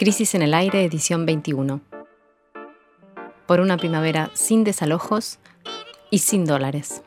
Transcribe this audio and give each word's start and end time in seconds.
Crisis 0.00 0.34
en 0.34 0.40
el 0.40 0.54
Aire, 0.54 0.82
edición 0.82 1.26
21. 1.26 1.82
Por 3.46 3.60
una 3.60 3.76
primavera 3.76 4.30
sin 4.32 4.64
desalojos 4.64 5.38
y 6.10 6.20
sin 6.20 6.46
dólares. 6.46 7.02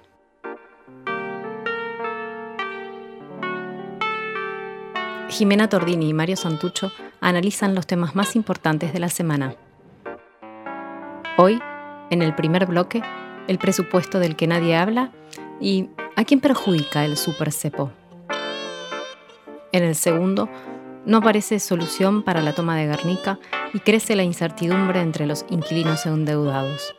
Jimena 5.27 5.69
Tordini 5.69 6.07
y 6.09 6.13
Mario 6.13 6.35
Santucho 6.35 6.91
analizan 7.19 7.73
los 7.73 7.87
temas 7.87 8.13
más 8.13 8.35
importantes 8.35 8.93
de 8.93 8.99
la 8.99 9.09
semana. 9.09 9.55
Hoy, 11.37 11.59
en 12.11 12.21
el 12.21 12.35
primer 12.35 12.67
bloque, 12.67 13.01
el 13.47 13.57
presupuesto 13.57 14.19
del 14.19 14.35
que 14.35 14.45
nadie 14.45 14.75
habla 14.75 15.11
y 15.59 15.89
a 16.15 16.25
quién 16.25 16.41
perjudica 16.41 17.05
el 17.05 17.17
super 17.17 17.51
cepo. 17.51 17.91
En 19.71 19.81
el 19.83 19.95
segundo, 19.95 20.47
no 21.05 21.17
aparece 21.17 21.59
solución 21.59 22.23
para 22.23 22.41
la 22.41 22.53
toma 22.53 22.77
de 22.77 22.87
Guernica 22.87 23.39
y 23.73 23.79
crece 23.79 24.15
la 24.15 24.23
incertidumbre 24.23 25.01
entre 25.01 25.25
los 25.25 25.45
inquilinos 25.49 26.05
endeudados. 26.05 26.95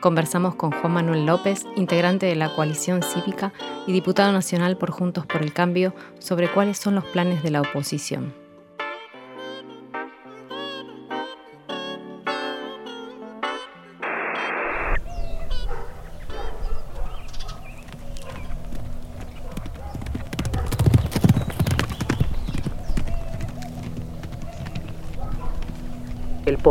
Conversamos 0.00 0.56
con 0.56 0.72
Juan 0.72 0.94
Manuel 0.94 1.26
López, 1.26 1.64
integrante 1.76 2.26
de 2.26 2.34
la 2.34 2.54
coalición 2.54 3.02
cívica 3.02 3.52
y 3.86 3.92
diputado 3.92 4.32
nacional 4.32 4.76
por 4.76 4.90
Juntos 4.90 5.26
por 5.26 5.42
el 5.42 5.52
Cambio, 5.52 5.94
sobre 6.18 6.50
cuáles 6.50 6.78
son 6.78 6.96
los 6.96 7.04
planes 7.04 7.42
de 7.44 7.52
la 7.52 7.60
oposición. 7.60 8.41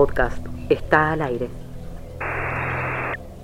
Podcast 0.01 0.43
está 0.67 1.11
al 1.11 1.21
aire. 1.21 1.47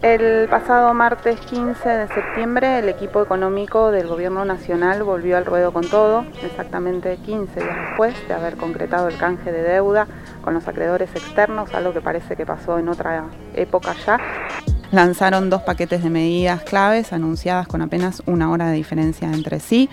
El 0.02 0.50
pasado 0.50 0.92
martes 0.96 1.40
15 1.42 1.88
de 1.88 2.08
septiembre 2.08 2.80
el 2.80 2.90
equipo 2.90 3.22
económico 3.22 3.92
del 3.92 4.08
Gobierno 4.08 4.44
Nacional 4.44 5.04
volvió 5.04 5.38
al 5.38 5.46
ruedo 5.46 5.72
con 5.72 5.88
todo, 5.88 6.26
exactamente 6.42 7.18
15 7.18 7.60
días 7.60 7.78
después 7.90 8.16
de 8.28 8.34
haber 8.34 8.56
concretado 8.56 9.08
el 9.08 9.18
canje 9.18 9.52
de 9.52 9.62
deuda 9.62 10.08
con 10.44 10.56
los 10.56 10.68
acreedores 10.68 11.12
externos, 11.12 11.76
algo 11.76 11.94
que 11.94 12.02
parece 12.02 12.36
que 12.36 12.48
pasó 12.48 12.80
en 12.80 12.90
otra 12.90 13.26
época 13.54 13.94
ya. 14.04 14.20
Lanzaron 14.92 15.50
dos 15.50 15.64
paquetes 15.64 16.02
de 16.02 16.10
medidas 16.10 16.64
claves 16.64 17.12
anunciadas 17.12 17.68
con 17.68 17.82
apenas 17.82 18.24
una 18.26 18.50
hora 18.50 18.68
de 18.70 18.76
diferencia 18.78 19.28
entre 19.32 19.60
sí. 19.60 19.90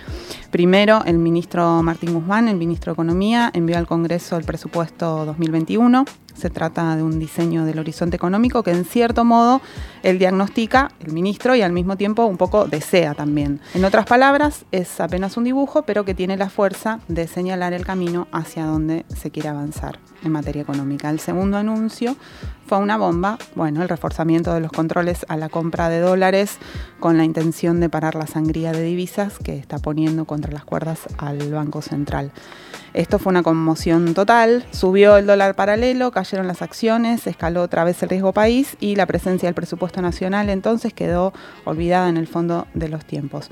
Primero, 0.55 1.03
el 1.05 1.19
ministro 1.19 1.83
Martín 1.83 2.15
Guzmán, 2.15 2.47
el 2.47 2.55
ministro 2.57 2.93
de 2.93 2.95
Economía, 2.95 3.51
envió 3.53 3.77
al 3.77 3.89
Congreso 3.89 4.37
el 4.37 4.45
presupuesto 4.45 5.27
2021 5.27 6.05
se 6.35 6.51
trata 6.51 6.97
de 6.97 7.03
un 7.03 7.19
diseño 7.19 7.65
del 7.65 7.79
horizonte 7.79 8.17
económico 8.17 8.63
que 8.63 8.73
en 8.73 8.85
cierto 8.85 9.25
modo 9.25 9.61
él 10.03 10.19
diagnostica, 10.19 10.91
el 11.01 11.13
ministro, 11.13 11.55
y 11.55 11.63
al 11.63 11.73
mismo 11.73 11.97
tiempo 11.97 12.27
un 12.27 12.37
poco 12.37 12.67
desea 12.67 13.15
también. 13.15 13.61
En 13.73 13.85
otras 13.85 14.05
palabras, 14.05 14.67
es 14.71 15.01
apenas 15.01 15.37
un 15.37 15.45
dibujo, 15.45 15.83
pero 15.83 16.05
que 16.05 16.15
tiene 16.15 16.37
la 16.37 16.51
fuerza 16.51 17.01
de 17.09 17.27
señalar 17.27 17.73
el 17.73 17.87
camino 17.87 18.29
hacia 18.33 18.67
donde 18.67 19.07
se 19.09 19.31
quiere 19.31 19.49
avanzar 19.49 19.99
en 20.23 20.33
materia 20.33 20.63
económica. 20.63 21.09
El 21.09 21.21
segundo 21.21 21.57
anuncio 21.57 22.17
fue 22.67 22.79
una 22.79 22.99
bomba, 22.99 23.39
bueno, 23.55 23.83
el 23.83 23.89
reforzamiento 23.89 24.53
de 24.53 24.61
los 24.61 24.73
controles 24.73 25.25
a 25.29 25.37
la 25.37 25.49
compra 25.49 25.89
de 25.89 26.01
dólares 26.01 26.59
con 27.01 27.17
la 27.17 27.25
intención 27.25 27.81
de 27.81 27.89
parar 27.89 28.15
la 28.15 28.27
sangría 28.27 28.73
de 28.73 28.83
divisas 28.83 29.39
que 29.39 29.57
está 29.57 29.79
poniendo 29.79 30.25
contra 30.25 30.44
las 30.53 30.64
cuerdas 30.64 31.00
al 31.19 31.53
Banco 31.53 31.83
Central. 31.83 32.33
Esto 32.95 33.19
fue 33.19 33.31
una 33.31 33.42
conmoción 33.42 34.14
total, 34.14 34.64
subió 34.70 35.17
el 35.17 35.27
dólar 35.27 35.56
paralelo, 35.56 36.12
cayeron 36.12 36.47
las 36.47 36.62
acciones, 36.62 37.27
escaló 37.27 37.62
otra 37.62 37.83
vez 37.83 38.01
el 38.05 38.09
riesgo 38.09 38.33
país 38.33 38.77
y 38.78 38.95
la 38.95 39.06
presencia 39.06 39.48
del 39.48 39.55
presupuesto 39.55 40.01
nacional 40.01 40.48
entonces 40.48 40.95
quedó 40.95 41.33
olvidada 41.64 42.08
en 42.08 42.17
el 42.17 42.29
fondo 42.29 42.69
de 42.73 42.89
los 42.89 43.05
tiempos. 43.05 43.51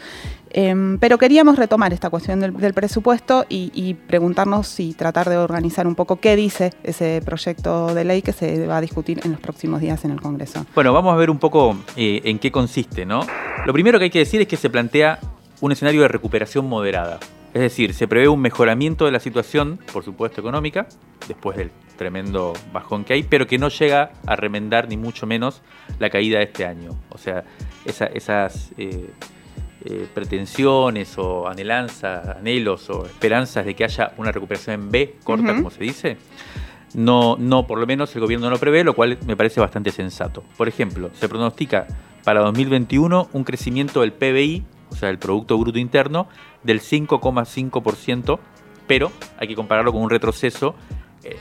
Em, 0.51 0.99
pero 0.99 1.19
queríamos 1.19 1.57
retomar 1.57 1.93
esta 1.93 2.09
cuestión 2.09 2.39
del, 2.39 2.75
presupuesto 2.75 3.45
y, 3.49 3.95
preguntarnos 3.95 4.79
y 4.79 4.95
tratar 4.95 5.29
de 5.29 5.39
organizar 5.39 5.89
un 5.89 5.97
poco 5.97 6.21
qué 6.21 6.37
dice 6.37 6.73
ese 6.85 7.21
proyecto 7.25 7.95
de 7.95 8.05
ley 8.05 8.23
que 8.23 8.33
se 8.33 8.65
va 8.69 8.77
a 8.77 8.81
discutir 8.81 9.21
en 9.25 9.33
los 9.33 9.41
próximos 9.41 9.81
días 9.81 10.05
en 10.05 10.13
el 10.13 10.21
Congreso. 10.21 10.67
Bueno, 10.75 10.93
vamos 10.93 11.13
a 11.13 11.17
ver 11.17 11.31
un 11.31 11.39
poco 11.39 11.77
eh, 11.97 12.21
en 12.25 12.39
qué 12.39 12.53
consiste, 12.53 13.05
¿no? 13.07 13.27
Lo 13.67 13.73
primero 13.73 13.99
que 13.99 14.05
hay 14.05 14.11
que 14.11 14.21
decir 14.21 14.41
es 14.41 14.47
que 14.47 14.57
se 14.57 14.71
plantea 14.71 15.19
un 15.63 15.71
escenario 15.71 16.03
de 16.03 16.09
recuperación 16.09 16.69
moderada. 16.69 17.21
Es 17.55 17.61
decir, 17.63 17.95
se 17.95 18.09
prevé 18.09 18.27
un 18.29 18.41
mejoramiento 18.41 19.05
de 19.05 19.13
la 19.13 19.21
situación, 19.21 19.79
por 19.93 20.05
supuesto 20.05 20.41
económica, 20.41 20.89
después 21.29 21.57
del 21.57 21.71
tremendo 21.97 22.53
bajón 22.73 23.05
que 23.05 23.13
hay, 23.13 23.23
pero 23.23 23.47
que 23.47 23.59
no 23.59 23.69
llega 23.69 24.11
a 24.27 24.35
remendar 24.35 24.89
ni 24.89 24.97
mucho 24.97 25.25
menos 25.25 25.63
la 26.01 26.11
caída 26.11 26.39
de 26.39 26.47
este 26.47 26.67
año. 26.67 26.99
O 27.11 27.19
sea, 27.19 27.45
esas 27.85 28.73
eh, 28.77 29.11
eh, 29.85 30.09
pretensiones 30.13 31.17
o 31.17 31.47
anhelanzas, 31.47 32.27
anhelos 32.39 32.91
o 32.91 33.07
esperanzas 33.07 33.65
de 33.65 33.75
que 33.75 33.85
haya 33.85 34.15
una 34.17 34.33
recuperación 34.33 34.75
en 34.75 34.91
B, 34.91 35.17
corta 35.23 35.55
como 35.55 35.71
se 35.71 35.85
dice, 35.85 36.17
no, 36.95 37.37
no, 37.39 37.69
por 37.69 37.79
lo 37.79 37.87
menos 37.87 38.13
el 38.17 38.21
gobierno 38.21 38.51
no 38.51 38.59
prevé, 38.59 38.83
lo 38.83 38.95
cual 38.95 39.17
me 39.27 39.37
parece 39.37 39.61
bastante 39.61 39.93
sensato. 39.93 40.43
Por 40.57 40.67
ejemplo, 40.67 41.11
se 41.15 41.29
pronostica 41.29 41.87
para 42.25 42.41
2021 42.41 43.29
un 43.33 43.45
crecimiento 43.45 44.01
del 44.01 44.13
PBI 44.13 44.65
o 44.93 44.97
sea, 44.97 45.09
el 45.09 45.19
Producto 45.19 45.59
Bruto 45.59 45.79
Interno, 45.79 46.29
del 46.63 46.81
5,5%, 46.81 48.39
pero 48.87 49.11
hay 49.39 49.49
que 49.49 49.55
compararlo 49.55 49.93
con 49.93 50.03
un 50.03 50.11
retroceso 50.11 50.75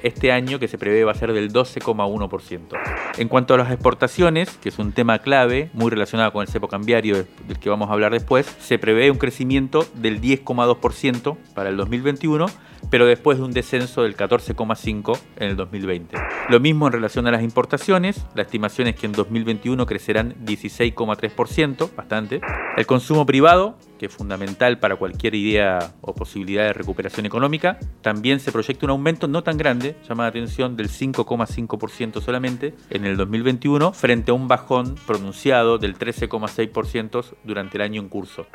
este 0.04 0.32
año 0.32 0.60
que 0.60 0.68
se 0.68 0.78
prevé 0.78 1.04
va 1.04 1.12
a 1.12 1.16
ser 1.16 1.34
del 1.34 1.52
12,1%. 1.52 2.78
En 3.18 3.28
cuanto 3.28 3.54
a 3.54 3.58
las 3.58 3.72
exportaciones, 3.72 4.58
que 4.58 4.70
es 4.70 4.80
un 4.80 4.92
tema 4.92 5.20
clave, 5.20 5.70
muy 5.74 5.90
relacionado 5.90 6.32
con 6.32 6.42
el 6.42 6.48
cepo 6.48 6.68
cambiario 6.68 7.26
del 7.48 7.60
que 7.60 7.70
vamos 7.70 7.90
a 7.90 7.94
hablar 7.94 8.12
después, 8.12 8.46
se 8.60 8.78
prevé 8.78 9.12
un 9.12 9.18
crecimiento 9.18 9.86
del 9.96 10.22
10,2% 10.22 11.38
para 11.54 11.70
el 11.70 11.78
2021 11.78 12.48
pero 12.90 13.06
después 13.06 13.38
de 13.38 13.44
un 13.44 13.52
descenso 13.52 14.04
del 14.04 14.16
14,5% 14.16 15.20
en 15.38 15.50
el 15.50 15.56
2020. 15.56 16.18
Lo 16.50 16.60
mismo 16.60 16.88
en 16.88 16.94
relación 16.94 17.28
a 17.28 17.32
las 17.32 17.44
importaciones, 17.44 18.26
la 18.34 18.42
estimación 18.42 18.88
es 18.88 18.96
que 18.96 19.06
en 19.06 19.12
2021 19.12 19.86
crecerán 19.86 20.36
16,3%, 20.46 21.96
bastante. 21.96 22.42
El 22.78 22.86
consumo 22.86 23.26
privado, 23.26 23.78
que 24.02 24.08
es 24.08 24.12
fundamental 24.12 24.80
para 24.80 24.96
cualquier 24.96 25.36
idea 25.36 25.94
o 26.02 26.16
posibilidad 26.16 26.64
de 26.64 26.74
recuperación 26.74 27.28
económica, 27.28 27.78
también 28.02 28.40
se 28.40 28.52
proyecta 28.52 28.88
un 28.88 28.90
aumento 28.90 29.28
no 29.28 29.44
tan 29.44 29.58
grande, 29.58 29.96
llama 30.10 30.24
la 30.24 30.30
atención, 30.30 30.76
del 30.76 30.90
5,5% 30.90 32.20
solamente 32.20 32.74
en 32.90 33.06
el 33.06 33.16
2021, 33.16 33.94
frente 33.94 34.32
a 34.32 34.34
un 34.34 34.48
bajón 34.48 34.96
pronunciado 35.06 35.78
del 35.78 36.00
13,6% 36.00 37.36
durante 37.44 37.78
el 37.78 37.84
año 37.84 38.02
en 38.02 38.10
curso. 38.10 38.48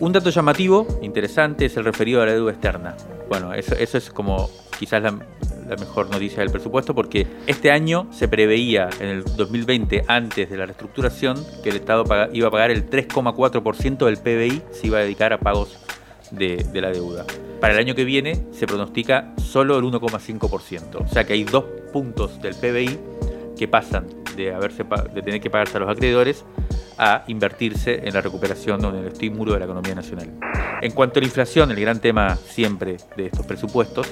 Un 0.00 0.12
dato 0.12 0.30
llamativo, 0.30 0.86
interesante, 1.02 1.66
es 1.66 1.76
el 1.76 1.84
referido 1.84 2.22
a 2.22 2.26
la 2.26 2.32
deuda 2.32 2.52
externa. 2.52 2.96
Bueno, 3.28 3.52
eso, 3.52 3.74
es 3.76 4.10
como 4.10 4.48
quizás 4.78 5.02
la, 5.02 5.12
mejor 5.78 6.08
noticia 6.08 6.38
del 6.38 6.50
presupuesto 6.50 6.94
porque 6.94 7.26
este 7.46 7.70
año 7.70 8.06
se 8.10 8.26
preveía 8.28 8.88
en 9.00 9.08
el 9.08 9.24
2020, 9.24 10.04
antes 10.06 10.48
de 10.48 10.56
la 10.56 10.66
reestructuración, 10.66 11.36
que 11.62 11.70
el 11.70 11.76
Estado 11.76 12.04
iba 12.32 12.48
a 12.48 12.50
pagar 12.50 12.70
el 12.70 12.88
3,4% 12.88 14.06
del 14.06 14.16
PBI, 14.16 14.62
se 14.70 14.86
iba 14.86 14.98
a 14.98 15.02
dedicar 15.02 15.32
a 15.32 15.40
pagos 15.40 15.78
de, 16.30 16.64
de, 16.72 16.80
la 16.80 16.90
deuda. 16.90 17.26
Para 17.60 17.74
el 17.74 17.80
año 17.80 17.94
que 17.94 18.04
viene 18.04 18.46
se 18.52 18.66
pronostica 18.66 19.34
solo 19.36 19.76
el 19.76 19.84
1,5%. 19.84 21.04
O 21.04 21.08
sea 21.08 21.24
que 21.24 21.32
hay 21.32 21.44
dos 21.44 21.64
puntos 21.92 22.40
del 22.40 22.54
PBI 22.54 22.98
que 23.58 23.68
pasan 23.68 24.06
de, 24.36 24.52
tener 25.22 25.40
que 25.40 25.50
pagarse 25.50 25.76
a 25.76 25.80
los 25.80 25.90
acreedores 25.90 26.44
a 26.96 27.24
invertirse 27.28 28.08
en 28.08 28.14
la 28.14 28.20
recuperación 28.20 28.84
o 28.84 28.88
en 28.90 28.96
el 28.96 29.06
estímulo 29.08 29.52
de 29.52 29.58
la 29.58 29.64
economía 29.66 29.94
nacional. 29.94 30.32
En 30.80 30.92
cuanto 30.92 31.18
a 31.18 31.22
la 31.22 31.26
inflación, 31.26 31.70
el 31.70 31.80
gran 31.80 32.00
tema 32.00 32.36
siempre 32.36 32.96
de 33.16 33.26
estos 33.26 33.46
presupuestos, 33.46 34.08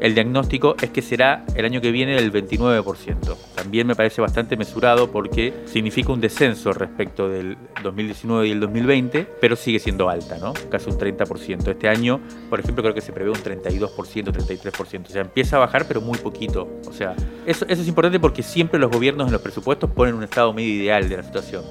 el 0.00 0.14
diagnóstico 0.14 0.76
es 0.80 0.90
que 0.90 1.02
será 1.02 1.44
el 1.54 1.64
año 1.64 1.80
que 1.80 1.90
viene 1.90 2.14
del 2.14 2.32
29%. 2.32 3.36
También 3.54 3.86
me 3.86 3.94
parece 3.94 4.20
bastante 4.20 4.56
mesurado 4.56 5.10
porque 5.10 5.52
significa 5.66 6.12
un 6.12 6.20
descenso 6.20 6.72
respecto 6.72 7.28
del 7.28 7.56
2019 7.82 8.48
y 8.48 8.50
el 8.50 8.60
2020, 8.60 9.26
pero 9.40 9.56
sigue 9.56 9.78
siendo 9.78 10.08
alta, 10.08 10.38
¿no? 10.38 10.52
Casi 10.70 10.90
un 10.90 10.98
30%. 10.98 11.68
Este 11.68 11.88
año, 11.88 12.20
por 12.50 12.60
ejemplo, 12.60 12.82
creo 12.82 12.94
que 12.94 13.00
se 13.00 13.12
prevé 13.12 13.30
un 13.30 13.36
32%, 13.36 13.88
33%. 13.90 15.06
O 15.06 15.10
sea, 15.10 15.22
empieza 15.22 15.56
a 15.56 15.60
bajar, 15.60 15.86
pero 15.86 16.00
muy 16.00 16.18
poquito. 16.18 16.68
O 16.86 16.92
sea, 16.92 17.14
eso, 17.46 17.64
eso 17.68 17.82
es 17.82 17.88
importante 17.88 18.20
porque 18.20 18.42
siempre 18.42 18.78
los 18.78 18.90
gobiernos 18.90 19.26
en 19.26 19.32
los 19.32 19.42
presupuestos 19.42 19.90
ponen 19.90 20.14
un 20.14 20.24
estado 20.24 20.52
medio 20.52 20.74
ideal 20.74 21.08
de 21.08 21.16
la 21.16 21.22
situación. 21.22 21.64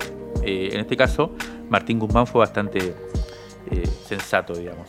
Eh, 0.44 0.70
en 0.74 0.80
este 0.80 0.98
caso, 0.98 1.32
Martín 1.70 2.00
Guzmán 2.00 2.28
fue 2.28 2.40
bastante 2.40 2.94
eh, 3.74 3.88
sensato, 4.08 4.54
digamos. 4.54 4.88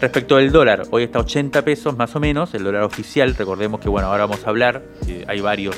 Respecto 0.00 0.36
del 0.36 0.52
dólar, 0.52 0.82
hoy 0.90 1.04
está 1.04 1.18
80 1.18 1.62
pesos 1.62 1.96
más 1.96 2.14
o 2.14 2.20
menos, 2.20 2.52
el 2.54 2.62
dólar 2.62 2.82
oficial, 2.82 3.34
recordemos 3.34 3.80
que 3.80 3.88
bueno, 3.88 4.08
ahora 4.08 4.26
vamos 4.26 4.46
a 4.46 4.50
hablar, 4.50 4.82
hay 5.26 5.40
varios 5.40 5.76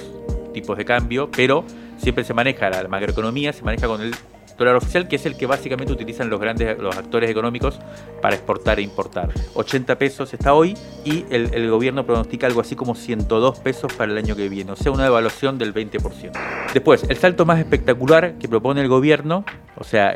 tipos 0.52 0.76
de 0.76 0.84
cambio, 0.84 1.30
pero 1.30 1.64
siempre 1.96 2.24
se 2.24 2.34
maneja 2.34 2.68
la 2.68 2.86
macroeconomía, 2.88 3.52
se 3.52 3.62
maneja 3.62 3.86
con 3.86 4.00
el 4.00 4.14
dólar 4.58 4.76
oficial, 4.76 5.08
que 5.08 5.16
es 5.16 5.24
el 5.26 5.36
que 5.36 5.46
básicamente 5.46 5.92
utilizan 5.92 6.28
los 6.28 6.38
grandes 6.38 6.78
los 6.78 6.96
actores 6.96 7.30
económicos 7.30 7.80
para 8.20 8.34
exportar 8.34 8.78
e 8.78 8.82
importar. 8.82 9.30
80 9.54 9.96
pesos 9.96 10.34
está 10.34 10.52
hoy 10.52 10.76
y 11.04 11.24
el, 11.30 11.70
gobierno 11.70 12.04
pronostica 12.04 12.46
algo 12.46 12.60
así 12.60 12.76
como 12.76 12.94
102 12.94 13.60
pesos 13.60 13.92
para 13.94 14.12
el 14.12 14.18
año 14.18 14.36
que 14.36 14.48
viene, 14.48 14.72
o 14.72 14.76
sea, 14.76 14.92
una 14.92 15.04
devaluación 15.04 15.56
del 15.56 15.72
20%. 15.72 16.32
Después, 16.74 17.04
el 17.08 17.16
salto 17.16 17.46
más 17.46 17.58
espectacular 17.58 18.34
que 18.38 18.48
propone 18.48 18.82
el 18.82 18.88
gobierno, 18.88 19.44
o 19.76 19.84
sea, 19.84 20.12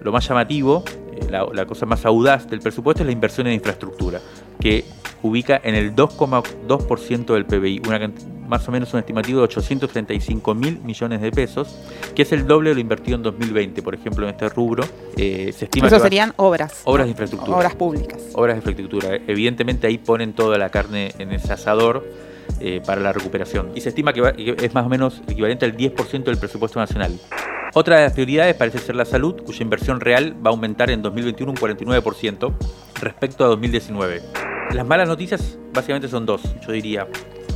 lo 0.00 0.12
más 0.12 0.26
llamativo, 0.26 0.84
eh, 1.12 1.26
la, 1.30 1.46
la 1.52 1.66
cosa 1.66 1.86
más 1.86 2.04
audaz 2.04 2.48
del 2.48 2.60
presupuesto 2.60 3.02
es 3.02 3.06
la 3.06 3.12
inversión 3.12 3.46
en 3.46 3.54
infraestructura, 3.54 4.20
que 4.60 4.84
ubica 5.22 5.60
en 5.62 5.74
el 5.74 5.94
2,2% 5.94 7.34
del 7.34 7.46
PBI, 7.46 7.82
una, 7.86 8.10
más 8.48 8.66
o 8.68 8.72
menos 8.72 8.92
un 8.94 9.00
estimativo 9.00 9.38
de 9.38 9.44
835 9.44 10.54
mil 10.54 10.80
millones 10.80 11.20
de 11.20 11.30
pesos, 11.30 11.78
que 12.14 12.22
es 12.22 12.32
el 12.32 12.46
doble 12.46 12.70
de 12.70 12.74
lo 12.74 12.80
invertido 12.80 13.16
en 13.16 13.22
2020, 13.22 13.82
por 13.82 13.94
ejemplo, 13.94 14.26
en 14.26 14.34
este 14.34 14.48
rubro. 14.48 14.84
Eh, 15.16 15.52
se 15.56 15.66
estima 15.66 15.86
Eso 15.86 16.00
serían 16.00 16.32
obras. 16.36 16.82
Obras 16.84 17.06
de 17.06 17.10
infraestructura. 17.10 17.56
Obras 17.56 17.74
públicas. 17.76 18.20
Obras 18.34 18.56
de 18.56 18.58
infraestructura. 18.58 19.14
Evidentemente 19.26 19.86
ahí 19.86 19.98
ponen 19.98 20.32
toda 20.32 20.58
la 20.58 20.70
carne 20.70 21.12
en 21.18 21.32
ese 21.32 21.52
asador. 21.52 22.04
Eh, 22.60 22.82
para 22.84 23.00
la 23.00 23.12
recuperación. 23.12 23.70
Y 23.74 23.80
se 23.80 23.88
estima 23.88 24.12
que, 24.12 24.54
es 24.60 24.74
más 24.74 24.84
o 24.84 24.88
menos 24.88 25.22
equivalente 25.26 25.64
al 25.64 25.74
10% 25.76 26.24
del 26.24 26.36
presupuesto 26.36 26.78
nacional. 26.78 27.18
Otra 27.72 27.98
de 27.98 28.02
las 28.02 28.12
prioridades 28.14 28.56
parece 28.56 28.78
ser 28.78 28.96
la 28.96 29.04
salud, 29.04 29.42
cuya 29.44 29.62
inversión 29.62 30.00
real 30.00 30.34
va 30.44 30.50
a 30.50 30.52
aumentar 30.52 30.90
en 30.90 31.02
2021 31.02 31.52
un 31.52 31.56
49% 31.56 32.52
respecto 33.00 33.44
a 33.44 33.46
2019. 33.46 34.22
Las 34.72 34.84
malas 34.84 35.06
noticias 35.06 35.56
básicamente 35.72 36.08
son 36.08 36.26
dos, 36.26 36.42
yo 36.66 36.72
diría. 36.72 37.06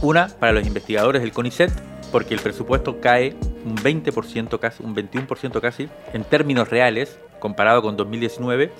Una, 0.02 0.28
para 0.28 0.52
los 0.52 0.64
investigadores 0.66 1.20
del 1.20 1.32
CONICET, 1.32 1.72
porque 2.12 2.34
el 2.34 2.40
presupuesto 2.40 3.00
cae 3.00 3.34
un 3.64 3.76
20% 3.76 4.60
casi, 4.60 4.84
un 4.84 4.94
21% 4.94 5.60
casi, 5.60 5.88
en 6.12 6.22
términos 6.22 6.68
reales, 6.68 7.18
comparado 7.40 7.82
con 7.82 7.96
2019. 7.96 8.70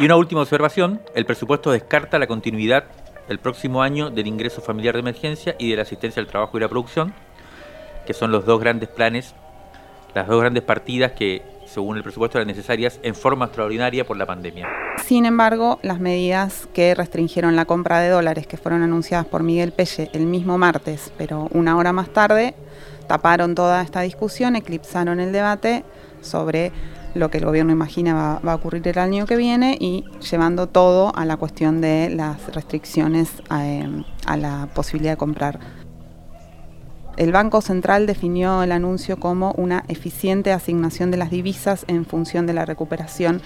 Y 0.00 0.04
una 0.04 0.16
última 0.16 0.42
observación, 0.42 1.00
el 1.14 1.24
presupuesto 1.24 1.70
descarta 1.70 2.18
la 2.18 2.26
continuidad 2.26 2.84
el 3.30 3.38
próximo 3.38 3.82
año 3.82 4.10
del 4.10 4.26
ingreso 4.26 4.60
familiar 4.60 4.94
de 4.94 5.00
emergencia 5.00 5.56
y 5.58 5.70
de 5.70 5.76
la 5.76 5.82
asistencia 5.82 6.20
al 6.20 6.26
trabajo 6.26 6.58
y 6.58 6.60
la 6.60 6.68
producción, 6.68 7.14
que 8.06 8.12
son 8.12 8.32
los 8.32 8.44
dos 8.44 8.60
grandes 8.60 8.90
planes, 8.90 9.34
las 10.14 10.26
dos 10.26 10.40
grandes 10.40 10.62
partidas 10.62 11.12
que 11.12 11.42
según 11.68 11.96
el 11.96 12.02
presupuesto, 12.02 12.38
eran 12.38 12.48
necesarias 12.48 12.98
en 13.02 13.14
forma 13.14 13.46
extraordinaria 13.46 14.04
por 14.04 14.16
la 14.16 14.26
pandemia. 14.26 14.68
Sin 15.04 15.26
embargo, 15.26 15.78
las 15.82 16.00
medidas 16.00 16.68
que 16.72 16.94
restringieron 16.94 17.56
la 17.56 17.66
compra 17.66 18.00
de 18.00 18.08
dólares, 18.08 18.46
que 18.46 18.56
fueron 18.56 18.82
anunciadas 18.82 19.26
por 19.26 19.42
Miguel 19.42 19.72
Pelle 19.72 20.10
el 20.12 20.26
mismo 20.26 20.58
martes, 20.58 21.12
pero 21.16 21.48
una 21.52 21.76
hora 21.76 21.92
más 21.92 22.08
tarde, 22.12 22.54
taparon 23.06 23.54
toda 23.54 23.82
esta 23.82 24.00
discusión, 24.00 24.56
eclipsaron 24.56 25.20
el 25.20 25.32
debate 25.32 25.84
sobre 26.20 26.72
lo 27.14 27.30
que 27.30 27.38
el 27.38 27.46
gobierno 27.46 27.72
imagina 27.72 28.40
va, 28.44 28.52
a 28.52 28.54
ocurrir 28.54 28.86
el 28.86 28.98
año 28.98 29.26
que 29.26 29.36
viene 29.36 29.76
y 29.80 30.04
llevando 30.30 30.68
todo 30.68 31.12
a 31.16 31.24
la 31.24 31.36
cuestión 31.36 31.80
de 31.80 32.10
las 32.10 32.54
restricciones 32.54 33.30
eh, 33.50 34.04
a 34.26 34.36
la 34.36 34.68
posibilidad 34.74 35.12
de 35.12 35.16
comprar 35.16 35.58
el 37.18 37.32
Banco 37.32 37.60
Central 37.60 38.06
definió 38.06 38.62
el 38.62 38.70
anuncio 38.70 39.18
como 39.18 39.50
una 39.56 39.84
eficiente 39.88 40.52
asignación 40.52 41.10
de 41.10 41.16
las 41.16 41.30
divisas 41.30 41.84
en 41.88 42.06
función 42.06 42.46
de 42.46 42.52
la 42.52 42.64
recuperación 42.64 43.42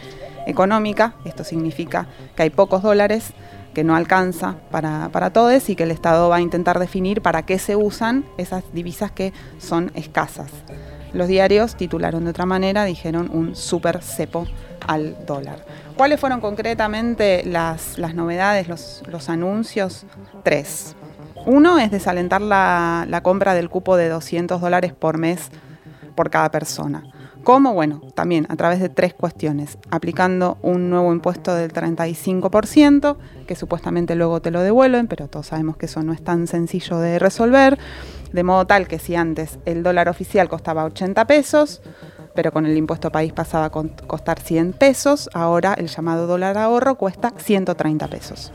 económica. 0.47 1.15
Esto 1.25 1.43
significa 1.43 2.07
que 2.37 2.43
hay 2.43 2.51
pocos 2.51 2.83
dólares 2.83 3.33
que 3.73 3.83
no 3.83 3.97
alcanza 3.97 4.57
para, 4.71 5.31
todos 5.31 5.71
y 5.71 5.75
que 5.75 5.85
el 5.85 5.91
Estado 5.91 6.29
va 6.29 6.37
a 6.37 6.41
intentar 6.43 6.79
definir 6.79 7.23
para 7.23 7.47
qué 7.47 7.59
se 7.59 7.75
usan 7.75 8.27
esas 8.37 8.63
divisas 8.75 9.11
que 9.11 9.33
son 9.59 9.91
escasas. 9.95 10.51
Los 11.15 11.29
diarios 11.29 11.75
titularon 11.75 12.25
de 12.25 12.31
otra 12.31 12.45
manera, 12.45 12.85
dijeron 12.85 13.31
un 13.33 13.57
super 13.57 14.03
cepo 14.03 14.47
al 14.87 15.25
dólar. 15.25 15.65
¿Cuáles 15.97 16.21
fueron 16.21 16.43
concretamente 16.43 17.43
las, 17.47 17.97
novedades, 17.99 18.69
los, 18.69 19.03
los 19.09 19.31
anuncios? 19.31 20.05
Tres. 20.43 20.95
Uno 21.47 21.79
es 21.79 21.91
desalentar 21.91 22.41
la, 22.41 23.21
compra 23.23 23.55
del 23.55 23.69
cupo 23.69 23.97
de 23.97 24.09
200 24.09 24.61
dólares 24.61 24.93
por 24.93 25.19
mes 25.19 25.51
por 26.15 26.31
cada 26.31 26.51
persona. 26.51 27.03
¿Cómo? 27.43 27.75
Bueno, 27.75 28.01
también 28.15 28.47
a 28.49 28.55
través 28.55 28.79
de 28.79 28.89
tres 28.89 29.15
cuestiones. 29.15 29.77
Aplicando 29.91 30.59
un 30.63 30.91
nuevo 30.91 31.13
impuesto 31.13 31.55
del 31.55 31.73
35%, 31.73 33.17
que 33.47 33.57
supuestamente 33.57 34.15
luego 34.15 34.41
te 34.41 34.53
lo 34.53 34.61
devuelven, 34.61 35.09
pero 35.09 35.27
todos 35.27 35.49
sabemos 35.49 35.77
que 35.77 35.87
eso 35.87 36.03
no 36.05 36.13
es 36.13 36.23
tan 36.23 36.47
sencillo 36.47 36.99
de 36.99 37.19
resolver. 37.19 37.79
De 38.33 38.45
modo 38.45 38.67
tal 38.67 38.87
que 38.87 39.01
si 39.01 39.17
antes 39.17 39.59
el 39.65 39.83
dólar 39.83 40.09
oficial 40.09 40.49
costaba 40.49 40.85
80 40.85 41.27
pesos, 41.27 41.83
pero 42.35 42.53
con 42.53 42.67
el 42.67 42.77
impuesto 42.77 43.11
país 43.11 43.33
pasaba 43.33 43.67
a 43.67 43.71
costar 43.71 44.39
100 44.39 44.75
pesos, 44.75 45.29
ahora 45.35 45.75
el 45.75 45.89
llamado 45.89 46.29
dólar 46.29 46.57
ahorro 46.57 46.95
cuesta 46.95 47.33
130 47.37 48.07
pesos. 48.07 48.53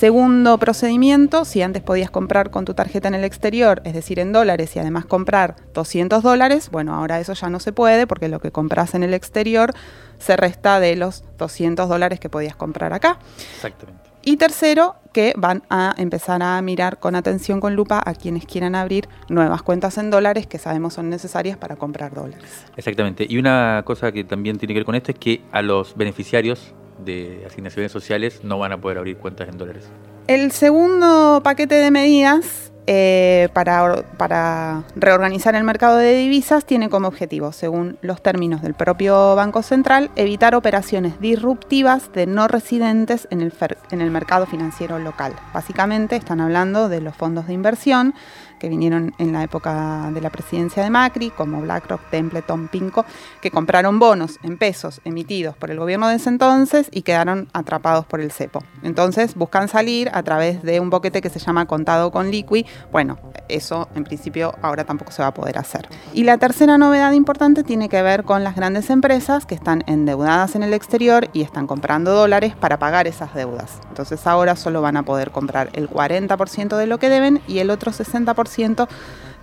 Segundo 0.00 0.56
procedimiento, 0.56 1.44
si 1.44 1.60
antes 1.60 1.82
podías 1.82 2.10
comprar 2.10 2.50
con 2.50 2.64
tu 2.64 2.72
tarjeta 2.72 3.08
en 3.08 3.14
el 3.14 3.22
exterior, 3.22 3.82
es 3.84 3.92
decir, 3.92 4.18
en 4.18 4.32
dólares 4.32 4.74
y 4.74 4.78
además 4.78 5.04
comprar 5.04 5.56
200 5.74 6.22
dólares, 6.22 6.70
bueno, 6.70 6.94
ahora 6.94 7.20
eso 7.20 7.34
ya 7.34 7.50
no 7.50 7.60
se 7.60 7.70
puede 7.72 8.06
porque 8.06 8.30
lo 8.30 8.40
que 8.40 8.50
compras 8.50 8.94
en 8.94 9.02
el 9.02 9.12
exterior 9.12 9.74
se 10.18 10.38
resta 10.38 10.80
de 10.80 10.96
los 10.96 11.22
200 11.36 11.86
dólares 11.86 12.18
que 12.18 12.30
podías 12.30 12.56
comprar 12.56 12.94
acá. 12.94 13.18
Exactamente. 13.56 14.00
Y 14.22 14.38
tercero, 14.38 14.94
que 15.12 15.34
van 15.36 15.64
a 15.68 15.94
empezar 15.98 16.42
a 16.42 16.62
mirar 16.62 16.98
con 16.98 17.14
atención, 17.14 17.60
con 17.60 17.76
lupa, 17.76 18.02
a 18.02 18.14
quienes 18.14 18.46
quieran 18.46 18.76
abrir 18.76 19.06
nuevas 19.28 19.62
cuentas 19.62 19.98
en 19.98 20.10
dólares 20.10 20.46
que 20.46 20.56
sabemos 20.56 20.94
son 20.94 21.10
necesarias 21.10 21.58
para 21.58 21.76
comprar 21.76 22.14
dólares. 22.14 22.64
Exactamente. 22.74 23.26
Y 23.28 23.36
una 23.36 23.82
cosa 23.84 24.12
que 24.12 24.24
también 24.24 24.56
tiene 24.56 24.72
que 24.72 24.78
ver 24.78 24.86
con 24.86 24.94
esto 24.94 25.12
es 25.12 25.18
que 25.18 25.42
a 25.52 25.60
los 25.60 25.94
beneficiarios 25.94 26.72
de 27.04 27.44
asignaciones 27.46 27.92
sociales 27.92 28.40
no 28.42 28.58
van 28.58 28.72
a 28.72 28.80
poder 28.80 28.98
abrir 28.98 29.16
cuentas 29.16 29.48
en 29.48 29.58
dólares. 29.58 29.88
El 30.26 30.52
segundo 30.52 31.40
paquete 31.42 31.74
de 31.74 31.90
medidas 31.90 32.70
eh, 32.86 33.48
para, 33.52 34.02
para, 34.16 34.82
reorganizar 34.96 35.54
el 35.54 35.62
mercado 35.62 35.96
de 35.96 36.14
divisas 36.14 36.64
tiene 36.64 36.88
como 36.88 37.08
objetivo, 37.08 37.52
según 37.52 37.98
los 38.02 38.22
términos 38.22 38.62
del 38.62 38.74
propio 38.74 39.36
Banco 39.36 39.62
Central, 39.62 40.10
evitar 40.16 40.54
operaciones 40.54 41.20
disruptivas 41.20 42.12
de 42.12 42.26
no 42.26 42.48
residentes 42.48 43.28
en 43.30 43.42
el, 43.42 43.52
en 43.90 44.00
el 44.00 44.10
mercado 44.10 44.46
financiero 44.46 44.98
local. 44.98 45.34
Básicamente 45.52 46.16
están 46.16 46.40
hablando 46.40 46.88
de 46.88 47.00
los 47.00 47.14
fondos 47.14 47.46
de 47.46 47.52
inversión 47.52 48.14
que 48.60 48.68
vinieron 48.68 49.12
en 49.18 49.32
la 49.32 49.42
época 49.42 50.10
de 50.12 50.20
la 50.20 50.30
presidencia 50.30 50.84
de 50.84 50.90
Macri, 50.90 51.30
como 51.30 51.60
BlackRock, 51.62 52.10
Templeton, 52.10 52.68
Pinco, 52.68 53.04
que 53.40 53.50
compraron 53.50 53.98
bonos 53.98 54.38
en 54.44 54.58
pesos 54.58 55.00
emitidos 55.04 55.56
por 55.56 55.72
el 55.72 55.78
gobierno 55.78 56.06
de 56.06 56.16
ese 56.16 56.28
entonces 56.28 56.88
y 56.92 57.02
quedaron 57.02 57.48
atrapados 57.52 58.06
por 58.06 58.20
el 58.20 58.30
cepo. 58.30 58.62
Entonces 58.84 59.34
buscan 59.34 59.66
salir 59.66 60.10
a 60.12 60.22
través 60.22 60.62
de 60.62 60.78
un 60.78 60.90
boquete 60.90 61.20
que 61.20 61.30
se 61.30 61.40
llama 61.40 61.66
contado 61.66 62.12
con 62.12 62.30
liqui. 62.30 62.66
Bueno, 62.92 63.18
eso 63.48 63.88
en 63.94 64.04
principio 64.04 64.54
ahora 64.62 64.84
tampoco 64.84 65.10
se 65.10 65.22
va 65.22 65.28
a 65.28 65.34
poder 65.34 65.58
hacer. 65.58 65.88
Y 66.12 66.24
la 66.24 66.38
tercera 66.38 66.78
novedad 66.78 67.12
importante 67.12 67.64
tiene 67.64 67.88
que 67.88 68.02
ver 68.02 68.24
con 68.24 68.44
las 68.44 68.54
grandes 68.54 68.90
empresas 68.90 69.46
que 69.46 69.54
están 69.54 69.82
endeudadas 69.86 70.54
en 70.54 70.62
el 70.62 70.74
exterior 70.74 71.28
y 71.32 71.42
están 71.42 71.66
comprando 71.66 72.12
dólares 72.12 72.54
para 72.54 72.78
pagar 72.78 73.06
esas 73.06 73.34
deudas. 73.34 73.80
Entonces 73.88 74.26
ahora 74.26 74.54
solo 74.54 74.82
van 74.82 74.98
a 74.98 75.02
poder 75.02 75.30
comprar 75.30 75.70
el 75.72 75.88
40% 75.88 76.76
de 76.76 76.86
lo 76.86 76.98
que 76.98 77.08
deben 77.08 77.40
y 77.48 77.58
el 77.58 77.70
otro 77.70 77.92
60% 77.92 78.49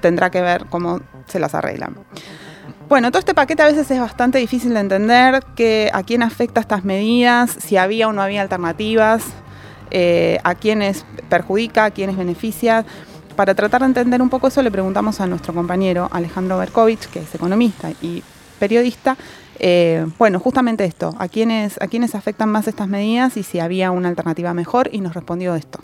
tendrá 0.02 0.30
que 0.30 0.42
ver 0.42 0.66
cómo 0.70 1.02
se 1.28 1.40
las 1.40 1.56
arreglan. 1.56 1.96
Bueno, 2.90 3.12
todo 3.12 3.20
este 3.20 3.34
paquete 3.34 3.64
a 3.64 3.66
veces 3.66 3.90
es 3.92 4.00
bastante 4.00 4.38
difícil 4.38 4.74
de 4.74 4.80
entender, 4.80 5.44
que, 5.56 5.90
a 5.94 6.04
quién 6.04 6.24
afecta 6.24 6.62
estas 6.62 6.86
medidas, 6.86 7.52
si 7.60 7.76
había 7.76 8.08
o 8.08 8.14
no 8.14 8.22
había 8.22 8.42
alternativas, 8.42 9.24
eh, 9.92 10.40
a 10.44 10.56
quiénes 10.56 11.06
perjudica, 11.30 11.86
a 11.86 11.92
quiénes 11.92 12.16
beneficia. 12.16 12.86
Para 13.36 13.54
tratar 13.56 13.82
de 13.82 13.88
entender 13.88 14.22
un 14.22 14.30
poco 14.30 14.48
eso 14.48 14.62
le 14.62 14.72
preguntamos 14.72 15.20
a 15.20 15.28
nuestro 15.28 15.54
compañero 15.54 16.08
Alejandro 16.12 16.58
Berkovich, 16.58 17.08
que 17.08 17.20
es 17.20 17.36
economista 17.36 17.92
y 18.02 18.24
periodista, 18.58 19.18
eh, 19.60 20.06
bueno, 20.18 20.40
justamente 20.40 20.86
esto, 20.86 21.16
¿a 21.18 21.28
quiénes, 21.28 21.82
a 21.82 21.88
quiénes 21.88 22.16
afectan 22.16 22.50
más 22.50 22.68
estas 22.68 22.88
medidas 22.88 23.38
y 23.38 23.44
si 23.44 23.60
había 23.60 23.92
una 23.92 24.10
alternativa 24.10 24.54
mejor, 24.54 24.90
y 24.92 25.02
nos 25.02 25.14
respondió 25.14 25.56
esto. 25.56 25.80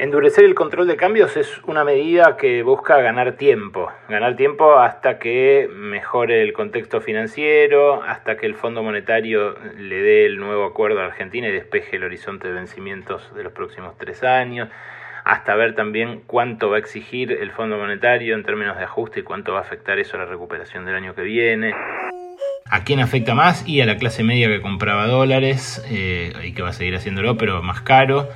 Endurecer 0.00 0.46
el 0.46 0.54
control 0.54 0.86
de 0.86 0.96
cambios 0.96 1.36
es 1.36 1.60
una 1.64 1.84
medida 1.84 2.38
que 2.38 2.62
busca 2.62 3.02
ganar 3.02 3.36
tiempo, 3.36 3.92
ganar 4.08 4.34
tiempo 4.34 4.78
hasta 4.78 5.18
que 5.18 5.68
mejore 5.70 6.42
el 6.42 6.54
contexto 6.54 7.02
financiero, 7.02 8.02
hasta 8.02 8.38
que 8.38 8.46
el 8.46 8.54
Fondo 8.54 8.82
Monetario 8.82 9.58
le 9.76 10.00
dé 10.00 10.24
el 10.24 10.38
nuevo 10.38 10.64
acuerdo 10.64 11.00
a 11.00 11.04
Argentina 11.04 11.48
y 11.48 11.52
despeje 11.52 11.96
el 11.96 12.04
horizonte 12.04 12.48
de 12.48 12.54
vencimientos 12.54 13.34
de 13.34 13.42
los 13.42 13.52
próximos 13.52 13.92
tres 13.98 14.24
años, 14.24 14.70
hasta 15.26 15.54
ver 15.54 15.74
también 15.74 16.22
cuánto 16.26 16.70
va 16.70 16.76
a 16.76 16.78
exigir 16.78 17.30
el 17.32 17.50
Fondo 17.50 17.76
Monetario 17.76 18.34
en 18.36 18.42
términos 18.42 18.78
de 18.78 18.84
ajuste 18.84 19.20
y 19.20 19.22
cuánto 19.22 19.52
va 19.52 19.58
a 19.58 19.62
afectar 19.64 19.98
eso 19.98 20.16
a 20.16 20.20
la 20.20 20.24
recuperación 20.24 20.86
del 20.86 20.94
año 20.94 21.14
que 21.14 21.24
viene. 21.24 21.74
¿A 22.70 22.84
quién 22.84 23.00
afecta 23.00 23.34
más? 23.34 23.68
Y 23.68 23.82
a 23.82 23.84
la 23.84 23.98
clase 23.98 24.24
media 24.24 24.48
que 24.48 24.62
compraba 24.62 25.06
dólares 25.06 25.84
eh, 25.90 26.32
y 26.42 26.54
que 26.54 26.62
va 26.62 26.70
a 26.70 26.72
seguir 26.72 26.96
haciéndolo, 26.96 27.36
pero 27.36 27.62
más 27.62 27.82
caro 27.82 28.30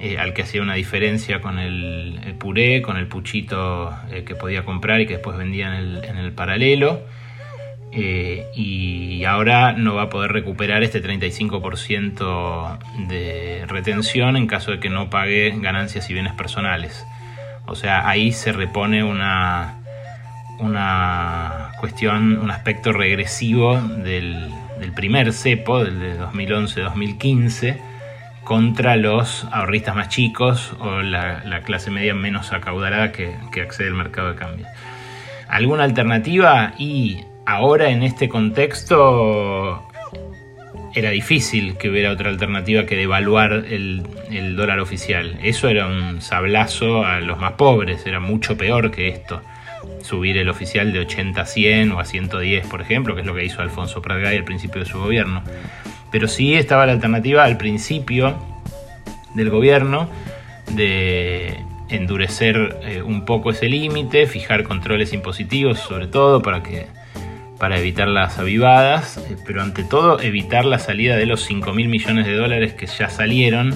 eh, 0.00 0.18
al 0.18 0.32
que 0.32 0.42
hacía 0.42 0.62
una 0.62 0.74
diferencia 0.74 1.40
con 1.40 1.58
el, 1.58 2.34
puré, 2.38 2.82
con 2.82 2.96
el 2.96 3.06
puchito 3.06 3.94
eh, 4.10 4.24
que 4.24 4.34
podía 4.34 4.64
comprar 4.64 5.00
y 5.00 5.06
que 5.06 5.14
después 5.14 5.36
vendía 5.36 5.78
en 5.78 6.16
el, 6.16 6.32
paralelo. 6.32 7.02
eh, 7.92 8.46
y 8.54 9.24
ahora 9.24 9.72
no 9.72 9.94
va 9.94 10.02
a 10.02 10.08
poder 10.08 10.32
recuperar 10.32 10.82
este 10.82 11.02
35% 11.02 12.78
de 13.08 13.64
retención 13.66 14.36
en 14.36 14.46
caso 14.46 14.70
de 14.70 14.80
que 14.80 14.90
no 14.90 15.10
pague 15.10 15.52
ganancias 15.58 16.08
y 16.10 16.14
bienes 16.14 16.34
personales. 16.34 17.04
O 17.66 17.74
sea, 17.74 18.08
ahí 18.08 18.32
se 18.32 18.52
repone 18.52 19.04
una, 19.04 19.78
una 20.58 21.72
cuestión, 21.80 22.38
un 22.38 22.50
aspecto 22.50 22.92
regresivo 22.92 23.80
del, 23.80 24.52
primer 24.94 25.32
cepo, 25.32 25.84
del 25.84 26.00
de 26.00 26.18
2011-2015, 26.18 27.78
contra 28.48 28.96
los 28.96 29.46
ahorristas 29.52 29.94
más 29.94 30.08
chicos 30.08 30.72
o 30.80 31.02
la, 31.02 31.60
clase 31.66 31.90
media 31.90 32.14
menos 32.14 32.50
acaudalada 32.50 33.12
que, 33.12 33.36
accede 33.60 33.88
al 33.88 33.94
mercado 33.94 34.30
de 34.30 34.36
cambio. 34.36 34.66
¿Alguna 35.48 35.84
alternativa? 35.84 36.72
Y 36.78 37.24
ahora 37.44 37.90
en 37.90 38.02
este 38.02 38.30
contexto 38.30 39.86
era 40.94 41.10
difícil 41.10 41.76
que 41.76 41.90
hubiera 41.90 42.10
otra 42.10 42.30
alternativa 42.30 42.86
que 42.86 42.96
devaluar 42.96 43.52
el, 43.52 44.06
el, 44.30 44.56
dólar 44.56 44.80
oficial. 44.80 45.38
Eso 45.42 45.68
era 45.68 45.86
un 45.86 46.22
sablazo 46.22 47.04
a 47.04 47.20
los 47.20 47.38
más 47.38 47.52
pobres, 47.52 48.06
era 48.06 48.18
mucho 48.18 48.56
peor 48.56 48.90
que 48.90 49.08
esto. 49.08 49.42
Subir 50.00 50.38
el 50.38 50.48
oficial 50.48 50.90
de 50.94 51.00
80 51.00 51.38
a 51.38 51.44
100 51.44 51.92
o 51.92 52.00
a 52.00 52.06
110, 52.06 52.66
por 52.66 52.80
ejemplo, 52.80 53.14
que 53.14 53.20
es 53.20 53.26
lo 53.26 53.34
que 53.34 53.44
hizo 53.44 53.60
Alfonso 53.60 54.00
Pratgay 54.00 54.38
al 54.38 54.44
principio 54.44 54.80
de 54.80 54.86
su 54.86 54.98
gobierno. 54.98 55.42
Pero 56.10 56.28
sí 56.28 56.54
estaba 56.54 56.86
la 56.86 56.92
alternativa 56.92 57.44
al 57.44 57.56
principio 57.56 58.36
del 59.34 59.50
gobierno 59.50 60.08
de 60.72 61.56
endurecer 61.88 62.78
eh, 62.82 63.02
un 63.02 63.24
poco 63.24 63.50
ese 63.50 63.68
límite, 63.68 64.26
fijar 64.26 64.62
controles 64.62 65.12
impositivos 65.12 65.78
sobre 65.78 66.06
todo 66.06 66.42
para 66.42 66.62
que 66.62 66.86
para 67.58 67.78
evitar 67.78 68.06
las 68.06 68.38
avivadas, 68.38 69.18
eh, 69.18 69.36
pero 69.44 69.62
ante 69.62 69.82
todo 69.82 70.20
evitar 70.20 70.64
la 70.64 70.78
salida 70.78 71.16
de 71.16 71.26
los 71.26 71.42
5 71.42 71.72
mil 71.72 71.88
millones 71.88 72.26
de 72.26 72.36
dólares 72.36 72.74
que 72.74 72.86
ya 72.86 73.08
salieron 73.08 73.74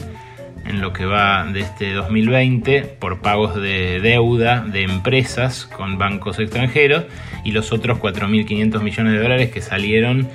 en 0.65 0.81
lo 0.81 0.93
que 0.93 1.05
va 1.05 1.45
de 1.45 1.61
este 1.61 1.93
2020 1.93 2.83
por 2.83 3.21
pagos 3.21 3.57
de 3.57 4.01
deuda 4.01 4.61
de 4.61 4.83
empresas 4.83 5.67
con 5.67 5.99
bancos 5.99 6.39
extranjeros 6.39 7.05
y 7.45 7.51
los 7.51 7.73
otros 7.73 7.99
4.500 7.99 8.81
millones 8.81 9.13
de 9.15 9.19
dólares 9.19 9.51
que 9.51 9.61
salieron 9.61 10.29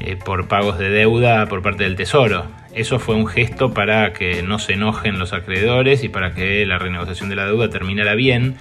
eh, 0.00 0.16
por 0.16 0.46
pagos 0.46 0.78
de 0.78 0.90
deuda 0.90 1.46
por 1.46 1.60
parte 1.60 1.84
del 1.84 1.96
Tesoro. 1.96 2.46
Eso 2.72 3.00
fue 3.00 3.16
un 3.16 3.26
gesto 3.26 3.74
para 3.74 4.12
que 4.12 4.42
no 4.44 4.60
se 4.60 4.74
enojen 4.74 5.18
los 5.18 5.32
acreedores 5.32 6.04
y 6.04 6.08
para 6.08 6.34
que 6.34 6.64
la 6.66 6.78
renegociación 6.78 7.28
de 7.28 7.36
la 7.36 7.46
deuda 7.46 7.68
terminara 7.68 8.14
bien, 8.14 8.56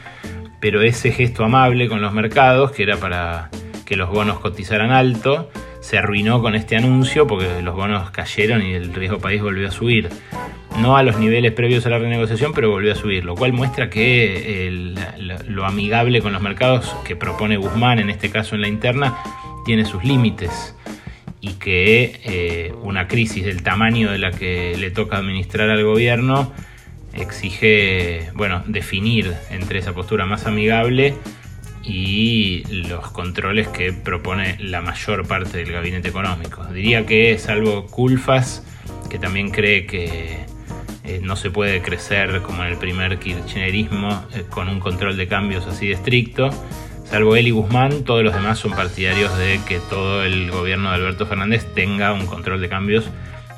pero 0.59 0.81
ese 0.81 1.11
gesto 1.11 1.43
amable 1.45 1.87
con 1.87 2.01
los 2.01 2.13
mercados, 2.13 2.71
que 2.71 2.83
era 2.83 2.97
para 2.97 3.49
que 3.85 3.95
los 3.95 4.09
bonos 4.09 4.39
cotizaran 4.39 4.89
alto, 4.89 5.51
se 5.79 5.99
arruinó 5.99 6.41
con 6.41 6.55
este 6.55 6.75
anuncio 6.75 7.27
porque 7.27 7.61
los 7.61 7.75
bonos 7.75 8.09
cayeron 8.09 8.65
y 8.65 8.73
el 8.73 8.93
riesgo 8.93 9.19
país 9.19 9.41
volvió 9.41 9.67
a 9.67 9.71
subir. 9.71 10.09
No 10.79 10.97
a 10.97 11.03
los 11.03 11.19
niveles 11.19 11.51
previos 11.53 11.85
a 11.85 11.89
la 11.89 11.99
renegociación, 11.99 12.53
pero 12.53 12.71
volvió 12.71 12.93
a 12.93 12.95
subir, 12.95 13.25
lo 13.25 13.35
cual 13.35 13.53
muestra 13.53 13.89
que 13.89 14.95
lo 15.47 15.65
amigable 15.65 16.21
con 16.21 16.33
los 16.33 16.41
mercados 16.41 16.95
que 17.05 17.15
propone 17.15 17.57
Guzmán, 17.57 17.99
en 17.99 18.09
este 18.09 18.31
caso 18.31 18.55
en 18.55 18.61
la 18.61 18.67
interna, 18.67 19.15
tiene 19.65 19.85
sus 19.85 20.03
límites 20.03 20.76
y 21.41 21.53
que 21.53 22.19
eh, 22.23 22.73
una 22.83 23.07
crisis 23.07 23.45
del 23.45 23.63
tamaño 23.63 24.11
de 24.11 24.17
la 24.17 24.31
que 24.31 24.75
le 24.77 24.91
toca 24.91 25.17
administrar 25.17 25.69
al 25.69 25.83
gobierno 25.83 26.51
exige, 27.13 28.29
bueno, 28.33 28.63
definir 28.67 29.33
entre 29.49 29.79
esa 29.79 29.93
postura 29.93 30.25
más 30.25 30.45
amigable 30.45 31.15
y 31.83 32.63
los 32.87 33.11
controles 33.11 33.67
que 33.67 33.93
propone 33.93 34.57
la 34.59 34.81
mayor 34.81 35.27
parte 35.27 35.57
del 35.57 35.71
gabinete 35.71 36.09
económico. 36.09 36.65
Diría 36.65 37.05
que, 37.05 37.37
salvo 37.37 37.87
Culfas, 37.87 38.63
que 39.09 39.19
también 39.19 39.51
cree 39.51 39.85
que 39.85 40.45
eh, 41.03 41.19
no 41.23 41.37
se 41.37 41.49
puede 41.49 41.81
crecer 41.81 42.41
como 42.41 42.63
en 42.63 42.69
el 42.71 42.77
primer 42.77 43.17
kirchnerismo 43.19 44.25
eh, 44.33 44.43
con 44.49 44.67
un 44.67 44.79
control 44.79 45.15
de 45.15 45.27
cambios 45.27 45.65
así 45.65 45.87
de 45.87 45.93
estricto, 45.93 46.49
salvo 47.09 47.35
él 47.35 47.47
y 47.47 47.51
Guzmán, 47.51 48.03
todos 48.03 48.23
los 48.23 48.33
demás 48.33 48.59
son 48.59 48.71
partidarios 48.71 49.35
de 49.37 49.59
que 49.67 49.79
todo 49.79 50.23
el 50.23 50.51
gobierno 50.51 50.89
de 50.89 50.95
Alberto 50.95 51.25
Fernández 51.25 51.65
tenga 51.73 52.13
un 52.13 52.25
control 52.25 52.61
de 52.61 52.69
cambios 52.69 53.05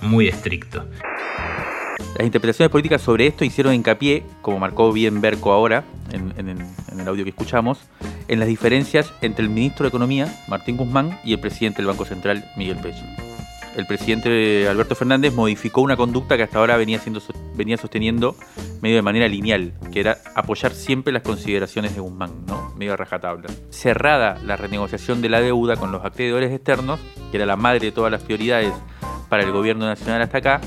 muy 0.02 0.28
estricto. 0.28 0.86
Las 2.18 2.26
interpretaciones 2.26 2.72
políticas 2.72 3.02
sobre 3.02 3.28
esto 3.28 3.46
hicieron 3.46 3.74
hincapié, 3.74 4.24
como 4.42 4.60
marcó 4.60 4.92
bien 4.92 5.22
Berco 5.22 5.52
ahora, 5.52 5.84
en, 6.12 6.50
el, 6.50 7.08
audio 7.08 7.24
que 7.24 7.30
escuchamos, 7.30 7.80
en 8.28 8.40
las 8.40 8.48
diferencias 8.48 9.14
entre 9.22 9.44
el 9.44 9.50
ministro 9.50 9.84
de 9.84 9.90
Economía, 9.90 10.28
Martín 10.48 10.78
Guzmán, 10.78 11.20
y 11.24 11.34
el 11.34 11.40
presidente 11.40 11.78
del 11.78 11.88
Banco 11.88 12.06
Central, 12.06 12.46
Miguel 12.58 12.78
Pech. 12.78 12.96
El 13.80 13.88
presidente 13.88 14.68
Alberto 14.68 14.94
Fernández 14.94 15.34
modificó 15.34 15.80
una 15.80 15.96
conducta 15.96 16.36
que 16.36 16.44
hasta 16.44 16.60
ahora 16.60 16.76
venía, 16.76 17.00
siendo, 17.00 17.22
venía 17.56 17.78
sosteniendo 17.78 18.36
medio 18.82 18.98
de 18.98 19.02
manera 19.02 19.26
lineal, 19.30 19.72
que 19.94 20.02
era 20.02 20.18
apoyar 20.36 20.74
siempre 20.74 21.14
las 21.14 21.24
consideraciones 21.24 21.96
de 21.96 22.02
Guzmán, 22.02 22.46
¿no? 22.46 22.74
medio 22.76 22.92
a 22.92 22.98
rajatabla. 22.98 23.48
Cerrada 23.70 24.38
la 24.44 24.58
renegociación 24.58 25.22
de 25.22 25.30
la 25.30 25.40
deuda 25.40 25.78
con 25.78 25.94
los 25.94 26.04
acreedores 26.04 26.52
externos, 26.52 27.00
que 27.32 27.38
era 27.38 27.46
la 27.46 27.56
madre 27.56 27.80
de 27.80 27.92
todas 27.94 28.12
las 28.12 28.22
prioridades 28.22 28.74
para 29.30 29.44
el 29.44 29.52
gobierno 29.54 29.86
nacional 29.86 30.24
hasta 30.24 30.40
acá, 30.40 30.62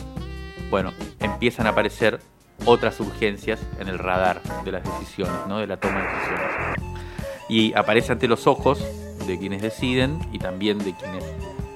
bueno, 0.71 0.95
empiezan 1.21 1.67
a 1.67 1.71
aparecer 1.71 2.19
otras 2.65 2.99
urgencias 2.99 3.61
en 3.79 3.89
el 3.89 3.99
radar 3.99 4.41
de 4.65 4.73
las 4.73 4.85
decisiones, 4.85 5.37
¿no? 5.47 5.59
de 5.59 5.67
la 5.67 5.77
toma 5.77 6.01
de 6.01 6.09
decisiones. 6.09 6.47
Y 7.51 7.75
aparece 7.75 8.13
ante 8.13 8.27
los 8.27 8.47
ojos 8.47 8.83
de 9.27 9.39
quienes 9.39 9.61
deciden 9.61 10.19
y 10.33 10.39
también 10.39 10.79
de 10.79 10.95
quienes 10.95 11.25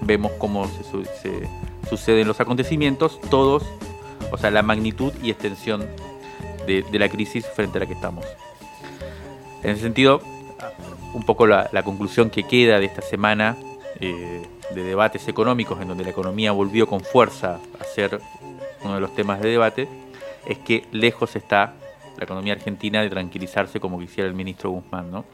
vemos 0.06 0.32
cómo 0.38 0.66
se, 0.66 1.48
suceden 1.88 2.26
los 2.26 2.40
acontecimientos, 2.40 3.20
todos, 3.30 3.64
o 4.30 4.38
sea, 4.38 4.50
la 4.50 4.62
magnitud 4.62 5.12
y 5.22 5.30
extensión 5.30 5.86
de, 6.66 6.84
la 6.92 7.08
crisis 7.08 7.46
frente 7.46 7.78
a 7.78 7.80
la 7.80 7.86
que 7.86 7.94
estamos. 7.94 8.24
En 9.62 9.70
ese 9.70 9.82
sentido, 9.82 10.20
un 11.14 11.22
poco 11.24 11.46
la, 11.46 11.68
conclusión 11.84 12.30
que 12.30 12.44
queda 12.44 12.78
de 12.78 12.86
esta 12.86 13.02
semana 13.02 13.56
eh, 14.00 14.42
de 14.74 14.82
debates 14.82 15.28
económicos, 15.28 15.80
en 15.80 15.88
donde 15.88 16.04
la 16.04 16.10
economía 16.10 16.52
volvió 16.52 16.86
con 16.86 17.00
fuerza 17.00 17.60
a 17.80 17.84
ser 17.84 18.20
uno 18.82 18.94
de 18.94 19.00
los 19.00 19.14
temas 19.14 19.40
de 19.40 19.48
debate, 19.48 19.88
es 20.46 20.58
que 20.58 20.86
lejos 20.92 21.34
está 21.36 21.74
la 22.16 22.24
economía 22.24 22.54
argentina 22.54 23.02
de 23.02 23.10
tranquilizarse 23.10 23.80
como 23.80 23.98
quisiera 23.98 24.28
el 24.28 24.34
ministro 24.34 24.70
Guzmán, 24.70 25.10
¿no? 25.10 25.24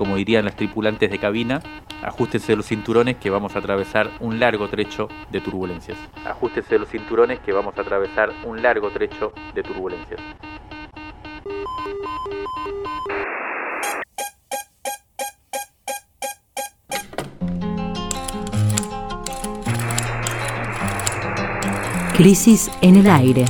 Como 0.00 0.16
dirían 0.16 0.46
las 0.46 0.56
tripulantes 0.56 1.10
de 1.10 1.18
cabina, 1.18 1.60
ajustense 2.02 2.56
los 2.56 2.64
cinturones 2.64 3.16
que 3.16 3.28
vamos 3.28 3.54
a 3.54 3.58
atravesar 3.58 4.10
un 4.20 4.40
largo 4.40 4.66
trecho 4.66 5.08
de 5.30 5.42
turbulencias. 5.42 5.98
Ajustense 6.24 6.78
los 6.78 6.88
cinturones 6.88 7.40
que 7.40 7.52
vamos 7.52 7.76
a 7.76 7.82
atravesar 7.82 8.32
un 8.46 8.62
largo 8.62 8.88
trecho 8.88 9.34
de 9.54 9.62
turbulencias. 9.62 10.18
Crisis 22.16 22.70
en 22.80 22.96
el 22.96 23.10
aire. 23.10 23.44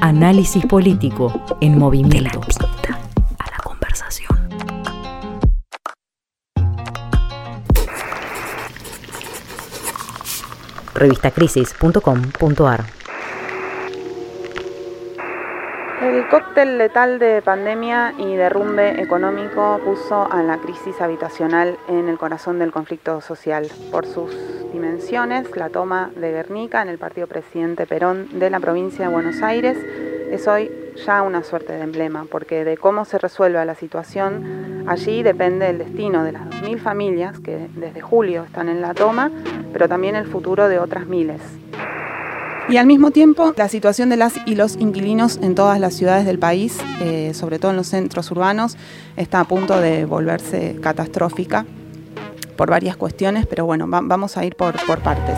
Análisis 0.00 0.66
político 0.66 1.32
en 1.62 1.78
movimiento. 1.78 2.42
El 16.02 16.26
cóctel 16.28 16.78
letal 16.78 17.18
de 17.18 17.42
pandemia 17.42 18.12
y 18.18 18.34
derrumbe 18.34 19.00
económico 19.00 19.80
puso 19.84 20.30
a 20.30 20.42
la 20.42 20.58
crisis 20.58 21.00
habitacional 21.00 21.78
en 21.88 22.08
el 22.08 22.18
corazón 22.18 22.58
del 22.58 22.72
conflicto 22.72 23.20
social. 23.20 23.68
Por 23.90 24.06
sus 24.06 24.34
dimensiones, 24.72 25.48
la 25.56 25.68
toma 25.68 26.10
de 26.16 26.32
Guernica 26.32 26.82
en 26.82 26.88
el 26.88 26.98
partido 26.98 27.26
presidente 27.26 27.86
Perón 27.86 28.38
de 28.38 28.50
la 28.50 28.58
provincia 28.58 29.06
de 29.06 29.12
Buenos 29.12 29.42
Aires 29.42 29.76
es 30.32 30.48
hoy 30.48 30.70
ya 31.04 31.22
una 31.22 31.42
suerte 31.44 31.74
de 31.74 31.82
emblema, 31.82 32.26
porque 32.30 32.64
de 32.64 32.76
cómo 32.78 33.04
se 33.04 33.18
resuelva 33.18 33.64
la 33.64 33.74
situación 33.74 34.84
allí 34.86 35.22
depende 35.22 35.68
el 35.68 35.78
destino 35.78 36.24
de 36.24 36.32
las 36.32 36.42
2.000 36.48 36.78
familias 36.78 37.38
que 37.38 37.68
desde 37.76 38.00
julio 38.00 38.44
están 38.44 38.68
en 38.68 38.80
la 38.80 38.94
toma, 38.94 39.30
pero 39.72 39.88
también 39.88 40.16
el 40.16 40.26
futuro 40.26 40.68
de 40.68 40.78
otras 40.78 41.06
miles. 41.06 41.40
Y 42.68 42.78
al 42.78 42.86
mismo 42.86 43.10
tiempo, 43.10 43.52
la 43.56 43.68
situación 43.68 44.08
de 44.08 44.16
las 44.16 44.34
y 44.46 44.54
los 44.54 44.76
inquilinos 44.76 45.38
en 45.42 45.54
todas 45.54 45.78
las 45.78 45.94
ciudades 45.94 46.24
del 46.24 46.38
país, 46.38 46.78
eh, 47.02 47.34
sobre 47.34 47.58
todo 47.58 47.72
en 47.72 47.76
los 47.76 47.88
centros 47.88 48.30
urbanos, 48.30 48.76
está 49.16 49.40
a 49.40 49.44
punto 49.44 49.78
de 49.80 50.04
volverse 50.06 50.78
catastrófica 50.80 51.66
por 52.56 52.70
varias 52.70 52.96
cuestiones, 52.96 53.46
pero 53.46 53.66
bueno, 53.66 53.86
vamos 53.86 54.36
a 54.36 54.44
ir 54.44 54.54
por, 54.54 54.74
por 54.86 55.00
partes. 55.00 55.36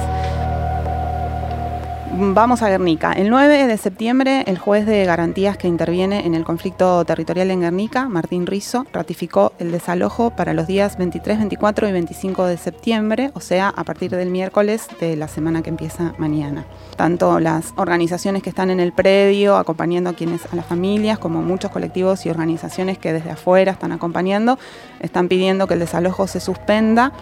Vamos 2.17 2.63
a 2.63 2.69
Guernica. 2.69 3.13
El 3.13 3.29
9 3.29 3.67
de 3.67 3.77
septiembre, 3.77 4.45
el 4.47 4.57
juez 4.57 4.87
de 4.87 5.05
garantías 5.05 5.57
que 5.57 5.67
interviene 5.67 6.25
en 6.27 6.37
el 6.37 6.45
conflicto 6.45 7.05
territorial 7.05 7.51
en 7.51 7.63
Guernica, 7.63 8.09
Martín 8.09 8.47
Rizzo, 8.47 8.87
ratificó 8.93 9.53
el 9.59 9.73
desalojo 9.73 10.31
para 10.31 10.55
los 10.55 10.69
días 10.69 10.97
23, 10.97 11.39
24 11.39 11.89
y 11.89 11.93
25 11.93 12.47
de 12.47 12.57
septiembre, 12.57 13.33
o 13.35 13.41
sea, 13.41 13.69
a 13.69 13.83
partir 13.83 14.13
del 14.13 14.31
miércoles 14.31 14.87
de 15.01 15.17
la 15.17 15.27
semana 15.27 15.63
que 15.63 15.71
empieza 15.71 16.15
mañana. 16.17 16.65
Tanto 16.95 17.41
las 17.41 17.75
organizaciones 17.75 18.45
que 18.45 18.51
están 18.51 18.71
en 18.71 18.79
el 18.79 18.93
predio 18.93 19.57
acompañando 19.57 20.11
a 20.11 20.15
quienes 20.15 20.47
a 20.53 20.55
las 20.55 20.67
familias, 20.67 21.19
como 21.19 21.43
muchos 21.43 21.73
colectivos 21.73 22.27
y 22.27 22.31
organizaciones 22.31 22.97
que 22.97 23.13
desde 23.13 23.33
afuera 23.33 23.73
están 23.73 23.91
acompañando, 23.91 24.57
están 25.01 25.27
pidiendo 25.27 25.67
que 25.67 25.75
el 25.75 25.81
desalojo 25.81 26.29
se 26.29 26.39
suspenda 26.39 27.13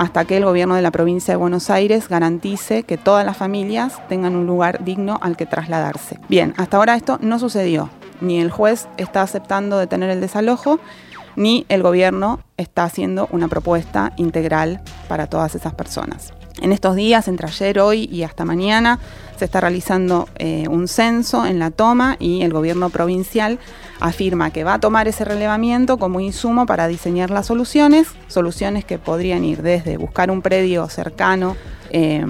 hasta 0.00 0.24
que 0.24 0.38
el 0.38 0.46
gobierno 0.46 0.76
de 0.76 0.80
la 0.80 0.90
provincia 0.90 1.34
de 1.34 1.36
Buenos 1.36 1.68
Aires 1.68 2.08
garantice 2.08 2.84
que 2.84 2.96
todas 2.96 3.26
las 3.26 3.36
familias 3.36 4.00
tengan 4.08 4.34
un 4.34 4.46
lugar 4.46 4.82
digno 4.82 5.18
al 5.20 5.36
que 5.36 5.44
trasladarse. 5.44 6.18
Bien, 6.26 6.54
hasta 6.56 6.78
ahora 6.78 6.94
esto 6.94 7.18
no 7.20 7.38
sucedió. 7.38 7.90
Ni 8.22 8.40
el 8.40 8.50
juez 8.50 8.88
está 8.96 9.20
aceptando 9.20 9.76
detener 9.76 10.08
el 10.08 10.22
desalojo, 10.22 10.80
ni 11.36 11.66
el 11.68 11.82
gobierno 11.82 12.40
está 12.56 12.84
haciendo 12.84 13.28
una 13.30 13.48
propuesta 13.48 14.14
integral 14.16 14.80
para 15.06 15.26
todas 15.26 15.54
esas 15.54 15.74
personas. 15.74 16.32
En 16.62 16.72
estos 16.72 16.96
días, 16.96 17.28
entre 17.28 17.48
ayer, 17.48 17.78
hoy 17.78 18.08
y 18.10 18.22
hasta 18.22 18.46
mañana, 18.46 19.00
se 19.40 19.46
está 19.46 19.62
realizando 19.62 20.28
eh, 20.36 20.66
un 20.68 20.86
censo 20.86 21.46
en 21.46 21.58
la 21.58 21.70
toma 21.70 22.16
y 22.18 22.42
el 22.42 22.52
gobierno 22.52 22.90
provincial 22.90 23.58
afirma 23.98 24.50
que 24.50 24.64
va 24.64 24.74
a 24.74 24.80
tomar 24.80 25.08
ese 25.08 25.24
relevamiento 25.24 25.96
como 25.96 26.20
insumo 26.20 26.66
para 26.66 26.88
diseñar 26.88 27.30
las 27.30 27.46
soluciones, 27.46 28.08
soluciones 28.28 28.84
que 28.84 28.98
podrían 28.98 29.42
ir 29.42 29.62
desde 29.62 29.96
buscar 29.96 30.30
un 30.30 30.42
predio 30.42 30.90
cercano 30.90 31.56
eh, 31.92 32.24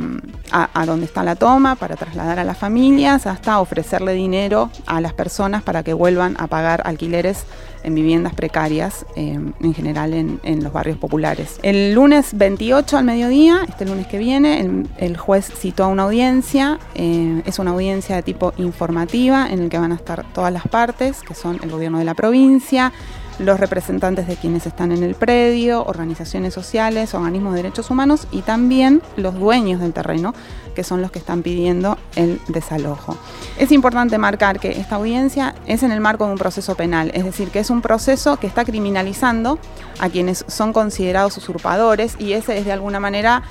a, 0.52 0.86
donde 0.86 1.06
está 1.06 1.22
la 1.22 1.36
toma 1.36 1.74
para 1.74 1.94
trasladar 1.94 2.38
a 2.38 2.44
las 2.44 2.56
familias 2.56 3.26
hasta 3.26 3.60
ofrecerle 3.60 4.14
dinero 4.14 4.70
a 4.86 5.00
las 5.00 5.12
personas 5.12 5.62
para 5.62 5.82
que 5.82 5.92
vuelvan 5.92 6.34
a 6.38 6.46
pagar 6.46 6.82
alquileres 6.86 7.44
en 7.82 7.94
viviendas 7.94 8.34
precarias, 8.34 9.06
eh, 9.16 9.38
en 9.60 9.74
general 9.74 10.12
en, 10.12 10.62
los 10.62 10.72
barrios 10.72 10.98
populares. 10.98 11.58
El 11.62 11.94
lunes 11.94 12.36
28 12.36 12.98
al 12.98 13.04
mediodía, 13.04 13.60
este 13.68 13.86
lunes 13.86 14.06
que 14.06 14.18
viene, 14.18 14.84
el, 14.98 15.16
juez 15.16 15.50
citó 15.56 15.84
a 15.84 15.86
una 15.88 16.04
audiencia, 16.04 16.78
eh, 17.02 17.42
es 17.46 17.58
una 17.58 17.70
audiencia 17.70 18.14
de 18.14 18.22
tipo 18.22 18.52
informativa 18.58 19.48
en 19.48 19.60
el 19.60 19.70
que 19.70 19.78
van 19.78 19.90
a 19.90 19.94
estar 19.94 20.22
todas 20.34 20.52
las 20.52 20.68
partes, 20.68 21.22
que 21.22 21.34
son 21.34 21.58
el 21.62 21.70
gobierno 21.70 21.98
de 21.98 22.04
la 22.04 22.12
provincia, 22.12 22.92
los 23.38 23.58
representantes 23.58 24.26
de 24.26 24.36
quienes 24.36 24.66
están 24.66 24.92
en 24.92 25.02
el 25.02 25.14
predio, 25.14 25.82
organizaciones 25.82 26.52
sociales, 26.52 27.14
organismos 27.14 27.54
de 27.54 27.62
derechos 27.62 27.88
humanos 27.90 28.26
y 28.30 28.42
también 28.42 29.00
los 29.16 29.34
dueños 29.34 29.80
del 29.80 29.94
terreno, 29.94 30.34
que 30.74 30.84
son 30.84 31.00
los 31.00 31.10
que 31.10 31.18
están 31.18 31.40
pidiendo 31.42 31.96
el 32.16 32.38
desalojo. 32.48 33.16
Es 33.58 33.72
importante 33.72 34.18
marcar 34.18 34.60
que 34.60 34.72
esta 34.72 34.96
audiencia 34.96 35.54
es 35.66 35.82
en 35.82 35.92
el 35.92 36.02
marco 36.02 36.26
de 36.26 36.32
un 36.32 36.38
proceso 36.38 36.74
penal, 36.74 37.12
es 37.14 37.24
decir, 37.24 37.48
que 37.48 37.60
es 37.60 37.70
un 37.70 37.80
proceso 37.80 38.36
que 38.36 38.46
está 38.46 38.66
criminalizando 38.66 39.58
a 40.00 40.10
quienes 40.10 40.44
son 40.48 40.74
considerados 40.74 41.34
usurpadores 41.38 42.16
y 42.18 42.34
ese 42.34 42.58
es 42.58 42.66
de 42.66 42.72
alguna 42.72 43.00
manera 43.00 43.42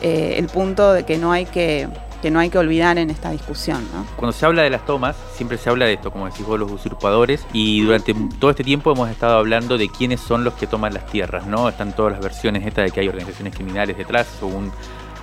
eh, 0.00 0.36
el 0.38 0.46
punto 0.46 0.94
de 0.94 1.04
que 1.04 1.18
no 1.18 1.32
hay 1.32 1.44
que 1.44 1.88
que 2.26 2.30
no 2.32 2.40
hay 2.40 2.50
que 2.50 2.58
olvidar 2.58 2.98
en 2.98 3.08
esta 3.08 3.30
discusión. 3.30 3.86
Cuando 4.16 4.32
se 4.32 4.44
habla 4.44 4.62
de 4.62 4.70
las 4.70 4.84
tomas, 4.84 5.14
siempre 5.36 5.58
se 5.58 5.70
habla 5.70 5.84
de 5.84 5.92
esto, 5.92 6.10
como 6.10 6.26
decís 6.26 6.44
vos, 6.44 6.58
los 6.58 6.72
usurpadores, 6.72 7.46
y 7.52 7.82
durante 7.82 8.16
todo 8.40 8.50
este 8.50 8.64
tiempo 8.64 8.90
hemos 8.90 9.08
estado 9.08 9.38
hablando 9.38 9.78
de 9.78 9.88
quiénes 9.88 10.18
son 10.22 10.42
los 10.42 10.54
que 10.54 10.66
toman 10.66 10.92
las 10.92 11.06
tierras, 11.06 11.46
¿no? 11.46 11.68
Están 11.68 11.94
todas 11.94 12.14
las 12.14 12.20
versiones 12.20 12.66
estas 12.66 12.86
de 12.86 12.90
que 12.90 12.98
hay 12.98 13.06
organizaciones 13.06 13.54
criminales 13.54 13.96
detrás, 13.96 14.26
según 14.40 14.72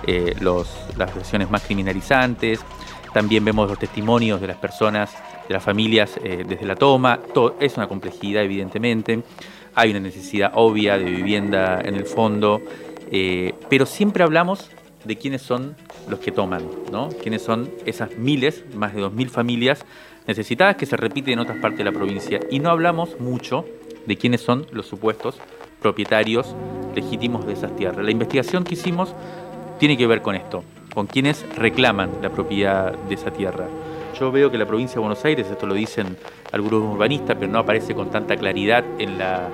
eh, 0.06 0.34
las 0.40 1.14
versiones 1.14 1.50
más 1.50 1.60
criminalizantes. 1.60 2.60
También 3.12 3.44
vemos 3.44 3.68
los 3.68 3.78
testimonios 3.78 4.40
de 4.40 4.46
las 4.46 4.56
personas, 4.56 5.14
de 5.46 5.52
las 5.52 5.62
familias 5.62 6.18
eh, 6.24 6.42
desde 6.48 6.64
la 6.64 6.74
toma. 6.74 7.20
Es 7.60 7.76
una 7.76 7.86
complejidad, 7.86 8.44
evidentemente. 8.44 9.22
Hay 9.74 9.90
una 9.90 10.00
necesidad 10.00 10.52
obvia 10.54 10.96
de 10.96 11.04
vivienda 11.04 11.82
en 11.84 11.96
el 11.96 12.06
fondo. 12.06 12.62
Eh, 13.10 13.52
pero 13.68 13.84
siempre 13.84 14.24
hablamos 14.24 14.70
de 15.04 15.18
quiénes 15.18 15.42
son 15.42 15.76
los 16.08 16.18
que 16.18 16.32
toman, 16.32 16.62
¿no? 16.90 17.08
Quiénes 17.08 17.42
son 17.42 17.70
esas 17.86 18.16
miles, 18.16 18.64
más 18.74 18.94
de 18.94 19.02
2.000 19.02 19.28
familias 19.28 19.84
necesitadas 20.26 20.76
que 20.76 20.86
se 20.86 20.96
repiten 20.96 21.34
en 21.34 21.38
otras 21.40 21.58
partes 21.58 21.78
de 21.78 21.84
la 21.84 21.92
provincia. 21.92 22.40
Y 22.50 22.58
no 22.58 22.70
hablamos 22.70 23.20
mucho 23.20 23.64
de 24.06 24.16
quiénes 24.16 24.40
son 24.40 24.66
los 24.72 24.86
supuestos 24.86 25.38
propietarios 25.80 26.54
legítimos 26.94 27.46
de 27.46 27.52
esas 27.52 27.74
tierras. 27.76 28.04
La 28.04 28.10
investigación 28.10 28.64
que 28.64 28.74
hicimos 28.74 29.14
tiene 29.78 29.96
que 29.96 30.06
ver 30.06 30.22
con 30.22 30.34
esto, 30.34 30.64
con 30.94 31.06
quienes 31.06 31.44
reclaman 31.56 32.10
la 32.22 32.30
propiedad 32.30 32.92
de 32.92 33.14
esa 33.14 33.30
tierra. 33.30 33.66
Yo 34.18 34.30
veo 34.30 34.50
que 34.50 34.58
la 34.58 34.66
provincia 34.66 34.94
de 34.94 35.00
Buenos 35.00 35.24
Aires, 35.24 35.50
esto 35.50 35.66
lo 35.66 35.74
dicen 35.74 36.16
algunos 36.52 36.94
urbanistas, 36.94 37.36
pero 37.38 37.50
no 37.50 37.58
aparece 37.58 37.94
con 37.94 38.10
tanta 38.10 38.36
claridad 38.36 38.84
en 38.98 39.18
la 39.18 39.48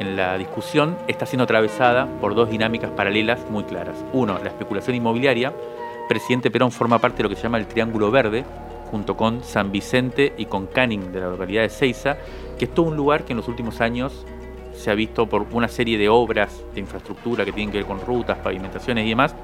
en 0.00 0.16
la 0.16 0.38
discusión 0.38 0.96
está 1.08 1.26
siendo 1.26 1.44
atravesada 1.44 2.06
por 2.20 2.34
dos 2.34 2.50
dinámicas 2.50 2.90
paralelas 2.90 3.40
muy 3.50 3.64
claras. 3.64 3.96
Uno, 4.12 4.38
la 4.42 4.48
especulación 4.48 4.96
inmobiliaria. 4.96 5.52
Presidente 6.08 6.50
Perón 6.50 6.70
forma 6.70 6.98
parte 6.98 7.18
de 7.18 7.22
lo 7.24 7.28
que 7.28 7.36
se 7.36 7.42
llama 7.42 7.58
el 7.58 7.66
Triángulo 7.66 8.10
Verde, 8.10 8.44
junto 8.90 9.16
con 9.16 9.42
San 9.42 9.70
Vicente 9.70 10.32
y 10.38 10.46
con 10.46 10.66
Canning 10.66 11.12
de 11.12 11.20
la 11.20 11.28
localidad 11.28 11.62
de 11.62 11.68
Ceiza, 11.68 12.16
que 12.58 12.64
es 12.66 12.74
todo 12.74 12.86
un 12.86 12.96
lugar 12.96 13.24
que 13.24 13.32
en 13.32 13.38
los 13.38 13.48
últimos 13.48 13.80
años 13.80 14.24
se 14.72 14.90
ha 14.90 14.94
visto 14.94 15.26
por 15.26 15.44
una 15.52 15.68
serie 15.68 15.98
de 15.98 16.08
obras 16.08 16.62
de 16.72 16.80
infraestructura 16.80 17.44
que 17.44 17.52
tienen 17.52 17.72
que 17.72 17.78
ver 17.78 17.86
con 17.86 18.00
rutas, 18.00 18.38
pavimentaciones 18.38 19.04
y 19.04 19.08
demás, 19.10 19.34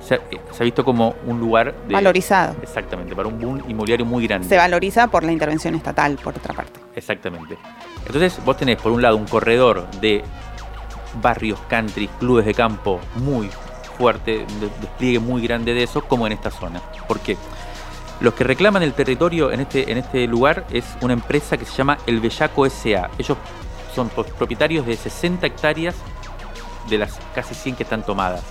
se 0.00 0.16
ha, 0.16 0.64
visto 0.64 0.84
como 0.84 1.14
un 1.26 1.38
lugar 1.38 1.74
valorizado. 1.88 2.56
Exactamente, 2.60 3.14
para 3.14 3.28
un 3.28 3.38
boom 3.38 3.62
inmobiliario 3.68 4.04
muy 4.04 4.26
grande. 4.26 4.48
Se 4.48 4.56
valoriza 4.56 5.06
por 5.06 5.22
la 5.22 5.30
intervención 5.30 5.76
estatal, 5.76 6.18
por 6.22 6.36
otra 6.36 6.52
parte. 6.52 6.80
Exactamente. 6.96 7.56
Entonces 8.06 8.38
vos 8.44 8.56
tenés 8.56 8.80
por 8.80 8.92
un 8.92 9.02
lado 9.02 9.16
un 9.16 9.26
corredor 9.26 9.90
de 10.00 10.24
barrios 11.20 11.58
country, 11.68 12.08
clubes 12.18 12.46
de 12.46 12.54
campo 12.54 13.00
muy 13.16 13.50
fuerte, 13.98 14.46
despliegue 14.80 15.18
muy 15.18 15.42
grande 15.42 15.74
de 15.74 15.82
eso, 15.82 16.02
como 16.02 16.26
en 16.26 16.32
esta 16.32 16.50
zona. 16.50 16.80
¿Por 17.06 17.20
qué? 17.20 17.36
Los 18.20 18.34
que 18.34 18.44
reclaman 18.44 18.82
el 18.82 18.92
territorio 18.92 19.50
en 19.50 19.60
este, 19.60 19.90
en 19.90 19.98
este 19.98 20.26
lugar 20.26 20.64
es 20.70 20.84
una 21.00 21.12
empresa 21.12 21.56
que 21.56 21.64
se 21.64 21.72
llama 21.74 21.98
El 22.06 22.20
Bellaco 22.20 22.68
SA. 22.68 23.10
Ellos 23.18 23.36
son 23.94 24.08
propietarios 24.08 24.86
de 24.86 24.96
60 24.96 25.46
hectáreas 25.46 25.96
de 26.88 26.98
las 26.98 27.18
casi 27.34 27.54
100 27.54 27.76
que 27.76 27.82
están 27.82 28.04
tomadas. 28.04 28.42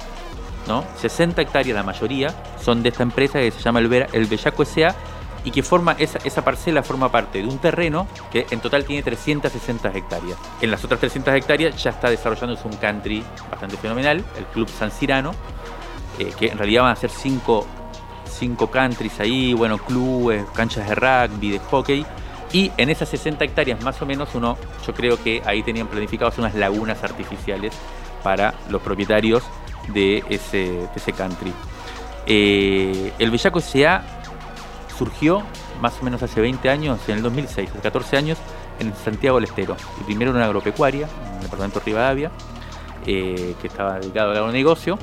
¿no? 0.68 0.84
60 0.98 1.42
hectáreas, 1.42 1.76
la 1.76 1.84
mayoría, 1.84 2.36
son 2.62 2.84
de 2.84 2.90
esta 2.90 3.04
empresa 3.04 3.40
que 3.40 3.52
se 3.52 3.62
llama 3.62 3.80
El, 3.80 3.88
Bellaco 3.88 4.64
S.A. 4.64 4.96
y 5.44 5.52
que 5.52 5.64
forma 5.64 5.96
esa, 5.98 6.44
parcela 6.44 6.84
forma 6.84 7.12
parte 7.12 7.40
de 7.40 7.48
un 7.48 7.58
terreno 7.58 8.08
que 8.32 8.46
en 8.52 8.60
total 8.60 8.86
tiene 8.86 9.04
360 9.04 9.90
hectáreas. 9.90 10.38
En 10.62 10.72
las 10.72 10.84
otras 10.84 11.00
300 11.00 11.34
hectáreas 11.34 11.82
ya 11.82 11.92
está 11.92 12.10
desarrollándose 12.10 12.68
un 12.68 12.76
country 12.78 13.24
bastante 13.50 13.78
fenomenal, 13.78 14.24
el 14.38 14.46
Club 14.54 14.70
San 14.70 14.92
Cirano, 14.92 15.34
eh, 16.20 16.32
que 16.38 16.48
en 16.48 16.58
realidad 16.58 16.84
van 16.84 16.92
a 16.92 16.96
ser 16.96 17.10
cinco, 17.10 17.66
cinco 18.30 18.70
countries 18.70 19.20
ahí, 19.20 19.54
bueno, 19.54 19.78
clubes, 19.78 20.46
canchas 20.54 20.88
de 20.88 20.96
rugby, 20.96 21.52
de 21.52 21.60
hockey. 21.60 22.06
Y 22.54 22.70
en 22.76 22.90
esas 22.90 23.08
60 23.10 23.46
hectáreas 23.46 23.82
más 23.82 24.02
o 24.02 24.06
menos 24.06 24.36
uno, 24.36 24.58
yo 24.86 24.94
creo 24.94 25.22
que 25.24 25.42
ahí 25.46 25.64
tenían 25.64 25.88
planificadas 25.88 26.38
unas 26.38 26.54
lagunas 26.54 27.02
artificiales 27.04 27.74
para 28.24 28.54
los 28.70 28.82
propietarios 28.82 29.44
de 29.94 30.24
ese, 30.30 30.90
ese 30.94 31.14
country. 31.14 31.54
Eh, 32.26 33.14
el 33.20 33.32
Bellaco 33.32 33.60
S.A. 33.60 34.21
surgió 35.02 35.42
más 35.82 36.00
o 36.00 36.04
menos 36.04 36.22
hace 36.22 36.40
20 36.42 36.70
años, 36.70 37.00
en 37.08 37.18
el 37.18 37.24
2006, 37.24 37.72
hace 37.72 37.80
14 37.80 38.18
años, 38.18 38.38
en 38.80 38.94
Santiago 38.94 39.38
del 39.38 39.46
Estero. 39.46 39.76
Primero 40.06 40.30
era 40.30 40.38
una 40.38 40.46
agropecuaria, 40.46 41.08
en 41.08 41.36
el 41.38 41.42
departamento 41.42 41.80
de 41.80 41.86
Rivadavia, 41.86 42.32
eh, 43.08 43.56
que 43.60 43.68
estaba 43.68 44.00
dedicado 44.00 44.30
al 44.30 44.38
agronegocio. 44.38 45.00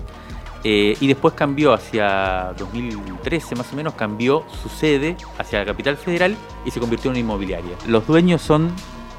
Eh, 0.62 0.96
y 1.00 1.06
después 1.08 1.34
cambió 1.34 1.72
hacia 1.72 2.52
2013 2.58 3.56
más 3.56 3.72
o 3.72 3.76
menos, 3.76 3.94
cambió 3.94 4.44
su 4.62 4.68
sede 4.68 5.16
hacia 5.36 5.60
la 5.60 5.64
capital 5.64 5.96
federal 5.96 6.36
y 6.64 6.70
se 6.70 6.78
convirtió 6.78 7.10
en 7.10 7.12
una 7.12 7.20
inmobiliaria. 7.20 7.76
Los 7.86 8.06
dueños 8.06 8.42
son 8.42 8.72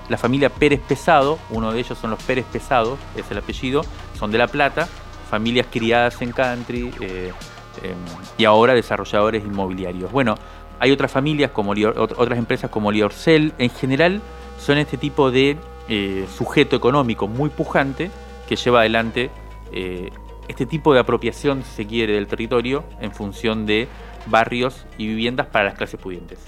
la 0.10 0.18
familia 0.18 0.50
Pérez 0.50 0.82
Pesado, 0.82 1.40
uno 1.50 1.72
de 1.72 1.80
ellos 1.80 1.98
son 1.98 2.12
los 2.12 2.22
Pérez 2.24 2.46
Pesado, 2.46 2.98
es 3.16 3.30
el 3.32 3.38
apellido, 3.38 3.84
son 4.18 4.32
de 4.32 4.38
La 4.38 4.48
Plata, 4.48 4.88
familias 5.30 5.68
criadas 5.70 6.22
en 6.22 6.32
country 6.32 6.92
eh, 7.00 7.32
em, 7.84 7.98
y 8.38 8.46
ahora 8.46 8.74
desarrolladores 8.74 9.46
inmobiliarios. 9.46 10.12
Bueno, 10.12 10.36
hay 10.80 10.92
otras 10.92 11.12
familias, 11.12 11.52
como 11.52 11.72
otras 11.72 12.40
empresas 12.40 12.70
como 12.70 12.92
Liorcel, 12.92 13.54
en 13.58 13.70
general 13.70 14.22
son 14.58 14.78
este 14.78 14.98
tipo 14.98 15.32
de 15.32 15.58
eh, 15.88 16.26
sujeto 16.36 16.76
económico 16.76 17.28
muy 17.28 17.50
pujante 17.50 18.12
que 18.48 18.56
lleva 18.56 18.80
adelante 18.80 19.30
eh, 19.72 20.10
este 20.48 20.66
tipo 20.66 20.94
de 20.94 21.00
apropiación, 21.00 21.64
si 21.64 21.84
se 21.84 21.88
quiere, 21.88 22.14
del 22.14 22.28
territorio 22.28 22.84
en 23.00 23.12
función 23.12 23.66
de 23.66 23.88
barrios 24.26 24.86
y 24.98 25.08
viviendas 25.08 25.48
para 25.48 25.66
las 25.66 25.76
clases 25.76 26.00
pudientes. 26.00 26.40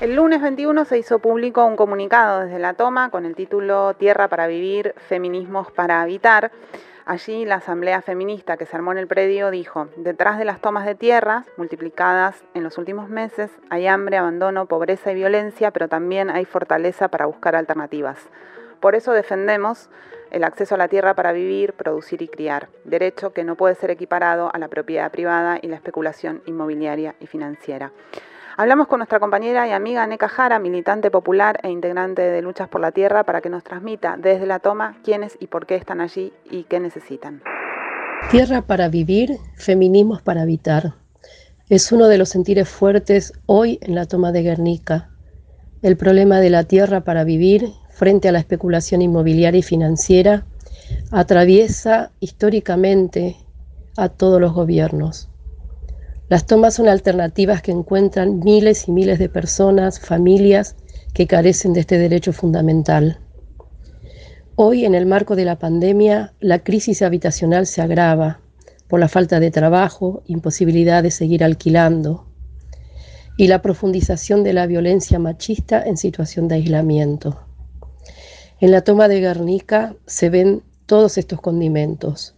El 0.00 0.16
lunes 0.16 0.42
21 0.42 0.84
se 0.84 0.98
hizo 0.98 1.20
público 1.20 1.64
un 1.64 1.76
comunicado 1.76 2.40
desde 2.40 2.58
la 2.58 2.74
toma 2.74 3.10
con 3.10 3.24
el 3.24 3.36
título 3.36 3.94
Tierra 3.94 4.26
para 4.26 4.48
Vivir, 4.48 4.94
Feminismos 5.08 5.70
para 5.70 6.02
Habitar 6.02 6.50
Allí 7.04 7.44
la 7.44 7.56
asamblea 7.56 8.00
feminista 8.00 8.56
que 8.56 8.64
se 8.64 8.76
armó 8.76 8.92
en 8.92 8.98
el 8.98 9.08
predio 9.08 9.50
dijo, 9.50 9.88
detrás 9.96 10.38
de 10.38 10.44
las 10.44 10.60
tomas 10.60 10.86
de 10.86 10.94
tierras 10.94 11.46
multiplicadas 11.56 12.44
en 12.54 12.62
los 12.62 12.78
últimos 12.78 13.08
meses 13.08 13.50
hay 13.70 13.88
hambre, 13.88 14.18
abandono, 14.18 14.66
pobreza 14.66 15.10
y 15.10 15.16
violencia, 15.16 15.72
pero 15.72 15.88
también 15.88 16.30
hay 16.30 16.44
fortaleza 16.44 17.08
para 17.08 17.26
buscar 17.26 17.56
alternativas. 17.56 18.18
Por 18.78 18.94
eso 18.94 19.12
defendemos 19.12 19.90
el 20.30 20.44
acceso 20.44 20.76
a 20.76 20.78
la 20.78 20.86
tierra 20.86 21.14
para 21.14 21.32
vivir, 21.32 21.72
producir 21.72 22.22
y 22.22 22.28
criar, 22.28 22.68
derecho 22.84 23.32
que 23.32 23.42
no 23.42 23.56
puede 23.56 23.74
ser 23.74 23.90
equiparado 23.90 24.50
a 24.54 24.58
la 24.58 24.68
propiedad 24.68 25.10
privada 25.10 25.58
y 25.60 25.66
la 25.66 25.76
especulación 25.76 26.40
inmobiliaria 26.46 27.16
y 27.18 27.26
financiera. 27.26 27.90
Hablamos 28.54 28.86
con 28.86 28.98
nuestra 28.98 29.18
compañera 29.18 29.66
y 29.66 29.70
amiga 29.70 30.06
Neca 30.06 30.28
Jara, 30.28 30.58
militante 30.58 31.10
popular 31.10 31.58
e 31.62 31.70
integrante 31.70 32.20
de 32.20 32.42
Luchas 32.42 32.68
por 32.68 32.82
la 32.82 32.92
Tierra, 32.92 33.24
para 33.24 33.40
que 33.40 33.48
nos 33.48 33.64
transmita 33.64 34.18
desde 34.18 34.44
la 34.44 34.58
toma 34.58 34.98
quiénes 35.02 35.38
y 35.40 35.46
por 35.46 35.64
qué 35.64 35.76
están 35.76 36.02
allí 36.02 36.34
y 36.50 36.64
qué 36.64 36.78
necesitan. 36.78 37.42
Tierra 38.30 38.60
para 38.60 38.90
vivir, 38.90 39.38
feminismos 39.56 40.20
para 40.20 40.42
habitar. 40.42 40.92
Es 41.70 41.92
uno 41.92 42.08
de 42.08 42.18
los 42.18 42.28
sentires 42.28 42.68
fuertes 42.68 43.32
hoy 43.46 43.78
en 43.80 43.94
la 43.94 44.04
toma 44.04 44.32
de 44.32 44.42
Guernica. 44.42 45.08
El 45.80 45.96
problema 45.96 46.38
de 46.38 46.50
la 46.50 46.64
tierra 46.64 47.00
para 47.00 47.24
vivir 47.24 47.70
frente 47.88 48.28
a 48.28 48.32
la 48.32 48.38
especulación 48.38 49.00
inmobiliaria 49.00 49.60
y 49.60 49.62
financiera 49.62 50.44
atraviesa 51.10 52.10
históricamente 52.20 53.36
a 53.96 54.10
todos 54.10 54.38
los 54.38 54.52
gobiernos. 54.52 55.31
Las 56.28 56.46
tomas 56.46 56.74
son 56.74 56.88
alternativas 56.88 57.62
que 57.62 57.72
encuentran 57.72 58.40
miles 58.40 58.88
y 58.88 58.92
miles 58.92 59.18
de 59.18 59.28
personas, 59.28 60.00
familias 60.00 60.76
que 61.12 61.26
carecen 61.26 61.72
de 61.72 61.80
este 61.80 61.98
derecho 61.98 62.32
fundamental. 62.32 63.18
Hoy, 64.54 64.84
en 64.84 64.94
el 64.94 65.06
marco 65.06 65.36
de 65.36 65.44
la 65.44 65.58
pandemia, 65.58 66.34
la 66.40 66.60
crisis 66.60 67.02
habitacional 67.02 67.66
se 67.66 67.82
agrava 67.82 68.40
por 68.88 69.00
la 69.00 69.08
falta 69.08 69.40
de 69.40 69.50
trabajo, 69.50 70.22
imposibilidad 70.26 71.02
de 71.02 71.10
seguir 71.10 71.42
alquilando 71.42 72.26
y 73.36 73.48
la 73.48 73.62
profundización 73.62 74.44
de 74.44 74.52
la 74.52 74.66
violencia 74.66 75.18
machista 75.18 75.82
en 75.82 75.96
situación 75.96 76.48
de 76.48 76.56
aislamiento. 76.56 77.40
En 78.60 78.70
la 78.70 78.82
toma 78.82 79.08
de 79.08 79.20
Guernica 79.20 79.96
se 80.06 80.30
ven 80.30 80.62
todos 80.86 81.18
estos 81.18 81.40
condimentos. 81.40 82.34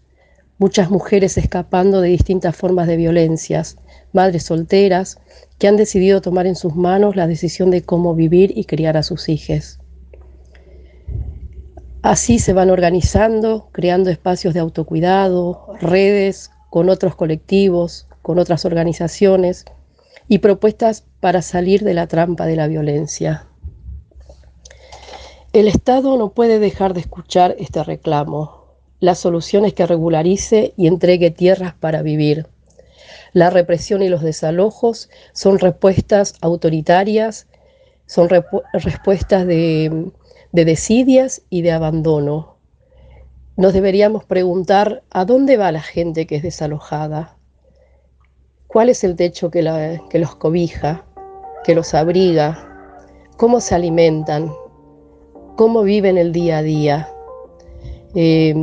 Muchas 0.59 0.91
mujeres 0.91 1.37
escapando 1.37 2.01
de 2.01 2.09
distintas 2.09 2.55
formas 2.55 2.87
de 2.87 2.97
violencias, 2.97 3.77
madres 4.13 4.45
solteras 4.45 5.19
que 5.59 5.67
han 5.67 5.77
decidido 5.77 6.21
tomar 6.21 6.47
en 6.47 6.55
sus 6.55 6.77
manos 6.77 7.17
la 7.17 7.27
decisión 7.27 7.71
de 7.71 7.83
cómo 7.83 8.15
vivir 8.15 8.57
y 8.57 8.65
criar 8.65 8.97
a 8.97 9.03
sus 9.03 9.29
hijos. 9.29 9.81
Así 12.03 12.39
se 12.39 12.53
van 12.53 12.71
organizando, 12.71 13.69
creando 13.73 14.11
espacios 14.11 14.55
de 14.55 14.61
autocuidado, 14.61 15.75
redes 15.81 16.51
con 16.71 16.89
otros 16.89 17.17
colectivos, 17.17 18.07
con 18.21 18.39
otras 18.39 18.65
organizaciones 18.65 19.65
y 20.29 20.39
propuestas 20.39 21.05
para 21.21 21.43
salir 21.43 21.83
de 21.83 21.95
la 21.95 22.07
trampa 22.07 22.47
de 22.47 22.57
la 22.57 22.67
violencia. 22.67 23.47
El 25.53 25.69
Estado 25.69 26.17
no 26.17 26.31
puede 26.33 26.59
dejar 26.59 26.95
de 26.95 27.01
escuchar 27.01 27.57
este 27.59 27.83
reclamo. 27.85 28.64
La 29.01 29.15
solución 29.15 29.65
es 29.65 29.75
que 29.75 29.87
regularice 29.87 30.73
y 30.77 30.87
entregue 30.87 31.31
tierras 31.31 31.75
para 31.75 32.03
vivir 32.03 32.47
la 33.35 33.51
represión 33.51 34.01
y 34.03 34.09
los 34.09 34.23
desalojos 34.23 35.11
son 35.33 35.59
respuestas 35.59 36.37
autoritarias, 36.41 37.49
son 38.07 38.29
respuestas 38.73 39.45
de, 39.47 40.13
de 40.53 40.65
desidias 40.65 41.43
y 41.51 41.63
de 41.63 41.73
abandono. 41.73 42.57
Nos 43.57 43.73
deberíamos 43.73 44.25
preguntar 44.25 45.03
a 45.11 45.25
dónde 45.25 45.57
va 45.57 45.73
la 45.73 45.83
gente 45.83 46.29
que 46.29 46.37
es 46.37 46.45
desalojada, 46.45 47.37
cuál 48.69 48.89
es 48.89 49.03
el 49.03 49.17
techo 49.17 49.51
que, 49.51 49.63
los 49.63 50.37
cobija, 50.37 51.05
que 51.65 51.75
los 51.75 51.93
abriga, 51.93 52.69
cómo 53.37 53.61
se 53.61 53.75
alimentan, 53.75 54.53
cómo 55.57 55.83
viven 55.83 56.19
el 56.19 56.33
día 56.33 56.59
a 56.59 56.63
día. 56.63 57.14
Eh, 58.15 58.55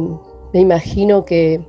me 0.54 0.60
imagino 0.60 1.26
que 1.26 1.62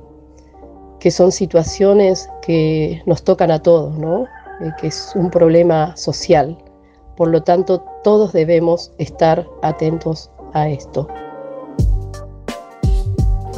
que 1.03 1.11
son 1.11 1.33
situaciones 1.33 2.29
que 2.41 3.03
nos 3.05 3.25
tocan 3.25 3.51
a 3.51 3.61
todos, 3.61 3.97
¿no? 3.97 4.23
Eh, 4.61 4.71
que 4.79 4.87
es 4.87 5.11
un 5.15 5.29
problema 5.29 5.97
social. 5.97 6.57
Por 7.17 7.27
lo 7.27 7.43
tanto, 7.43 7.83
todos 8.05 8.31
debemos 8.31 8.89
estar 8.99 9.45
atentos 9.61 10.31
a 10.53 10.69
esto. 10.69 11.09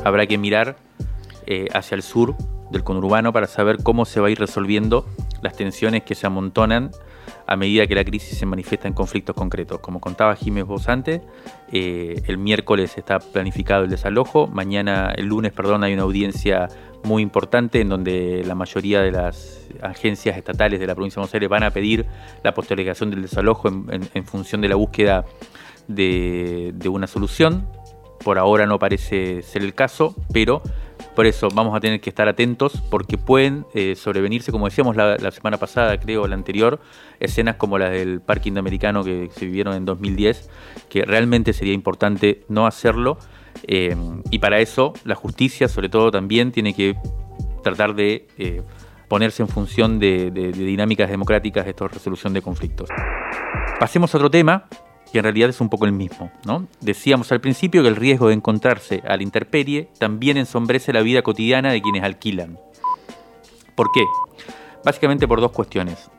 Habrá 0.03 0.25
que 0.25 0.39
mirar 0.39 0.75
eh, 1.45 1.67
hacia 1.75 1.93
el 1.93 2.01
sur 2.01 2.33
del 2.71 2.83
conurbano 2.83 3.31
para 3.31 3.45
saber 3.45 3.83
cómo 3.83 4.05
se 4.05 4.19
va 4.19 4.29
a 4.29 4.31
ir 4.31 4.39
resolviendo 4.39 5.05
las 5.45 5.55
tensiones 5.55 6.03
que 6.03 6.15
se 6.15 6.27
amontonan 6.27 6.91
a 7.47 7.55
medida 7.55 7.87
que 7.87 7.95
la 7.95 8.03
crisis 8.03 8.37
se 8.37 8.45
manifiesta 8.45 8.87
en 8.87 8.93
conflictos 8.93 9.35
concretos. 9.35 9.79
Como 9.79 9.99
contaba 9.99 10.35
Jiménez 10.35 10.67
vos 10.67 10.89
antes, 10.89 11.21
eh, 11.71 12.21
el 12.27 12.37
miércoles 12.37 12.97
está 12.97 13.19
planificado 13.19 13.83
el 13.83 13.89
desalojo, 13.89 14.47
mañana, 14.47 15.13
el 15.15 15.27
lunes, 15.27 15.51
perdón, 15.53 15.83
hay 15.83 15.93
una 15.93 16.03
audiencia 16.03 16.67
muy 17.05 17.21
importante 17.21 17.81
en 17.81 17.89
donde 17.89 18.43
la 18.45 18.55
mayoría 18.55 19.01
de 19.01 19.11
las 19.11 19.69
agencias 19.81 20.37
estatales 20.37 20.79
de 20.79 20.87
la 20.87 20.95
provincia 20.95 21.21
de 21.21 21.47
Buenos 21.47 21.49
van 21.49 21.63
a 21.63 21.71
pedir 21.71 22.05
la 22.43 22.53
postergación 22.53 23.11
del 23.11 23.21
desalojo 23.21 23.69
en, 23.69 24.25
función 24.25 24.61
de 24.61 24.69
la 24.69 24.75
búsqueda 24.75 25.25
de, 25.87 26.73
una 26.89 27.07
solución. 27.07 27.67
Por 28.23 28.39
ahora 28.39 28.65
no 28.65 28.79
parece 28.79 29.43
ser 29.43 29.61
el 29.61 29.75
caso, 29.75 30.15
pero 30.33 30.63
por 31.15 31.25
eso 31.25 31.47
vamos 31.53 31.75
a 31.75 31.79
tener 31.79 32.01
que 32.01 32.09
estar 32.09 32.27
atentos 32.27 32.81
porque 32.89 33.17
pueden 33.17 33.65
eh, 33.73 33.95
sobrevenirse, 33.95 34.51
como 34.51 34.65
decíamos 34.65 34.95
la, 34.95 35.31
semana 35.31 35.57
pasada, 35.57 35.99
creo, 35.99 36.27
la 36.27 36.35
anterior, 36.35 36.79
escenas 37.19 37.55
como 37.55 37.77
las 37.77 37.91
del 37.91 38.21
parque 38.21 38.49
indoamericano 38.49 39.03
que 39.03 39.29
se 39.33 39.45
vivieron 39.45 39.75
en 39.75 39.85
2010, 39.85 40.49
que 40.89 41.03
realmente 41.03 41.53
sería 41.53 41.73
importante 41.73 42.43
no 42.49 42.67
hacerlo 42.67 43.17
eh, 43.63 43.95
y 44.29 44.39
para 44.39 44.59
eso 44.59 44.93
la 45.03 45.15
justicia, 45.15 45.67
sobre 45.67 45.89
todo, 45.89 46.11
también 46.11 46.51
tiene 46.51 46.73
que 46.73 46.95
tratar 47.63 47.95
de 47.95 48.27
eh, 48.37 48.61
ponerse 49.07 49.43
en 49.43 49.49
función 49.49 49.99
de, 49.99 50.31
dinámicas 50.31 51.09
democráticas 51.09 51.65
de 51.65 51.71
esta 51.71 51.87
resolución 51.87 52.33
de 52.33 52.41
conflictos. 52.41 52.89
Pasemos 53.79 54.13
a 54.13 54.17
otro 54.17 54.29
tema, 54.29 54.67
que 55.11 55.19
en 55.19 55.23
realidad 55.23 55.49
es 55.49 55.61
un 55.61 55.69
poco 55.69 55.85
el 55.85 55.91
mismo. 55.91 56.31
¿no? 56.45 56.67
Decíamos 56.81 57.31
al 57.31 57.41
principio 57.41 57.81
que 57.81 57.87
el 57.87 57.95
riesgo 57.95 58.27
de 58.27 58.33
encontrarse 58.33 59.01
a 59.07 59.17
la 59.17 59.23
intemperie 59.23 59.89
también 59.99 60.37
ensombrece 60.37 60.93
la 60.93 61.01
vida 61.01 61.21
cotidiana 61.21 61.71
de 61.71 61.81
quienes 61.81 62.03
alquilan. 62.03 62.59
¿Por 63.75 63.91
qué? 63.91 64.03
Básicamente 64.83 65.27
por 65.27 65.41
dos 65.41 65.51
cuestiones. 65.51 66.09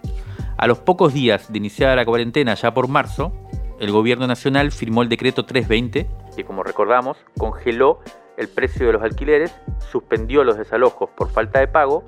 A 0.56 0.66
los 0.66 0.78
pocos 0.78 1.12
días 1.12 1.52
de 1.52 1.58
iniciada 1.58 1.96
la 1.96 2.04
cuarentena, 2.04 2.54
ya 2.54 2.72
por 2.72 2.88
marzo, 2.88 3.32
el 3.78 3.92
gobierno 3.92 4.26
nacional 4.26 4.72
firmó 4.72 5.02
el 5.02 5.08
decreto 5.08 5.44
320, 5.44 6.06
que 6.34 6.44
como 6.44 6.62
recordamos, 6.62 7.18
congeló 7.36 8.00
el 8.36 8.48
precio 8.48 8.86
de 8.86 8.94
los 8.94 9.02
alquileres, 9.02 9.54
suspendió 9.90 10.44
los 10.44 10.56
desalojos 10.56 11.10
por 11.10 11.30
falta 11.30 11.60
de 11.60 11.68
pago 11.68 12.04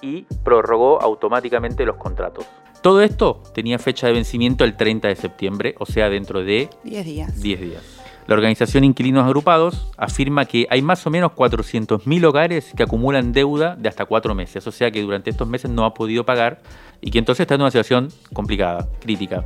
y 0.00 0.22
prorrogó 0.42 1.00
automáticamente 1.00 1.84
los 1.84 1.96
contratos. 1.96 2.46
Todo 2.82 3.00
esto 3.00 3.40
tenía 3.54 3.78
fecha 3.78 4.08
de 4.08 4.12
vencimiento 4.12 4.64
el 4.64 4.76
30 4.76 5.06
de 5.06 5.14
septiembre, 5.14 5.76
o 5.78 5.86
sea, 5.86 6.10
dentro 6.10 6.42
de 6.42 6.68
10 6.82 7.04
días. 7.06 7.40
10 7.40 7.60
días. 7.60 7.82
La 8.26 8.34
organización 8.34 8.82
Inquilinos 8.82 9.24
Agrupados 9.24 9.88
afirma 9.96 10.46
que 10.46 10.66
hay 10.68 10.82
más 10.82 11.06
o 11.06 11.10
menos 11.10 11.30
400.000 11.32 12.24
hogares 12.24 12.72
que 12.76 12.82
acumulan 12.82 13.32
deuda 13.32 13.76
de 13.76 13.88
hasta 13.88 14.04
4 14.04 14.34
meses, 14.34 14.66
o 14.66 14.72
sea 14.72 14.90
que 14.90 15.00
durante 15.00 15.30
estos 15.30 15.46
meses 15.46 15.70
no 15.70 15.84
ha 15.84 15.94
podido 15.94 16.24
pagar 16.24 16.60
y 17.00 17.12
que 17.12 17.18
entonces 17.20 17.44
está 17.44 17.54
en 17.54 17.60
una 17.60 17.70
situación 17.70 18.08
complicada, 18.32 18.88
crítica. 19.00 19.44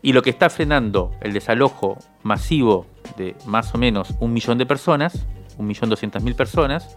Y 0.00 0.12
lo 0.12 0.22
que 0.22 0.30
está 0.30 0.48
frenando 0.48 1.10
el 1.22 1.32
desalojo 1.32 1.98
masivo 2.22 2.86
de 3.16 3.34
más 3.46 3.74
o 3.74 3.78
menos 3.78 4.14
un 4.20 4.32
millón 4.32 4.58
de 4.58 4.66
personas, 4.66 5.26
un 5.58 5.66
millón 5.66 5.90
doscientas 5.90 6.22
mil 6.22 6.36
personas, 6.36 6.96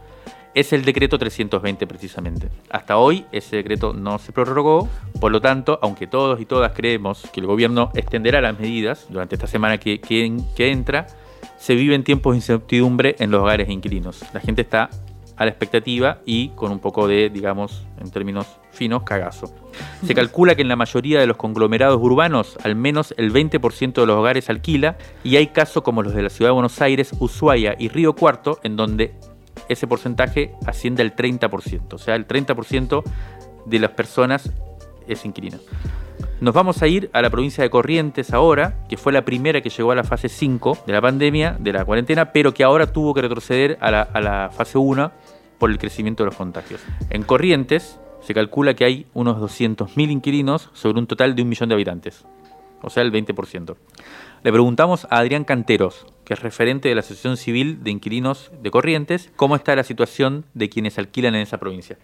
es 0.57 0.73
el 0.73 0.83
decreto 0.83 1.19
320 1.19 1.85
precisamente. 1.85 2.49
Hasta 2.71 2.97
hoy 2.97 3.25
ese 3.31 3.57
decreto 3.57 3.93
no 3.93 4.17
se 4.17 4.31
prorrogó, 4.31 4.89
por 5.21 5.31
lo 5.31 5.39
tanto, 5.39 5.77
aunque 5.83 6.07
todos 6.07 6.41
y 6.41 6.45
todas 6.45 6.71
creemos 6.71 7.29
que 7.31 7.41
el 7.41 7.45
gobierno 7.45 7.91
extenderá 7.93 8.41
las 8.41 8.59
medidas 8.59 9.05
durante 9.07 9.35
esta 9.35 9.45
semana 9.45 9.77
que, 9.77 10.01
que, 10.01 10.71
entra, 10.71 11.05
se 11.59 11.75
viven 11.75 12.03
tiempos 12.03 12.33
de 12.33 12.37
incertidumbre 12.37 13.15
en 13.19 13.29
los 13.29 13.41
hogares 13.41 13.69
inquilinos. 13.69 14.23
La 14.33 14.39
gente 14.39 14.63
está 14.63 14.89
a 15.35 15.45
la 15.45 15.51
expectativa 15.51 16.21
y 16.25 16.49
con 16.49 16.71
un 16.71 16.79
poco 16.79 17.07
de, 17.07 17.29
digamos, 17.29 17.85
en 18.01 18.09
términos 18.09 18.47
finos, 18.71 19.03
cagazo. 19.03 19.53
Se 20.03 20.15
calcula 20.15 20.55
que 20.55 20.63
en 20.63 20.69
la 20.69 20.75
mayoría 20.75 21.19
de 21.19 21.27
los 21.27 21.37
conglomerados 21.37 22.01
urbanos 22.01 22.57
al 22.63 22.75
menos 22.75 23.13
el 23.17 23.31
20% 23.31 23.93
de 23.93 24.05
los 24.07 24.17
hogares 24.17 24.49
alquila 24.49 24.97
y 25.23 25.35
hay 25.35 25.47
casos 25.47 25.83
como 25.83 26.01
los 26.01 26.15
de 26.15 26.23
la 26.23 26.29
ciudad 26.29 26.49
de 26.49 26.53
Buenos 26.53 26.81
Aires, 26.81 27.11
Ushuaia 27.19 27.75
y 27.77 27.89
Río 27.89 28.13
Cuarto 28.15 28.59
en 28.63 28.75
donde 28.75 29.13
ese 29.69 29.87
porcentaje 29.87 30.53
asciende 30.65 31.03
al 31.03 31.15
30%, 31.15 31.93
o 31.93 31.97
sea, 31.97 32.15
el 32.15 32.27
30% 32.27 33.03
de 33.65 33.79
las 33.79 33.91
personas 33.91 34.51
ese 35.07 35.27
inquilino. 35.27 35.57
Nos 36.39 36.53
vamos 36.53 36.81
a 36.81 36.87
ir 36.87 37.09
a 37.13 37.21
la 37.21 37.29
provincia 37.29 37.63
de 37.63 37.69
Corrientes 37.69 38.31
ahora, 38.31 38.85
que 38.89 38.97
fue 38.97 39.11
la 39.11 39.25
primera 39.25 39.61
que 39.61 39.69
llegó 39.69 39.91
a 39.91 39.95
la 39.95 40.03
fase 40.03 40.29
5 40.29 40.79
de 40.85 40.93
la 40.93 41.01
pandemia, 41.01 41.57
de 41.59 41.73
la 41.73 41.83
cuarentena, 41.83 42.31
pero 42.31 42.53
que 42.53 42.63
ahora 42.63 42.91
tuvo 42.91 43.13
que 43.13 43.21
retroceder 43.21 43.77
a 43.81 43.89
la, 43.89 44.01
a 44.01 44.21
la 44.21 44.49
fase 44.53 44.77
1 44.77 45.11
por 45.57 45.71
el 45.71 45.79
crecimiento 45.79 46.23
de 46.23 46.27
los 46.27 46.35
contagios. 46.35 46.81
En 47.09 47.23
Corrientes 47.23 47.99
se 48.21 48.33
calcula 48.33 48.75
que 48.75 48.85
hay 48.85 49.07
unos 49.13 49.37
200.000 49.37 50.11
inquilinos 50.11 50.69
sobre 50.73 50.99
un 50.99 51.07
total 51.07 51.35
de 51.35 51.41
un 51.41 51.49
millón 51.49 51.69
de 51.69 51.75
habitantes, 51.75 52.25
o 52.81 52.89
sea, 52.89 53.01
el 53.01 53.11
20%. 53.11 53.75
Le 54.43 54.51
preguntamos 54.51 55.05
a 55.09 55.17
Adrián 55.17 55.43
Canteros, 55.43 56.05
que 56.27 56.33
es 56.33 56.41
referente 56.41 56.89
de 56.89 56.95
la 56.95 56.99
Asociación 56.99 57.37
Civil 57.37 57.85
de 57.85 57.91
Inquilinos 57.91 58.51
de 58.61 58.69
Corrientes, 58.69 59.31
cómo 59.37 59.55
está 59.55 59.73
la 59.77 59.85
situación 59.85 60.43
de 60.53 60.67
quienes 60.67 60.99
alquilan 60.99 61.35
en 61.35 61.41
esa 61.41 61.57
provincia. 61.57 61.97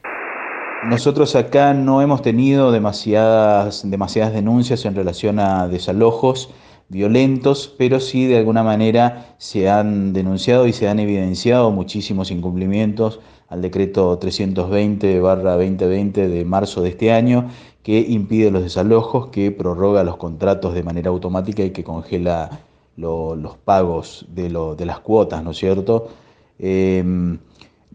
Nosotros 0.85 1.35
acá 1.35 1.73
no 1.73 2.01
hemos 2.01 2.21
tenido 2.21 2.71
demasiadas, 2.71 3.81
demasiadas 3.83 4.31
denuncias 4.31 4.85
en 4.85 4.95
relación 4.95 5.39
a 5.39 5.67
desalojos 5.67 6.51
violentos, 6.87 7.75
pero 7.77 7.99
sí 7.99 8.25
de 8.25 8.37
alguna 8.37 8.63
manera 8.63 9.35
se 9.39 9.69
han 9.69 10.13
denunciado 10.13 10.67
y 10.67 10.73
se 10.73 10.87
han 10.87 10.99
evidenciado 10.99 11.71
muchísimos 11.71 12.31
incumplimientos 12.31 13.19
al 13.49 13.61
decreto 13.61 14.17
320-2020 14.21 16.29
de 16.29 16.45
marzo 16.45 16.81
de 16.81 16.87
este 16.89 17.11
año, 17.11 17.49
que 17.83 17.99
impide 17.99 18.51
los 18.51 18.63
desalojos, 18.63 19.27
que 19.27 19.51
prorroga 19.51 20.05
los 20.05 20.15
contratos 20.15 20.73
de 20.73 20.83
manera 20.83 21.09
automática 21.09 21.61
y 21.63 21.71
que 21.71 21.83
congela 21.83 22.61
los 22.97 23.57
pagos 23.63 24.25
de, 24.29 24.49
de, 24.77 24.85
las 24.85 24.99
cuotas, 24.99 25.43
¿no 25.43 25.51
es 25.51 25.57
cierto? 25.57 26.09
Em, 26.59 27.39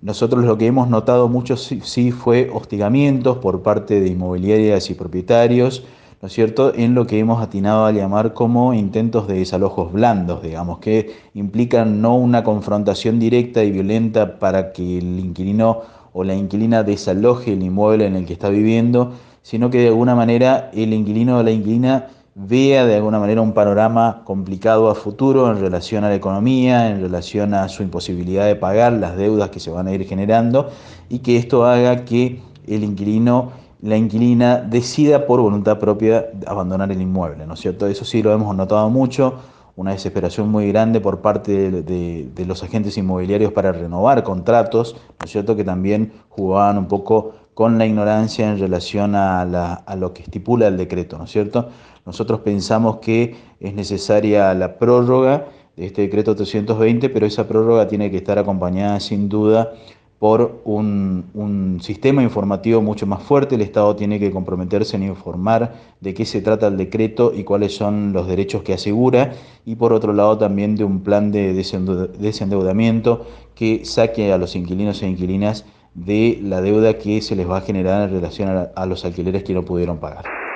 nosotros 0.01 0.45
lo 0.45 0.59
que 0.59 0.67
hemos 0.67 0.89
notado 0.89 1.29
mucho 1.29 1.57
sí, 1.57 2.11
fue 2.13 2.51
hostigamientos 2.53 3.39
por 3.39 3.63
parte 3.63 4.01
de 4.01 4.09
inmobiliarias 4.09 4.91
y 4.91 4.95
propietarios, 4.95 5.85
¿no 6.21 6.29
es 6.29 6.35
cierto?, 6.35 6.73
en 6.75 6.95
lo 6.95 7.07
que 7.07 7.19
hemos 7.19 7.43
atinado 7.43 7.87
a 7.87 7.93
llamar 7.93 8.33
como 8.33 8.75
intentos 8.75 9.27
de 9.29 9.35
desalojos 9.35 9.93
blandos, 9.93 10.43
digamos, 10.43 10.79
que 10.79 11.17
implican 11.35 12.01
no 12.01 12.17
una 12.17 12.45
confrontación 12.45 13.19
directa 13.19 13.65
y 13.65 13.71
violenta 13.71 14.39
para 14.39 14.73
que 14.73 14.99
el 14.99 15.19
inquilino 15.19 15.83
o 16.13 16.25
la 16.25 16.35
inquilina 16.35 16.83
desaloje 16.83 17.53
el 17.53 17.63
inmueble 17.63 18.07
en 18.07 18.17
el 18.17 18.27
que 18.27 18.33
está 18.33 18.49
viviendo, 18.49 19.13
sino 19.43 19.71
que 19.71 19.79
de 19.79 19.89
alguna 19.89 20.15
manera 20.15 20.71
el 20.75 20.93
inquilino 20.93 21.39
o 21.39 21.43
la 21.43 21.51
inquilina 21.51 22.09
vea 22.41 22.87
de 22.87 22.95
alguna 22.95 23.19
manera 23.19 23.43
un 23.43 23.53
panorama 23.53 24.23
complicado 24.25 24.89
a 24.91 24.95
futuro 24.95 25.51
en 25.51 25.59
relación 25.59 26.05
a 26.05 26.09
la 26.09 26.15
economía, 26.15 26.89
en 26.89 27.01
relación 27.01 27.53
a 27.53 27.69
su 27.69 27.83
imposibilidad 27.83 28.47
de 28.47 28.55
pagar 28.55 28.93
las 28.93 29.17
deudas 29.17 29.51
que 29.51 29.59
se 29.59 29.73
van 29.73 29.89
a 29.89 29.93
ir 29.93 30.07
generando 30.07 30.71
y 31.09 31.19
que 31.19 31.37
esto 31.37 31.67
haga 31.67 32.05
que 32.05 32.41
el 32.69 32.85
inquilino, 32.85 33.51
la 33.83 33.97
inquilina 33.97 34.59
decida 34.59 35.27
por 35.27 35.41
voluntad 35.41 35.81
propia 35.81 36.27
abandonar 36.47 36.93
el 36.93 37.03
inmueble, 37.03 37.45
¿no 37.45 37.55
es 37.55 37.61
cierto? 37.61 37.89
Eso 37.89 38.05
sí 38.05 38.23
lo 38.23 38.33
hemos 38.33 38.55
notado 38.55 38.89
mucho, 38.89 39.41
una 39.75 39.91
desesperación 39.91 40.49
muy 40.49 40.69
grande 40.69 41.01
por 41.01 41.21
parte 41.21 41.71
de, 41.73 42.45
los 42.47 42.63
agentes 42.63 42.97
inmobiliarios 42.97 43.53
para 43.53 43.73
renovar 43.73 44.23
contratos, 44.23 44.95
¿no 45.19 45.25
es 45.25 45.33
cierto? 45.33 45.57
Que 45.57 45.65
también 45.65 46.13
jugaban 46.29 46.79
un 46.79 46.87
poco 46.87 47.33
con 47.55 47.79
la 47.79 47.87
ignorancia 47.87 48.49
en 48.49 48.61
relación 48.61 49.17
a, 49.17 49.41
a 49.75 49.97
lo 49.97 50.13
que 50.13 50.23
estipula 50.23 50.69
el 50.69 50.77
decreto, 50.77 51.19
¿no 51.19 51.25
es 51.25 51.33
cierto? 51.33 51.71
Nosotros 52.09 52.41
pensamos 52.41 53.01
que 53.01 53.35
es 53.61 53.75
necesaria 53.75 54.55
la 54.55 54.79
prórroga 54.79 55.49
de 55.77 55.85
este 55.85 56.01
decreto 56.01 56.35
320, 56.35 57.11
pero 57.11 57.27
esa 57.27 57.47
prórroga 57.47 57.87
tiene 57.87 58.11
que 58.11 58.17
estar 58.17 58.39
acompañada 58.39 58.99
sin 58.99 59.29
duda 59.29 59.75
por 60.19 60.63
un, 60.65 61.79
sistema 61.83 62.23
informativo 62.23 62.81
mucho 62.81 63.07
más 63.07 63.23
fuerte. 63.23 63.57
El 63.57 63.61
Estado 63.61 63.95
tiene 63.95 64.19
que 64.19 64.31
comprometerse 64.31 64.97
en 64.97 65.03
informar 65.03 65.75
de 66.01 66.15
qué 66.15 66.25
se 66.25 66.41
trata 66.41 66.69
el 66.69 66.79
decreto 66.79 67.31
y 67.35 67.45
cuáles 67.45 67.77
son 67.77 68.15
los 68.15 68.27
derechos 68.27 68.63
que 68.63 68.73
asegura. 68.73 69.35
Y 69.67 69.75
por 69.75 69.93
otro 69.93 70.15
lado 70.15 70.39
también 70.39 70.77
de 70.77 70.85
un 70.85 71.01
plan 71.01 71.31
de 71.31 71.53
desendeudamiento 71.53 73.27
que 73.55 73.85
saque 73.85 74.33
a 74.33 74.39
los 74.39 74.57
inquilinos 74.57 75.03
e 75.03 75.09
inquilinas 75.09 75.67
de 75.93 76.41
la 76.43 76.63
deuda 76.63 76.97
que 76.97 77.21
se 77.21 77.37
les 77.37 77.47
va 77.47 77.59
a 77.59 77.61
generar 77.61 78.09
en 78.09 78.15
relación 78.15 78.71
a 78.75 78.87
los 78.87 79.05
alquileres 79.05 79.45
que 79.45 79.53
no 79.53 79.67
pudieron 79.67 79.99
pagar 79.99 80.48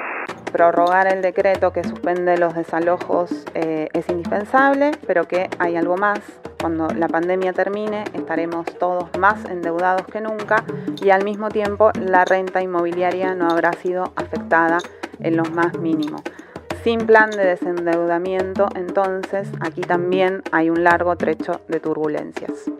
prorrogar 0.53 1.13
el 1.13 1.23
decreto 1.23 1.73
que 1.73 1.83
suspende 1.83 2.37
los 2.37 2.55
desalojos 2.55 3.31
eh, 3.55 3.89
es 3.93 4.09
indispensable, 4.09 4.93
pero 5.07 5.27
que 5.27 5.49
hay 5.59 5.77
algo 5.77 5.97
más. 5.97 6.21
Cuando 6.61 6.87
la 6.89 7.09
pandemia 7.09 7.53
termine 7.53 8.05
estaremos 8.13 8.67
todos 8.79 9.09
más 9.19 9.45
endeudados 9.47 10.07
que 10.07 10.21
nunca 10.21 10.65
y 11.03 11.11
al 11.11 11.25
mismo 11.25 11.49
tiempo 11.49 11.91
la 11.99 12.25
renta 12.25 12.63
inmobiliaria 12.63 13.35
no 13.35 13.49
habrá 13.49 13.73
sido 13.73 14.13
afectada 14.15 14.79
en 15.19 15.37
lo 15.37 15.45
más 15.45 15.79
mínimo. 15.79 16.23
Sin 16.85 17.07
plan 17.07 17.31
de 17.31 17.45
desendeudamiento, 17.45 18.69
entonces 18.75 19.49
aquí 19.61 19.81
también 19.81 20.43
hay 20.53 20.69
un 20.69 20.85
largo 20.85 21.17
trecho 21.17 21.61
de 21.69 21.81
turbulencias. 21.81 22.71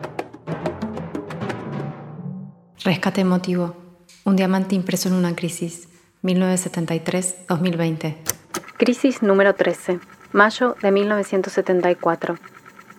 Rescate 2.83 3.21
emotivo. 3.21 3.75
Un 4.25 4.35
diamante 4.35 4.75
impreso 4.75 5.09
en 5.09 5.15
una 5.15 5.35
crisis. 5.35 5.92
1973-2020. 6.23 8.15
Crisis 8.77 9.21
número 9.21 9.53
13, 9.55 9.99
mayo 10.31 10.75
de 10.81 10.91
1974. 10.91 12.37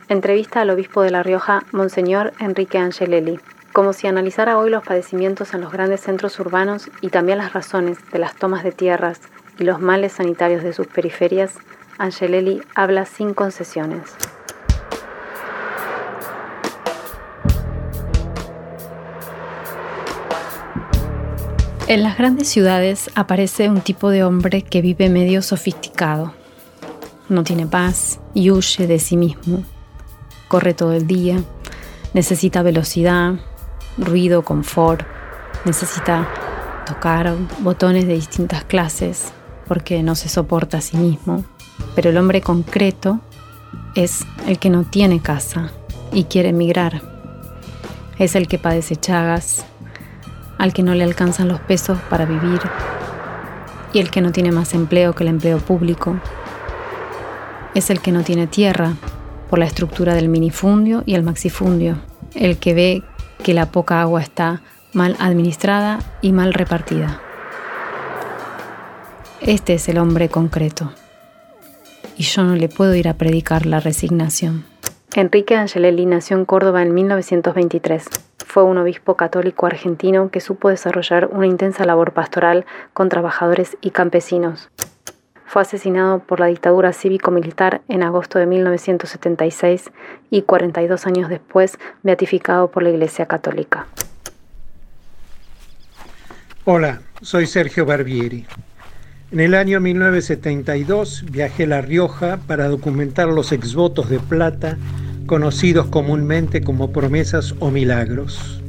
Entrevista 0.09 0.61
al 0.61 0.71
obispo 0.71 1.03
de 1.03 1.11
La 1.11 1.23
Rioja, 1.23 1.65
Monseñor 1.73 2.33
Enrique 2.39 2.79
Angelelli. 2.79 3.41
Como 3.73 3.93
si 3.93 4.07
analizara 4.07 4.59
hoy 4.59 4.71
los 4.71 4.85
padecimientos 4.85 5.55
en 5.55 5.63
los 5.63 5.73
grandes 5.73 6.01
centros 6.03 6.39
urbanos 6.39 6.91
y 7.01 7.09
también 7.09 7.39
las 7.39 7.55
razones 7.55 7.99
de 8.13 8.19
las 8.19 8.37
tomas 8.37 8.63
de 8.63 8.73
tierras 8.73 9.21
y 9.59 9.65
los 9.65 9.81
males 9.81 10.13
sanitarios 10.13 10.63
de 10.63 10.73
sus 10.73 10.87
periferias, 10.87 11.55
Angelelli 11.99 12.63
habla 12.75 13.07
sin 13.07 13.35
concesiones. 13.35 14.15
En 21.95 22.03
las 22.03 22.19
grandes 22.19 22.49
ciudades 22.49 23.09
aparece 23.15 23.69
un 23.69 23.81
tipo 23.81 24.11
de 24.11 24.25
hombre 24.25 24.63
que 24.63 24.83
vive 24.83 25.09
medio 25.09 25.43
sofisticado. 25.43 26.35
No 27.29 27.45
tiene 27.45 27.69
paz 27.69 28.19
y 28.35 28.51
huye 28.51 28.89
de 28.89 28.99
sí 28.99 29.17
mismo. 29.17 29.63
Corre 30.49 30.75
todo 30.75 30.93
el 30.93 31.07
día, 31.07 31.41
necesita 32.13 32.63
velocidad, 32.63 33.35
ruido, 33.97 34.43
confort, 34.43 35.07
necesita 35.65 36.29
tocar 36.85 37.33
botones 37.61 38.09
de 38.09 38.15
distintas 38.15 38.65
clases 38.65 39.33
porque 39.69 40.03
no 40.03 40.17
se 40.17 40.29
soporta 40.29 40.79
a 40.79 40.81
sí 40.81 40.97
mismo. 40.97 41.45
Pero 41.95 42.11
el 42.11 42.17
hombre 42.17 42.41
concreto 42.41 43.21
es 43.95 44.27
el 44.49 44.59
que 44.59 44.69
no 44.69 44.83
tiene 44.83 45.23
casa 45.23 45.71
y 46.13 46.25
quiere 46.25 46.49
emigrar. 46.49 47.03
Es 48.19 48.35
el 48.35 48.49
que 48.49 48.59
padece 48.59 48.97
chagas, 48.97 49.65
al 50.65 50.73
que 50.73 50.83
no 50.83 50.95
le 50.95 51.05
alcanzan 51.05 51.49
los 51.49 51.61
pesos 51.61 51.99
para 52.09 52.25
vivir 52.25 52.59
y 53.93 53.99
el 53.99 54.11
que 54.11 54.23
no 54.23 54.33
tiene 54.33 54.51
más 54.51 54.73
empleo 54.73 55.15
que 55.15 55.23
el 55.23 55.29
empleo 55.29 55.59
público. 55.59 56.19
Es 57.75 57.91
el 57.91 58.01
que 58.01 58.13
no 58.13 58.23
tiene 58.23 58.47
tierra 58.47 58.95
por 59.51 59.59
la 59.59 59.67
estructura 59.67 60.15
del 60.15 60.31
minifundio 60.31 61.03
y 61.05 61.17
el 61.17 61.23
maxifundio, 61.23 61.99
el 62.35 62.57
que 62.57 62.73
ve 62.73 63.03
que 63.43 63.53
la 63.53 63.67
poca 63.73 64.01
agua 64.01 64.23
está 64.23 64.63
mal 64.95 65.17
administrada 65.19 65.99
y 66.23 66.33
mal 66.33 66.55
repartida. 66.55 67.21
Este 69.43 69.75
es 69.75 69.87
el 69.91 69.99
hombre 69.99 70.31
concreto. 70.31 70.95
Y 72.17 72.23
yo 72.23 72.43
no 72.43 72.57
le 72.57 72.71
puedo 72.71 72.95
ir 72.95 73.09
a 73.09 73.19
predicar 73.19 73.67
la 73.67 73.81
resignación. 73.81 74.65
Enrique 75.15 75.57
Angelelli 75.57 76.07
nació 76.07 76.39
en 76.39 76.47
Córdoba 76.47 76.81
en 76.81 76.95
1923. 76.95 78.07
Fue 78.55 78.63
un 78.63 78.79
obispo 78.79 79.17
católico 79.17 79.67
argentino 79.67 80.31
que 80.31 80.39
supo 80.39 80.69
desarrollar 80.69 81.27
una 81.33 81.49
intensa 81.49 81.85
labor 81.85 82.13
pastoral 82.13 82.65
con 82.93 83.09
trabajadores 83.09 83.77
y 83.81 83.91
campesinos. 83.91 84.71
Fue 85.45 85.63
asesinado 85.63 86.21
por 86.21 86.39
la 86.39 86.47
dictadura 86.47 86.93
cívico-militar 86.93 87.83
en 87.89 88.05
agosto 88.05 88.39
de 88.39 88.47
1976 88.47 89.91
y 90.31 90.43
42 90.43 91.05
años 91.05 91.29
después 91.29 91.79
beatificado 92.05 92.71
por 92.71 92.85
la 92.85 92.91
Iglesia 92.91 93.27
Católica. 93.27 93.89
Hola, 96.65 97.01
soy 97.23 97.49
Sergio 97.49 97.85
Barbieri. 97.87 98.47
En 99.33 99.41
el 99.41 99.55
año 99.57 99.81
1972 99.81 101.25
viajé 101.29 101.65
a 101.65 101.67
La 101.67 101.81
Rioja 101.81 102.37
para 102.47 102.69
documentar 102.69 103.27
los 103.27 103.51
exvotos 103.51 104.09
de 104.11 104.21
plata 104.21 104.79
conocidos 105.27 105.87
comúnmente 105.87 106.63
como 106.63 106.93
promesas 106.93 107.55
o 107.61 107.71
milagros. 107.71 108.61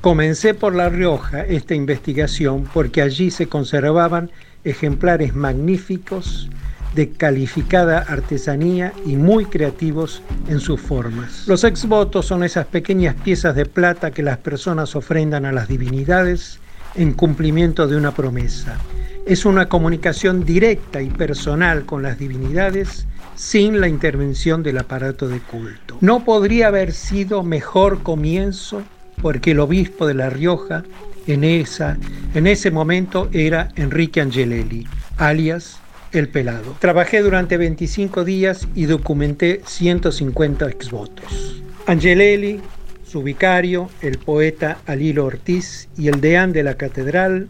Comencé 0.00 0.54
por 0.54 0.74
La 0.74 0.88
Rioja 0.88 1.42
esta 1.42 1.74
investigación 1.74 2.64
porque 2.72 3.02
allí 3.02 3.30
se 3.30 3.48
conservaban 3.48 4.30
ejemplares 4.64 5.34
magníficos 5.34 6.48
de 6.94 7.10
calificada 7.10 7.98
artesanía 7.98 8.92
y 9.04 9.16
muy 9.16 9.44
creativos 9.44 10.22
en 10.48 10.60
sus 10.60 10.80
formas. 10.80 11.46
Los 11.46 11.64
exvotos 11.64 12.26
son 12.26 12.42
esas 12.42 12.66
pequeñas 12.66 13.14
piezas 13.16 13.54
de 13.54 13.66
plata 13.66 14.10
que 14.10 14.22
las 14.22 14.38
personas 14.38 14.96
ofrendan 14.96 15.44
a 15.44 15.52
las 15.52 15.68
divinidades 15.68 16.58
en 16.94 17.12
cumplimiento 17.12 17.86
de 17.86 17.96
una 17.96 18.12
promesa, 18.12 18.78
es 19.26 19.44
una 19.44 19.68
comunicación 19.68 20.44
directa 20.44 21.02
y 21.02 21.10
personal 21.10 21.84
con 21.84 22.02
las 22.02 22.18
divinidades 22.18 23.06
sin 23.36 23.80
la 23.80 23.88
intervención 23.88 24.62
del 24.62 24.78
aparato 24.78 25.28
de 25.28 25.38
culto. 25.38 25.98
No 26.00 26.24
podría 26.24 26.68
haber 26.68 26.92
sido 26.92 27.42
mejor 27.42 28.02
comienzo 28.02 28.82
porque 29.22 29.52
el 29.52 29.60
obispo 29.60 30.06
de 30.06 30.14
La 30.14 30.30
Rioja 30.30 30.84
en, 31.26 31.44
esa, 31.44 31.98
en 32.34 32.46
ese 32.46 32.70
momento 32.70 33.28
era 33.32 33.68
Enrique 33.76 34.20
Angelelli, 34.20 34.86
alias 35.18 35.78
El 36.12 36.28
Pelado. 36.28 36.76
Trabajé 36.78 37.20
durante 37.20 37.56
25 37.56 38.24
días 38.24 38.66
y 38.74 38.86
documenté 38.86 39.60
150 39.64 40.68
exvotos. 40.68 41.62
Angelelli, 41.86 42.60
su 43.06 43.22
vicario, 43.22 43.90
el 44.02 44.18
poeta 44.18 44.78
Alilo 44.86 45.26
Ortiz 45.26 45.88
y 45.96 46.08
el 46.08 46.20
deán 46.20 46.52
de 46.52 46.62
la 46.62 46.74
catedral 46.74 47.48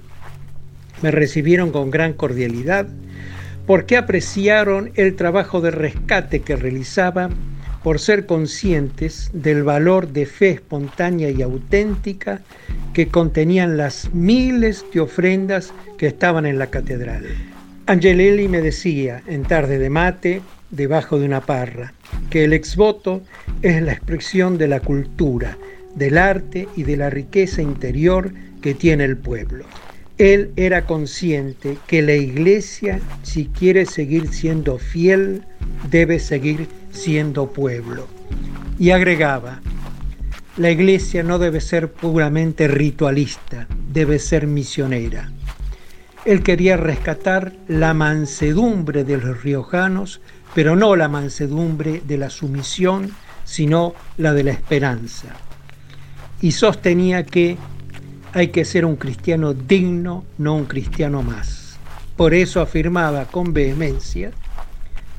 me 1.03 1.11
recibieron 1.11 1.71
con 1.71 1.91
gran 1.91 2.13
cordialidad 2.15 2.87
porque 3.67 3.97
apreciaron 3.97 4.93
el 4.95 5.17
trabajo 5.17 5.61
de 5.61 5.71
rescate 5.71 6.41
que 6.41 6.57
realizaba 6.57 7.31
por 7.83 8.01
ser 8.01 8.27
conscientes 8.27 9.31
del 9.33 9.63
valor 9.63 10.09
de 10.09 10.27
fe 10.27 10.51
espontánea 10.51 11.31
y 11.31 11.43
auténtica 11.43 12.41
que 12.93 13.09
contenían 13.09 13.77
las 13.77 14.13
miles 14.13 14.85
de 14.93 15.01
ofrendas 15.01 15.73
que 15.99 16.07
estaban 16.07 16.47
en 16.47 16.59
la 16.59 16.69
catedral. 16.69 17.25
Angelelli 17.87 18.49
me 18.49 18.61
decía 18.61 19.23
en 19.29 19.45
tarde 19.45 19.79
de 19.79 19.91
mate, 19.91 20.43
debajo 20.71 21.19
de 21.19 21.27
una 21.27 21.43
parra, 21.43 21.93
que 22.31 22.45
el 22.45 22.53
exvoto 22.53 23.23
es 23.63 23.81
la 23.83 23.93
expresión 23.93 24.59
de 24.59 24.67
la 24.67 24.81
cultura, 24.81 25.57
del 25.95 26.19
arte 26.19 26.69
y 26.77 26.83
de 26.83 26.97
la 26.97 27.11
riqueza 27.11 27.63
interior 27.63 28.33
que 28.61 28.75
tiene 28.75 29.05
el 29.05 29.17
pueblo. 29.17 29.65
Él 30.19 30.53
era 30.57 30.87
consciente 30.87 31.77
que 31.87 32.01
la 32.01 32.15
iglesia, 32.15 33.01
si 33.23 33.47
quiere 33.47 33.85
seguir 33.85 34.33
siendo 34.33 34.79
fiel, 34.79 35.43
debe 35.91 36.19
seguir 36.19 36.69
siendo 36.91 37.53
pueblo. 37.53 38.09
Y 38.79 38.91
agregaba, 38.91 39.61
la 40.57 40.71
iglesia 40.71 41.23
no 41.23 41.39
debe 41.39 41.61
ser 41.61 41.93
puramente 41.93 42.67
ritualista, 42.67 43.67
debe 43.93 44.19
ser 44.19 44.47
misionera. 44.47 45.31
Él 46.25 46.43
quería 46.43 46.79
rescatar 46.79 47.53
la 47.69 47.93
mansedumbre 47.93 49.05
de 49.05 49.19
los 49.19 49.43
riojanos, 49.43 50.23
pero 50.55 50.77
no 50.77 50.97
la 50.97 51.09
mansedumbre 51.09 52.03
de 52.07 52.17
la 52.17 52.31
sumisión, 52.31 53.13
sino 53.45 53.95
la 54.17 54.33
de 54.33 54.45
la 54.45 54.53
esperanza. 54.53 55.29
Y 56.41 56.53
sostenía 56.53 57.27
que 57.27 57.59
hay 58.37 58.49
que 58.49 58.67
ser 58.67 58.85
un 58.85 58.97
cristiano 58.97 59.55
digno, 59.55 60.27
no 60.37 60.57
un 60.57 60.67
cristiano 60.67 61.23
más. 61.23 61.79
Por 62.19 62.35
eso 62.35 62.61
afirmaba 62.61 63.25
con 63.25 63.55
vehemencia, 63.55 64.31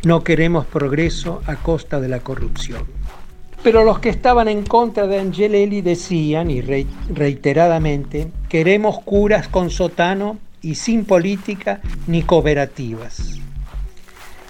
no 0.03 0.23
queremos 0.23 0.67
progreso 0.67 1.41
a 1.47 1.55
costa 1.55 1.99
de 1.99 2.09
la 2.09 2.19
corrupción. 2.19 2.83
Pero 3.63 3.83
los 3.83 3.97
que 3.97 4.09
estaban 4.09 4.47
en 4.47 4.61
contra 4.61 5.07
de 5.07 5.17
Angelelli 5.17 5.81
decían, 5.81 6.51
y 6.51 6.61
reiteradamente, 6.61 8.27
queremos 8.49 8.99
curas 8.99 9.47
con 9.47 9.71
sotano 9.71 10.37
y 10.61 10.75
sin 10.75 11.03
política 11.03 11.81
ni 12.05 12.21
cooperativas. 12.21 13.39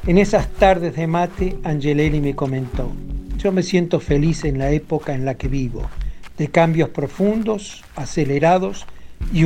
En 0.05 0.17
esas 0.17 0.49
tardes 0.49 0.93
de 0.97 1.07
mate, 1.07 1.57
Angelelli 1.63 2.19
me 2.19 2.35
comentó, 2.35 2.91
yo 3.37 3.53
me 3.53 3.63
siento 3.63 4.01
feliz 4.01 4.43
en 4.43 4.59
la 4.59 4.71
época 4.71 5.15
en 5.15 5.23
la 5.23 5.35
que 5.35 5.47
vivo 5.47 5.89
de 6.37 6.49
cambios 6.49 6.89
profundos, 6.89 7.83
acelerados 7.95 8.85
y 9.33 9.43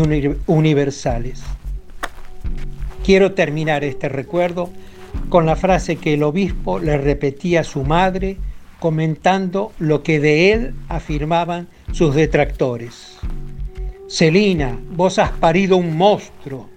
universales. 0.48 1.42
Quiero 3.04 3.34
terminar 3.34 3.84
este 3.84 4.10
recuerdo 4.10 4.70
con 5.30 5.46
la 5.46 5.56
frase 5.56 5.96
que 5.96 6.14
el 6.14 6.24
obispo 6.24 6.80
le 6.80 6.98
repetía 6.98 7.62
a 7.62 7.66
su 7.66 7.84
madre 7.84 8.38
comentando 8.80 9.72
lo 9.80 10.04
que 10.04 10.20
de 10.20 10.52
él 10.52 10.74
afirmaban 10.90 11.68
sus 11.92 12.16
detractores. 12.16 13.18
Celina, 14.10 14.78
vos 14.92 15.20
has 15.20 15.32
parido 15.32 15.78
un 15.78 15.96
monstruo. 15.96 16.70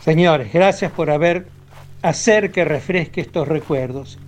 Señores, 0.00 0.52
gracias 0.52 0.90
por 0.92 1.10
haber 1.10 1.46
hacer 2.02 2.50
que 2.50 2.64
refresque 2.64 3.20
estos 3.20 3.48
recuerdos 3.48 4.18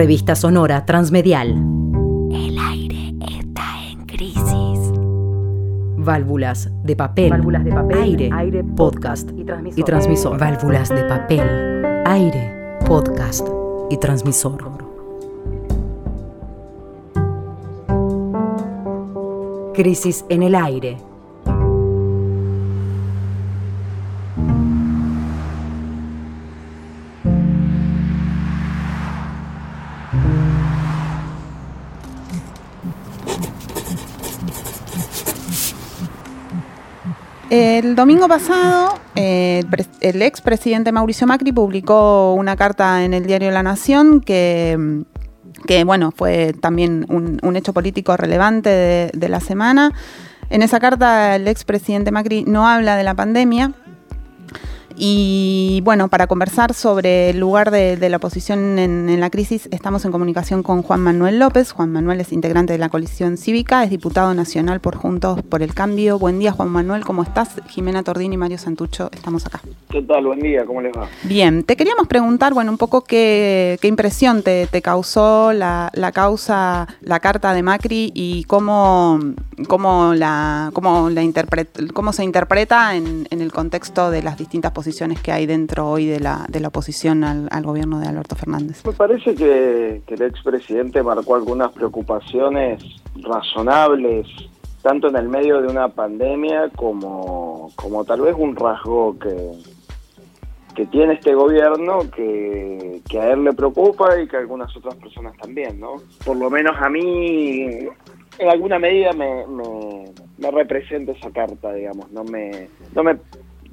Revista 0.00 0.34
Sonora 0.34 0.86
Transmedial. 0.86 1.50
El 2.32 2.56
aire 2.58 3.12
está 3.38 3.86
en 3.86 4.06
crisis. 4.06 4.92
Válvulas 5.98 6.70
de 6.82 6.96
papel. 6.96 7.28
Válvulas 7.28 7.62
de 7.62 7.70
papel. 7.70 8.32
Aire. 8.32 8.64
podcast 8.78 9.30
y 9.36 9.44
transmisor. 9.44 9.78
y 9.78 9.82
transmisor. 9.82 10.38
Válvulas 10.38 10.88
de 10.88 11.04
papel. 11.04 12.02
Aire. 12.06 12.78
Podcast 12.86 13.46
y 13.90 13.98
transmisor. 13.98 14.64
Crisis 19.74 20.24
en 20.30 20.44
el 20.44 20.54
aire 20.54 21.09
El 37.50 37.96
domingo 37.96 38.28
pasado, 38.28 39.00
eh, 39.16 39.64
el 40.00 40.22
expresidente 40.22 40.92
Mauricio 40.92 41.26
Macri 41.26 41.50
publicó 41.50 42.32
una 42.34 42.54
carta 42.54 43.04
en 43.04 43.12
el 43.12 43.26
diario 43.26 43.50
La 43.50 43.64
Nación 43.64 44.20
que, 44.20 45.04
bueno, 45.84 46.12
fue 46.12 46.52
también 46.52 47.06
un, 47.08 47.56
hecho 47.56 47.72
político 47.72 48.16
relevante 48.16 48.70
de, 48.70 49.10
de 49.12 49.28
la 49.28 49.40
semana. 49.40 49.92
En 50.48 50.62
esa 50.62 50.78
carta, 50.78 51.34
el 51.34 51.48
expresidente 51.48 52.12
Macri 52.12 52.44
no 52.44 52.68
habla 52.68 52.94
de 52.94 53.02
la 53.02 53.14
pandemia, 53.14 53.72
y 54.96 55.80
bueno, 55.84 56.08
para 56.08 56.26
conversar 56.26 56.74
sobre 56.74 57.30
el 57.30 57.40
lugar 57.40 57.70
de, 57.70 57.96
la 58.08 58.16
oposición 58.18 58.78
en, 58.78 59.20
la 59.20 59.30
crisis, 59.30 59.68
estamos 59.70 60.04
en 60.04 60.12
comunicación 60.12 60.62
con 60.62 60.82
Juan 60.82 61.00
Manuel 61.00 61.38
López. 61.38 61.72
Juan 61.72 61.92
Manuel 61.92 62.20
es 62.20 62.32
integrante 62.32 62.72
de 62.72 62.78
la 62.78 62.88
coalición 62.88 63.36
cívica, 63.36 63.82
es 63.82 63.90
diputado 63.90 64.34
nacional 64.34 64.80
por 64.80 64.96
Juntos 64.96 65.42
por 65.42 65.62
el 65.62 65.74
Cambio. 65.74 66.18
Buen 66.18 66.38
día, 66.38 66.52
Juan 66.52 66.68
Manuel, 66.68 67.04
¿cómo 67.04 67.22
estás? 67.22 67.60
Jimena 67.68 68.02
Tordini 68.02 68.34
y 68.34 68.38
Mario 68.38 68.58
Santucho, 68.58 69.10
estamos 69.12 69.46
acá. 69.46 69.60
¿Qué 69.88 70.02
tal? 70.02 70.26
Buen 70.26 70.40
día, 70.40 70.64
¿cómo 70.66 70.82
les 70.82 70.92
va? 70.92 71.08
Bien, 71.22 71.64
te 71.64 71.76
queríamos 71.76 72.06
preguntar, 72.06 72.52
bueno, 72.52 72.70
un 72.70 72.78
poco 72.78 73.02
qué, 73.02 73.78
impresión 73.82 74.42
te, 74.42 74.68
causó 74.82 75.52
la, 75.52 75.90
causa, 76.12 76.86
la 77.00 77.20
carta 77.20 77.54
de 77.54 77.62
Macri 77.62 78.12
y 78.14 78.44
cómo, 78.44 79.18
cómo, 79.66 80.14
la, 80.14 80.70
cómo, 80.74 81.10
la 81.10 81.22
cómo 81.94 82.12
se 82.12 82.24
interpreta 82.24 82.96
en, 82.96 83.26
en 83.30 83.40
el 83.40 83.50
contexto 83.50 84.10
de 84.10 84.22
las 84.22 84.36
distintas 84.36 84.72
posiciones 84.72 84.89
que 85.22 85.32
hay 85.32 85.46
dentro 85.46 85.88
hoy 85.88 86.06
de 86.06 86.20
la, 86.20 86.46
de 86.48 86.60
la 86.60 86.68
oposición 86.68 87.24
al, 87.24 87.62
gobierno 87.62 88.00
de 88.00 88.08
Alberto 88.08 88.36
Fernández? 88.36 88.84
Me 88.84 88.92
parece 88.92 89.34
que, 89.34 90.02
el 90.06 90.22
expresidente 90.22 91.02
marcó 91.02 91.36
algunas 91.36 91.72
preocupaciones 91.72 92.82
razonables, 93.22 94.26
tanto 94.82 95.08
en 95.08 95.16
el 95.16 95.28
medio 95.28 95.60
de 95.60 95.68
una 95.68 95.88
pandemia 95.88 96.70
como, 96.76 97.70
como 97.76 98.04
tal 98.04 98.22
vez 98.22 98.34
un 98.36 98.56
rasgo 98.56 99.18
que, 99.18 99.52
que 100.74 100.86
tiene 100.86 101.14
este 101.14 101.34
gobierno 101.34 102.10
que, 102.10 103.00
que, 103.08 103.20
a 103.20 103.32
él 103.32 103.44
le 103.44 103.52
preocupa 103.52 104.20
y 104.20 104.26
que 104.26 104.36
a 104.36 104.40
algunas 104.40 104.74
otras 104.76 104.94
personas 104.96 105.36
también, 105.36 105.78
¿no? 105.78 105.96
Por 106.24 106.36
lo 106.36 106.50
menos 106.50 106.76
a 106.80 106.88
mí, 106.88 107.66
en 108.38 108.48
alguna 108.48 108.78
medida 108.78 109.12
me, 109.12 109.46
me, 109.46 110.12
me 110.38 110.50
representa 110.50 111.12
esa 111.12 111.30
carta, 111.30 111.72
digamos, 111.72 112.10
no 112.10 112.24
me, 112.24 112.68
no 112.94 113.04
me, 113.04 113.18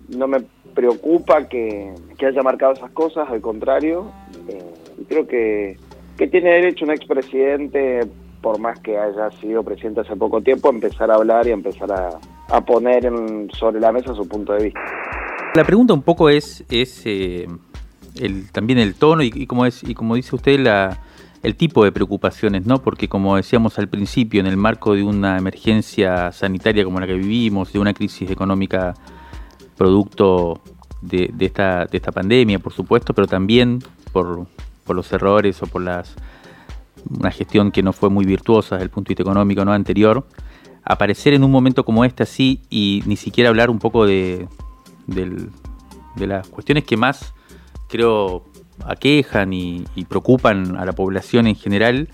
no 0.10 0.28
me 0.28 0.42
preocupa 0.78 1.48
que, 1.48 1.92
haya 2.24 2.44
marcado 2.44 2.74
esas 2.74 2.92
cosas, 2.92 3.28
al 3.32 3.42
contrario, 3.42 4.12
eh, 4.48 4.62
creo 5.10 5.28
que, 5.28 5.76
tiene 6.18 6.52
derecho 6.52 6.86
un 6.86 6.92
expresidente, 6.92 8.02
por 8.42 8.60
más 8.60 8.80
que 8.82 8.96
haya 8.96 9.32
sido 9.42 9.64
presidente 9.64 10.02
hace 10.02 10.16
poco 10.16 10.40
tiempo, 10.40 10.70
a 10.70 10.74
empezar 10.74 11.10
a 11.10 11.16
hablar 11.16 11.48
y 11.48 11.50
a 11.50 11.54
empezar 11.54 11.92
a, 11.92 12.62
poner 12.62 13.12
sobre 13.54 13.80
la 13.80 13.92
mesa 13.92 14.14
su 14.14 14.28
punto 14.28 14.54
de 14.54 14.66
vista. 14.66 14.80
La 15.56 15.64
pregunta 15.64 15.96
un 15.96 16.04
poco 16.04 16.30
es, 16.30 16.64
es 16.70 17.02
eh, 17.06 17.48
el, 18.22 18.52
también 18.52 18.78
el 18.78 18.94
tono 18.94 19.24
y, 19.24 19.48
como 19.48 19.66
es 19.66 19.84
y 19.84 19.96
como 19.96 20.14
dice 20.14 20.36
usted 20.36 20.64
el 21.44 21.56
tipo 21.56 21.84
de 21.84 21.92
preocupaciones, 21.92 22.68
¿no? 22.68 22.84
Porque 22.84 23.08
como 23.08 23.36
decíamos 23.36 23.80
al 23.80 23.90
principio, 23.90 24.40
en 24.40 24.48
el 24.48 24.58
marco 24.58 24.94
de 24.94 25.04
una 25.04 25.40
emergencia 25.40 26.32
sanitaria 26.32 26.84
como 26.84 27.00
la 27.00 27.08
que 27.08 27.16
vivimos, 27.16 27.74
de 27.74 27.80
una 27.80 27.94
crisis 27.94 28.30
económica 28.30 28.94
producto 29.78 30.62
de, 31.02 31.32
esta, 31.40 31.86
de 31.86 31.98
esta 31.98 32.12
pandemia, 32.12 32.60
por 32.60 32.74
supuesto, 32.74 33.14
pero 33.14 33.28
también 33.28 33.84
por, 34.12 34.48
los 34.88 35.12
errores 35.12 35.62
o 35.62 35.68
por 35.68 35.82
las 35.82 36.16
una 37.10 37.32
gestión 37.32 37.72
que 37.72 37.84
no 37.84 37.94
fue 37.94 38.10
muy 38.10 38.26
virtuosa 38.26 38.76
desde 38.76 38.86
el 38.86 38.90
punto 38.90 39.10
de 39.10 39.12
vista 39.14 39.24
económico 39.24 39.64
no 39.64 39.72
anterior, 39.72 40.26
aparecer 40.84 41.34
en 41.34 41.44
un 41.44 41.52
momento 41.52 41.86
como 41.86 42.04
este 42.04 42.24
así 42.24 42.62
y 42.70 43.04
ni 43.06 43.16
siquiera 43.16 43.50
hablar 43.50 43.70
un 43.70 43.80
poco 43.80 44.06
de, 44.06 44.48
de 45.06 46.28
las 46.28 46.48
cuestiones 46.50 46.84
que 46.84 46.98
más 46.98 47.34
creo 47.88 48.44
aquejan 48.86 49.54
y, 49.54 49.86
preocupan 50.08 50.78
a 50.78 50.86
la 50.86 50.94
población 50.94 51.48
en 51.48 51.56
general, 51.56 52.10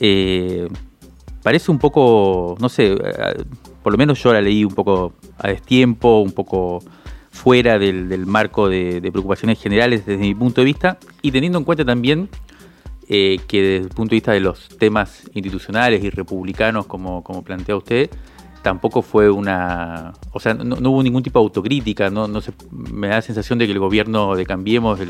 eh, 0.00 0.68
parece 1.42 1.70
un 1.70 1.78
poco, 1.78 2.56
no 2.60 2.68
sé, 2.68 2.92
eh, 2.92 3.44
por 3.82 3.92
lo 3.92 3.98
menos 3.98 4.22
yo 4.22 4.32
la 4.32 4.40
leí 4.40 4.64
un 4.64 4.74
poco 4.74 5.12
a 5.38 5.48
destiempo, 5.48 6.20
un 6.20 6.32
poco 6.32 6.80
fuera 7.30 7.78
del, 7.78 8.26
marco 8.26 8.68
de, 8.68 9.00
preocupaciones 9.00 9.60
generales 9.60 10.04
desde 10.04 10.20
mi 10.22 10.34
punto 10.34 10.60
de 10.60 10.64
vista 10.64 10.98
y 11.22 11.30
teniendo 11.30 11.58
en 11.58 11.64
cuenta 11.64 11.84
también 11.84 12.28
eh, 13.08 13.38
que 13.46 13.62
desde 13.62 13.84
el 13.84 13.88
punto 13.90 14.10
de 14.10 14.16
vista 14.16 14.32
de 14.32 14.40
los 14.40 14.68
temas 14.76 15.22
institucionales 15.32 16.02
y 16.02 16.10
republicanos, 16.10 16.86
como, 16.86 17.22
plantea 17.44 17.76
usted, 17.76 18.10
tampoco 18.62 19.00
fue 19.00 19.30
una. 19.30 20.12
O 20.32 20.40
sea, 20.40 20.52
no, 20.52 20.90
hubo 20.90 21.02
ningún 21.02 21.22
tipo 21.22 21.38
de 21.38 21.44
autocrítica. 21.44 22.10
No, 22.10 22.28
no 22.28 22.40
se, 22.42 22.52
me 22.70 23.08
da 23.08 23.16
la 23.16 23.22
sensación 23.22 23.58
de 23.58 23.66
que 23.66 23.72
el 23.72 23.78
gobierno 23.78 24.34
de 24.34 24.44
Cambiemos, 24.44 25.00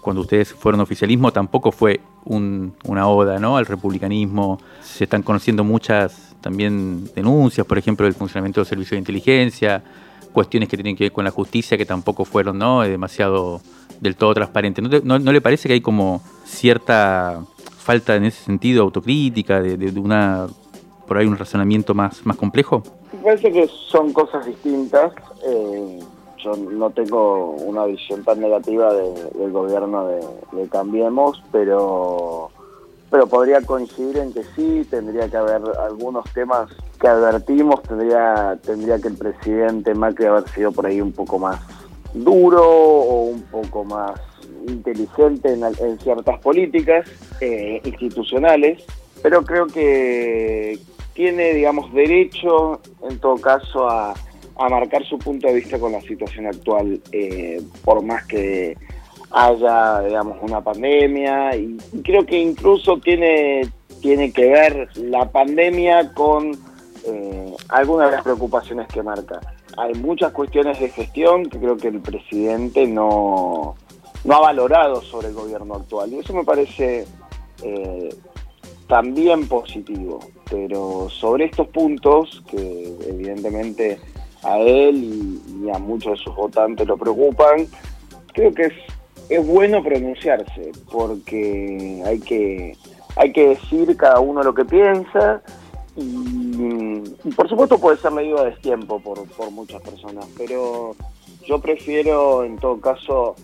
cuando 0.00 0.22
ustedes 0.22 0.52
fueron 0.52 0.80
oficialismo, 0.80 1.32
tampoco 1.32 1.70
fue 1.70 2.00
una 2.24 3.06
oda 3.06 3.38
¿no? 3.38 3.56
al 3.56 3.66
republicanismo. 3.66 4.58
Se 4.82 5.04
están 5.04 5.22
conociendo 5.22 5.62
muchas 5.62 6.33
también 6.44 7.10
denuncias, 7.14 7.66
por 7.66 7.78
ejemplo, 7.78 8.04
del 8.04 8.14
funcionamiento 8.14 8.60
del 8.60 8.66
servicio 8.66 8.96
de 8.96 8.98
inteligencia, 8.98 9.82
cuestiones 10.32 10.68
que 10.68 10.76
tienen 10.76 10.94
que 10.94 11.04
ver 11.04 11.12
con 11.12 11.24
la 11.24 11.30
justicia 11.30 11.78
que 11.78 11.86
tampoco 11.86 12.24
fueron 12.24 12.58
¿no? 12.58 12.82
demasiado 12.82 13.62
del 14.00 14.14
todo 14.14 14.34
transparentes. 14.34 15.02
¿No, 15.02 15.18
¿No, 15.18 15.32
le 15.32 15.40
parece 15.40 15.68
que 15.68 15.74
hay 15.74 15.80
como 15.80 16.20
cierta 16.44 17.40
falta 17.78 18.14
en 18.14 18.24
ese 18.24 18.44
sentido 18.44 18.82
autocrítica, 18.82 19.62
de, 19.62 19.78
de 19.78 19.98
una 19.98 20.46
por 21.06 21.18
ahí 21.18 21.26
un 21.26 21.36
razonamiento 21.36 21.94
más, 21.94 22.24
más 22.26 22.36
complejo? 22.36 22.82
Me 23.12 23.20
parece 23.20 23.50
que 23.50 23.68
son 23.88 24.12
cosas 24.12 24.44
distintas. 24.44 25.12
Eh, 25.46 26.00
yo 26.44 26.56
no 26.56 26.90
tengo 26.90 27.50
una 27.52 27.86
visión 27.86 28.22
tan 28.22 28.40
negativa 28.40 28.92
del 28.92 29.50
gobierno 29.50 30.08
de, 30.08 30.68
Cambiemos, 30.68 31.42
pero 31.52 32.50
pero 33.14 33.28
podría 33.28 33.60
coincidir 33.60 34.18
en 34.18 34.32
que 34.32 34.42
sí, 34.56 34.84
tendría 34.90 35.28
que 35.28 35.36
haber 35.36 35.62
algunos 35.78 36.24
temas 36.32 36.68
que 37.00 37.06
advertimos, 37.06 37.80
tendría, 37.84 38.58
tendría 38.60 38.98
que 38.98 39.06
el 39.06 39.16
presidente 39.16 39.94
Macri 39.94 40.26
haber 40.26 40.48
sido 40.48 40.72
por 40.72 40.84
ahí 40.84 41.00
un 41.00 41.12
poco 41.12 41.38
más 41.38 41.60
duro 42.12 42.68
o 42.68 43.26
un 43.26 43.42
poco 43.42 43.84
más 43.84 44.20
inteligente 44.66 45.52
en, 45.52 45.98
ciertas 46.00 46.40
políticas 46.40 47.08
eh, 47.40 47.80
institucionales, 47.84 48.82
pero 49.22 49.44
creo 49.44 49.68
que, 49.68 50.80
tiene, 51.12 51.54
digamos, 51.54 51.94
derecho, 51.94 52.80
en 53.08 53.20
todo 53.20 53.36
caso, 53.36 53.88
a, 53.88 54.12
marcar 54.68 55.04
su 55.04 55.20
punto 55.20 55.46
de 55.46 55.54
vista 55.54 55.78
con 55.78 55.92
la 55.92 56.00
situación 56.00 56.48
actual, 56.48 57.00
eh, 57.12 57.62
por 57.84 58.02
más 58.02 58.26
que 58.26 58.76
haya, 59.34 60.00
digamos, 60.00 60.38
una 60.40 60.60
pandemia. 60.62 61.56
Y, 61.56 61.76
creo 62.02 62.24
que 62.24 62.38
incluso 62.38 62.98
tiene, 62.98 63.68
tiene 64.00 64.32
que 64.32 64.48
ver 64.48 64.88
la 64.96 65.30
pandemia 65.30 66.14
con 66.14 66.52
eh, 67.06 67.54
algunas 67.68 68.10
de 68.10 68.16
las 68.16 68.22
preocupaciones 68.22 68.88
que 68.88 69.02
marca. 69.02 69.40
Hay 69.76 69.94
muchas 69.94 70.32
cuestiones 70.32 70.78
de 70.78 70.88
gestión 70.88 71.46
que 71.46 71.58
creo 71.58 71.76
que 71.76 71.88
el 71.88 72.00
presidente 72.00 72.86
no, 72.86 73.74
no 74.24 74.34
ha 74.34 74.40
valorado 74.40 75.02
sobre 75.02 75.28
el 75.28 75.34
gobierno 75.34 75.74
actual. 75.74 76.12
Y 76.12 76.18
eso 76.18 76.32
me 76.32 76.44
parece 76.44 77.06
eh, 77.62 78.14
también 78.86 79.48
positivo, 79.48 80.20
pero 80.50 81.08
sobre 81.10 81.46
estos 81.46 81.68
puntos 81.68 82.42
que 82.48 82.96
evidentemente 83.08 83.98
a 84.42 84.58
él 84.58 85.40
y, 85.64 85.70
a 85.70 85.78
muchos 85.78 86.18
de 86.18 86.24
sus 86.24 86.36
votantes 86.36 86.86
lo 86.86 86.96
preocupan, 86.96 87.66
creo 88.32 88.52
que 88.52 88.64
es, 88.64 88.72
es 89.28 89.46
bueno 89.46 89.82
pronunciarse 89.82 90.72
porque 90.90 92.02
hay 92.04 92.20
que, 92.20 92.76
hay 93.16 93.32
que 93.32 93.48
decir 93.48 93.96
cada 93.96 94.20
uno 94.20 94.42
lo 94.42 94.54
que 94.54 94.64
piensa 94.64 95.42
y, 95.96 96.98
por 97.36 97.48
supuesto 97.48 97.78
puede 97.78 97.98
ser 97.98 98.12
leído 98.12 98.38
a 98.40 98.44
destiempo 98.46 99.00
por, 99.00 99.26
por 99.30 99.50
muchas 99.50 99.80
personas, 99.82 100.26
pero 100.36 100.94
yo 101.46 101.60
prefiero 101.60 102.44
en 102.44 102.56
todo 102.58 102.80
caso 102.80 103.36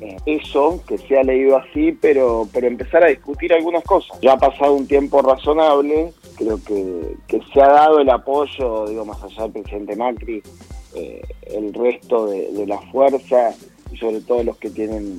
eh, 0.00 0.16
eso, 0.26 0.82
que 0.86 0.98
se 0.98 1.18
ha 1.18 1.22
leído 1.22 1.56
así, 1.56 1.92
pero, 1.92 2.46
pero 2.52 2.66
empezar 2.66 3.02
a 3.02 3.08
discutir 3.08 3.52
algunas 3.54 3.82
cosas. 3.84 4.18
Ya 4.20 4.34
ha 4.34 4.38
pasado 4.38 4.74
un 4.74 4.86
tiempo 4.86 5.22
razonable, 5.22 6.12
creo 6.36 6.60
que, 6.62 7.16
se 7.52 7.62
ha 7.62 7.68
dado 7.68 8.00
el 8.00 8.10
apoyo, 8.10 8.86
digo, 8.86 9.06
más 9.06 9.22
allá 9.22 9.44
del 9.44 9.52
presidente 9.52 9.96
Macri, 9.96 10.42
eh, 10.94 11.22
el 11.46 11.72
resto 11.72 12.26
de, 12.26 12.66
la 12.66 12.78
fuerza 12.92 13.54
y 13.90 13.96
sobre 13.96 14.20
todo 14.20 14.42
los 14.42 14.56
que 14.58 14.70
tienen 14.70 15.16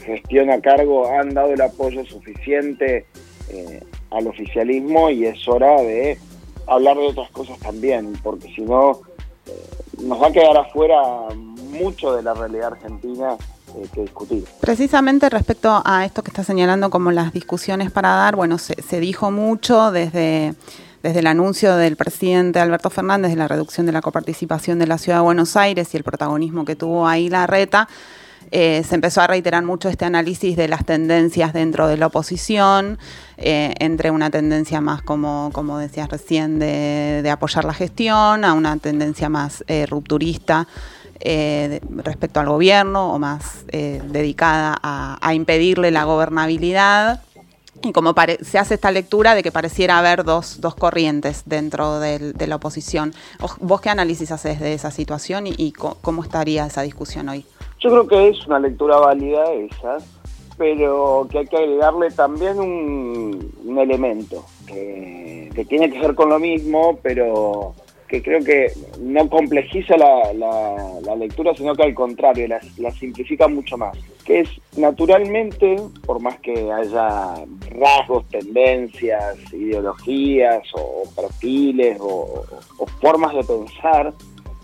gestión 0.00 0.50
a 0.50 0.60
cargo 0.60 1.08
han 1.08 1.34
dado 1.34 1.52
el 1.52 1.60
apoyo 1.60 2.04
suficiente 2.04 3.06
eh, 3.50 3.80
al 4.10 4.26
oficialismo 4.26 5.10
y 5.10 5.26
es 5.26 5.46
hora 5.48 5.80
de 5.82 6.18
hablar 6.66 6.96
de 6.96 7.06
otras 7.06 7.30
cosas 7.30 7.58
también, 7.58 8.14
porque 8.22 8.48
si 8.54 8.62
no 8.62 9.00
nos 10.02 10.20
va 10.20 10.28
a 10.28 10.32
quedar 10.32 10.56
afuera 10.56 11.00
mucho 11.34 12.14
de 12.14 12.22
la 12.22 12.34
realidad 12.34 12.72
argentina 12.72 13.36
eh, 13.76 13.86
que 13.92 14.02
discutir. 14.02 14.44
Precisamente 14.60 15.28
respecto 15.28 15.82
a 15.84 16.04
esto 16.04 16.22
que 16.22 16.30
está 16.30 16.44
señalando 16.44 16.90
como 16.90 17.10
las 17.10 17.32
discusiones 17.32 17.90
para 17.90 18.10
dar, 18.10 18.36
bueno, 18.36 18.58
se, 18.58 19.00
dijo 19.00 19.30
mucho 19.30 19.90
desde 19.90 20.54
desde 21.04 21.20
el 21.20 21.26
anuncio 21.26 21.76
del 21.76 21.96
presidente 21.96 22.60
Alberto 22.60 22.88
Fernández 22.88 23.30
de 23.30 23.36
la 23.36 23.46
reducción 23.46 23.84
de 23.84 23.92
la 23.92 24.00
coparticipación 24.00 24.78
de 24.78 24.86
la 24.86 24.96
Ciudad 24.96 25.18
de 25.18 25.24
Buenos 25.24 25.54
Aires 25.54 25.92
y 25.92 25.98
el 25.98 26.02
protagonismo 26.02 26.64
que 26.64 26.76
tuvo 26.76 27.06
ahí 27.06 27.28
la 27.28 27.46
reta, 27.46 27.90
eh, 28.50 28.82
se 28.88 28.94
empezó 28.94 29.20
a 29.20 29.26
reiterar 29.26 29.62
mucho 29.64 29.90
este 29.90 30.06
análisis 30.06 30.56
de 30.56 30.66
las 30.66 30.86
tendencias 30.86 31.52
dentro 31.52 31.88
de 31.88 31.98
la 31.98 32.06
oposición, 32.06 32.98
eh, 33.36 33.74
entre 33.80 34.10
una 34.10 34.30
tendencia 34.30 34.80
más, 34.80 35.02
como, 35.02 35.50
como 35.52 35.76
decías 35.76 36.08
recién, 36.08 36.58
de, 36.58 37.28
apoyar 37.30 37.66
la 37.66 37.74
gestión, 37.74 38.42
a 38.42 38.54
una 38.54 38.78
tendencia 38.78 39.28
más 39.28 39.62
rupturista 39.90 40.68
eh, 41.20 41.80
respecto 41.96 42.40
al 42.40 42.48
gobierno 42.48 43.12
o 43.12 43.18
más 43.18 43.66
dedicada 43.66 44.78
a, 44.82 45.34
impedirle 45.34 45.90
la 45.90 46.04
gobernabilidad. 46.04 47.20
Y 47.84 47.92
como 47.92 48.14
se 48.40 48.58
hace 48.58 48.74
esta 48.74 48.90
lectura 48.90 49.34
de 49.34 49.42
que 49.42 49.52
pareciera 49.52 49.98
haber 49.98 50.24
dos, 50.24 50.60
dos 50.60 50.74
corrientes 50.74 51.42
dentro 51.44 52.00
de 52.00 52.46
la 52.46 52.56
oposición. 52.56 53.12
¿Vos 53.60 53.80
qué 53.82 53.90
análisis 53.90 54.32
haces 54.32 54.58
de 54.58 54.72
esa 54.72 54.90
situación 54.90 55.46
y, 55.46 55.72
cómo 55.72 56.22
estaría 56.22 56.64
esa 56.64 56.80
discusión 56.80 57.28
hoy? 57.28 57.44
Yo 57.80 57.90
creo 57.90 58.08
que 58.08 58.28
es 58.28 58.46
una 58.46 58.58
lectura 58.58 58.96
válida 58.96 59.52
esa, 59.52 59.98
pero 60.56 61.28
que 61.30 61.40
hay 61.40 61.46
que 61.46 61.56
agregarle 61.58 62.10
también 62.10 62.58
un, 62.58 63.78
elemento 63.78 64.46
que, 64.66 65.50
que, 65.54 65.64
tiene 65.66 65.90
que 65.90 65.98
ver 65.98 66.14
con 66.14 66.30
lo 66.30 66.38
mismo, 66.38 66.98
pero 67.02 67.74
que 68.08 68.22
creo 68.22 68.40
que 68.44 68.72
no 69.00 69.28
complejiza 69.28 69.96
la, 69.96 70.32
la, 70.32 71.16
lectura, 71.16 71.54
sino 71.54 71.74
que 71.74 71.84
al 71.84 71.94
contrario, 71.94 72.46
la, 72.48 72.60
la, 72.78 72.90
simplifica 72.90 73.48
mucho 73.48 73.76
más. 73.78 73.96
Que 74.24 74.40
es 74.40 74.48
naturalmente, 74.76 75.76
por 76.04 76.20
más 76.20 76.38
que 76.40 76.70
haya 76.70 77.34
rasgos, 77.70 78.28
tendencias, 78.28 79.36
ideologías 79.52 80.62
o, 80.74 81.04
perfiles 81.14 81.98
o, 82.00 82.44
formas 83.00 83.34
de 83.34 83.44
pensar 83.44 84.12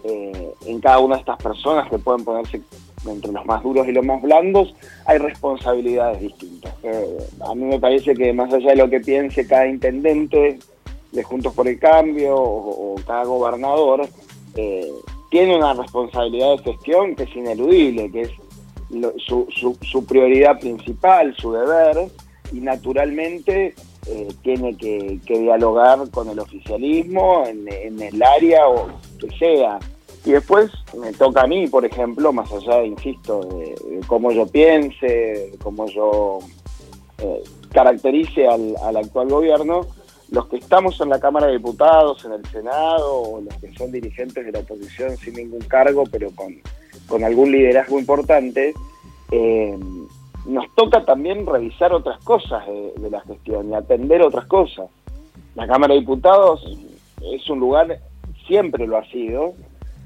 eh, 0.05 0.53
en 0.67 0.81
cada 0.81 0.99
una 0.99 1.17
de 1.17 1.21
estas 1.21 1.43
personas 1.43 1.89
que 1.89 1.99
pueden 1.99 2.25
ponerse 2.25 2.61
entre 3.07 3.33
los 3.33 3.47
más 3.47 3.63
duros 3.63 3.87
y 3.89 3.93
los 3.93 4.05
más 4.05 4.21
blandos, 4.21 4.75
hay 5.07 5.19
responsabilidades 5.19 6.21
distintas. 6.21 6.75
Eh, 6.83 7.19
a 7.49 7.55
mí 7.55 7.65
me 7.65 7.79
parece 7.79 8.15
que 8.15 8.33
más 8.33 8.53
allá 8.53 8.71
de 8.71 8.77
lo 8.77 8.91
que 8.91 9.01
piense 9.01 9.47
cada 9.47 9.67
intendente, 9.67 10.59
de 11.13 11.23
Juntos 11.23 11.55
por 11.55 11.67
el 11.69 11.79
Cambio 11.79 12.35
o, 12.37 12.97
cada 13.07 13.25
gobernador 13.25 14.09
eh, 14.57 14.91
tiene 15.31 15.57
una 15.57 15.75
responsabilidad 15.75 16.57
de 16.57 16.73
gestión 16.73 17.15
que 17.15 17.25
es 17.25 17.37
ineludible, 17.37 18.11
que 18.11 18.23
es 18.23 18.31
su, 19.19 20.05
prioridad 20.07 20.59
principal, 20.59 21.35
su 21.37 21.53
deber, 21.53 22.09
y 22.53 22.61
naturalmente 22.61 23.75
eh, 24.07 24.29
tiene 24.43 24.77
que, 24.77 25.21
dialogar 25.27 26.11
con 26.11 26.29
el 26.29 26.39
oficialismo 26.39 27.45
en, 27.47 28.01
el 28.01 28.23
área 28.23 28.67
o 28.69 28.89
que 29.21 29.31
sea. 29.39 29.79
Y 30.25 30.33
después 30.33 30.71
me 30.99 31.13
toca 31.13 31.43
a 31.43 31.47
mí, 31.47 31.69
por 31.69 31.85
ejemplo, 31.85 32.33
más 32.33 32.51
allá, 32.53 32.85
insisto, 32.85 33.41
de, 33.41 34.01
cómo 34.07 34.33
yo 34.33 34.47
piense, 34.47 35.53
cómo 35.63 35.87
yo 35.87 36.41
eh, 37.19 37.43
caracterice 37.73 38.47
al, 38.49 38.97
actual 38.97 39.29
gobierno, 39.29 39.87
los 40.31 40.47
que 40.47 40.57
estamos 40.57 41.01
en 41.01 41.09
la 41.09 41.19
Cámara 41.19 41.47
de 41.47 41.55
Diputados, 41.55 42.25
en 42.25 42.33
el 42.33 42.45
Senado, 42.47 43.23
o 43.23 43.41
los 43.41 43.55
que 43.55 43.73
son 43.75 43.91
dirigentes 43.91 44.45
de 44.45 44.53
la 44.53 44.61
oposición 44.61 45.17
sin 45.17 45.35
ningún 45.35 45.61
cargo, 45.63 46.05
pero 46.11 46.31
con, 46.35 46.55
con 47.09 47.25
algún 47.25 47.51
liderazgo 47.51 47.99
importante, 47.99 48.73
eh, 49.33 49.79
nos 50.47 50.75
toca 50.75 51.05
también 51.05 51.47
revisar 51.47 51.93
otras 51.93 52.23
cosas 52.25 52.65
de, 52.67 53.11
la 53.11 53.21
gestión 53.23 53.71
y 53.71 53.75
atender 53.75 54.23
otras 54.23 54.47
cosas. 54.47 54.89
La 55.55 55.67
Cámara 55.67 55.95
de 55.95 56.01
Diputados 56.01 56.65
es 57.21 57.51
un 57.51 57.61
lugar, 57.61 57.99
siempre 58.47 58.87
lo 58.87 58.97
ha 58.97 59.05
sido, 59.07 59.55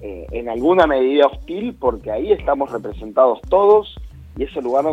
eh, 0.01 0.27
en 0.33 0.49
alguna 0.49 0.87
medida 0.87 1.27
hostil, 1.27 1.75
porque 1.79 2.11
ahí 2.11 2.33
estamos 2.33 2.73
representados 2.73 3.41
todos 3.49 3.95
y 4.37 4.45
es 4.45 4.57
el 4.57 4.65
lugar 4.65 4.85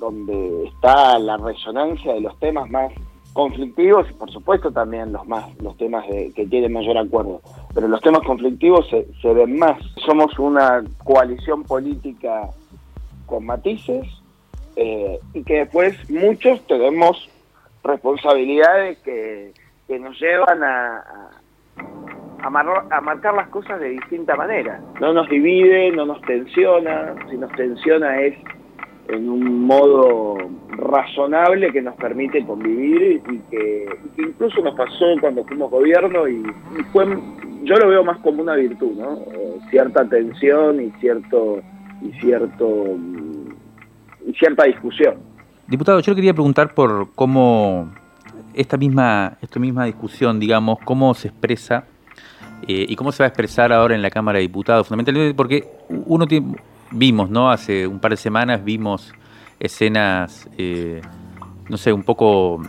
donde, 0.00 0.64
está 0.64 1.18
la 1.18 1.36
resonancia 1.36 2.14
de 2.14 2.20
los 2.20 2.38
temas 2.38 2.68
más 2.70 2.92
conflictivos 3.32 4.10
por 4.14 4.30
supuesto 4.30 4.70
también 4.72 5.12
los 5.12 5.26
más 5.26 5.44
los 5.62 5.76
temas 5.76 6.04
que 6.06 6.46
tienen 6.46 6.72
mayor 6.72 6.98
acuerdo. 6.98 7.40
Pero 7.74 7.88
los 7.88 8.00
temas 8.00 8.22
conflictivos 8.22 8.88
se, 8.88 9.06
se 9.20 9.32
ven 9.32 9.58
más. 9.58 9.80
Somos 10.04 10.38
una 10.38 10.82
coalición 11.04 11.62
política 11.62 12.50
con 13.26 13.46
matices 13.46 14.06
eh, 14.76 15.18
y 15.34 15.42
que 15.44 15.58
después 15.60 15.94
muchos 16.10 16.66
tenemos 16.66 17.28
responsabilidades 17.84 18.98
que, 18.98 19.52
nos 19.98 20.20
llevan 20.20 20.62
a, 20.62 21.30
a, 22.42 23.00
marcar 23.00 23.34
las 23.34 23.48
cosas 23.48 23.80
de 23.80 23.88
distinta 23.90 24.36
manera. 24.36 24.80
No 25.00 25.12
nos 25.12 25.28
divide, 25.28 25.90
no 25.90 26.06
nos 26.06 26.20
tensiona, 26.22 27.14
si 27.28 27.36
nos 27.36 27.50
tensiona 27.52 28.20
es 28.20 28.38
en 29.12 29.28
un 29.28 29.66
modo 29.66 30.36
razonable 30.70 31.72
que 31.72 31.82
nos 31.82 31.94
permite 31.96 32.44
convivir 32.44 33.22
y 33.30 33.38
que, 33.50 33.86
incluso 34.18 34.62
nos 34.62 34.74
pasó 34.74 35.06
cuando 35.20 35.44
fuimos 35.44 35.70
gobierno 35.70 36.28
y, 36.28 36.42
fue 36.92 37.06
yo 37.62 37.76
lo 37.76 37.88
veo 37.88 38.02
más 38.02 38.18
como 38.20 38.42
una 38.42 38.54
virtud, 38.54 38.96
¿no? 38.96 39.18
Eh, 39.32 39.58
cierta 39.68 40.08
tensión 40.08 40.80
y 40.80 40.90
cierto 41.00 41.60
y 42.00 42.10
cierto 42.20 42.96
cierta 44.38 44.64
discusión. 44.64 45.16
Diputado, 45.66 46.00
yo 46.00 46.12
le 46.12 46.16
quería 46.16 46.32
preguntar 46.32 46.74
por 46.74 47.12
cómo 47.14 47.92
esta 48.54 48.76
misma, 48.76 49.36
esta 49.42 49.60
misma 49.60 49.84
discusión, 49.84 50.40
digamos, 50.40 50.78
cómo 50.84 51.14
se 51.14 51.28
expresa 51.28 51.84
eh, 52.66 52.86
y 52.88 52.96
cómo 52.96 53.12
se 53.12 53.22
va 53.22 53.26
a 53.26 53.28
expresar 53.28 53.72
ahora 53.72 53.94
en 53.94 54.02
la 54.02 54.10
Cámara 54.10 54.38
de 54.38 54.42
Diputados, 54.42 54.88
fundamentalmente 54.88 55.34
porque 55.34 55.68
uno 55.88 56.26
vimos, 56.90 57.30
¿no? 57.30 57.50
Hace 57.50 57.86
un 57.86 58.00
par 58.00 58.12
de 58.12 58.16
semanas 58.16 58.64
vimos 58.64 59.12
escenas, 59.58 60.48
eh, 60.58 61.00
no 61.68 61.76
sé, 61.76 61.92
un 61.92 62.02
poco... 62.02 62.62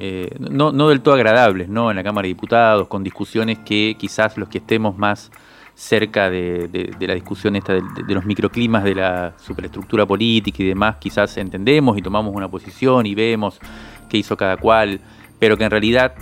Eh, 0.00 0.30
no, 0.38 0.70
no 0.70 0.90
del 0.90 1.00
todo 1.00 1.14
agradables, 1.14 1.68
¿no? 1.68 1.90
En 1.90 1.96
la 1.96 2.04
Cámara 2.04 2.22
de 2.22 2.28
Diputados, 2.28 2.86
con 2.86 3.02
discusiones 3.02 3.58
que 3.58 3.96
quizás 3.98 4.36
los 4.38 4.48
que 4.48 4.58
estemos 4.58 4.96
más 4.96 5.32
cerca 5.78 6.28
de, 6.28 6.90
la 6.98 7.14
discusión 7.14 7.54
esta 7.54 7.74
de, 7.74 7.82
los 8.08 8.24
microclimas 8.24 8.82
de 8.82 8.96
la 8.96 9.34
superestructura 9.38 10.06
política 10.06 10.62
y 10.62 10.66
demás, 10.66 10.96
quizás 10.96 11.36
entendemos 11.36 11.96
y 11.96 12.02
tomamos 12.02 12.34
una 12.34 12.48
posición 12.48 13.06
y 13.06 13.14
vemos 13.14 13.60
qué 14.08 14.18
hizo 14.18 14.36
cada 14.36 14.56
cual, 14.56 15.00
pero 15.38 15.56
que 15.56 15.64
en 15.64 15.70
realidad 15.70 16.14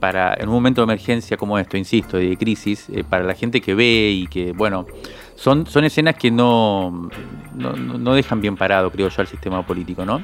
para 0.00 0.34
en 0.34 0.48
un 0.48 0.54
momento 0.54 0.80
de 0.80 0.84
emergencia 0.84 1.36
como 1.36 1.56
esto, 1.56 1.76
insisto, 1.76 2.16
de 2.16 2.36
crisis, 2.36 2.88
eh, 2.90 3.04
para 3.08 3.22
la 3.22 3.34
gente 3.34 3.60
que 3.60 3.74
ve 3.74 4.10
y 4.10 4.26
que, 4.26 4.52
bueno, 4.52 4.86
son, 5.36 5.66
son 5.66 5.84
escenas 5.84 6.16
que 6.16 6.30
no, 6.30 7.08
no, 7.54 8.14
dejan 8.14 8.40
bien 8.40 8.56
parado, 8.56 8.90
creo 8.90 9.08
yo, 9.08 9.20
al 9.20 9.26
sistema 9.26 9.64
político, 9.64 10.04
¿no? 10.04 10.22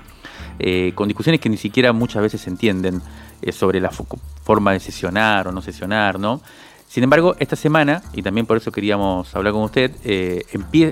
Eh, 0.59 0.93
con 0.95 1.07
discusiones 1.09 1.41
que 1.41 1.49
ni 1.49 1.57
siquiera 1.57 1.93
muchas 1.93 2.23
veces 2.23 2.41
se 2.41 2.51
entienden 2.51 3.01
eh, 3.41 3.53
sobre 3.53 3.81
la 3.81 3.91
forma 3.91 4.73
de 4.73 4.81
sesionar 4.81 5.49
o 5.49 5.53
no 5.53 5.61
sesionar, 5.63 6.19
¿no? 6.19 6.41
Sin 6.89 7.05
embargo, 7.05 7.37
esta 7.39 7.57
semana, 7.57 8.03
y 8.13 8.23
también 8.23 8.47
por 8.47 8.57
eso 8.57 8.71
queríamos 8.71 9.35
hablar 9.35 9.53
con 9.55 9.63
usted, 9.63 9.93
eh, 10.05 10.45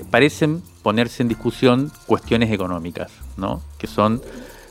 parecen 0.09 0.63
ponerse 0.81 1.21
en 1.21 1.29
discusión 1.29 1.91
cuestiones 2.07 2.51
económicas, 2.51 3.11
¿no? 3.37 3.61
que 3.77 3.85
son 3.85 4.19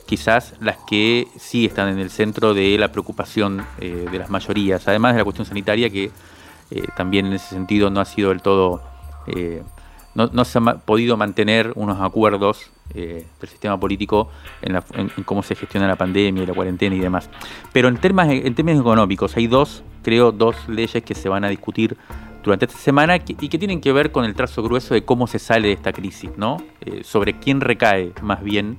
quizás 0.06 0.54
las 0.60 0.78
que 0.88 1.28
sí 1.38 1.66
están 1.66 1.88
en 1.88 2.00
el 2.00 2.10
centro 2.10 2.52
de 2.52 2.76
la 2.78 2.90
preocupación 2.90 3.64
eh, 3.78 4.08
de 4.10 4.18
las 4.18 4.28
mayorías, 4.28 4.88
además 4.88 5.12
de 5.14 5.18
la 5.18 5.24
cuestión 5.24 5.46
sanitaria 5.46 5.88
que 5.88 6.10
también 6.96 7.26
en 7.26 7.32
ese 7.32 7.48
sentido 7.48 7.90
no 7.90 8.00
ha 8.00 8.04
sido 8.04 8.28
del 8.28 8.42
todo, 8.42 8.80
no, 10.14 10.44
se 10.44 10.58
ha 10.58 10.62
podido 10.78 11.16
mantener 11.16 11.72
unos 11.76 12.00
acuerdos 12.00 12.70
del 12.92 13.48
sistema 13.48 13.78
político 13.78 14.28
en, 14.62 15.08
cómo 15.24 15.42
se 15.42 15.54
gestiona 15.54 15.86
la 15.86 15.96
pandemia 15.96 16.42
y 16.42 16.46
la 16.46 16.54
cuarentena 16.54 16.94
y 16.96 17.00
demás. 17.00 17.30
Pero 17.72 17.88
en, 17.88 17.98
en 18.02 18.54
términos 18.54 18.80
económicos 18.80 19.36
hay 19.36 19.46
dos 19.46 19.84
creo, 20.02 20.32
dos 20.32 20.56
leyes 20.68 21.02
que 21.02 21.14
se 21.14 21.28
van 21.28 21.44
a 21.44 21.48
discutir 21.48 21.96
durante 22.42 22.64
esta 22.64 22.78
semana 22.78 23.16
y 23.16 23.48
que 23.48 23.58
tienen 23.58 23.80
que 23.80 23.92
ver 23.92 24.12
con 24.12 24.24
el 24.24 24.34
trazo 24.34 24.62
grueso 24.62 24.94
de 24.94 25.04
cómo 25.04 25.26
se 25.26 25.38
sale 25.38 25.68
de 25.68 25.74
esta 25.74 25.92
crisis, 25.92 26.30
¿no? 26.36 26.56
Eh, 26.80 27.02
sobre 27.04 27.38
quién 27.38 27.60
recae 27.60 28.12
más 28.22 28.42
bien 28.42 28.78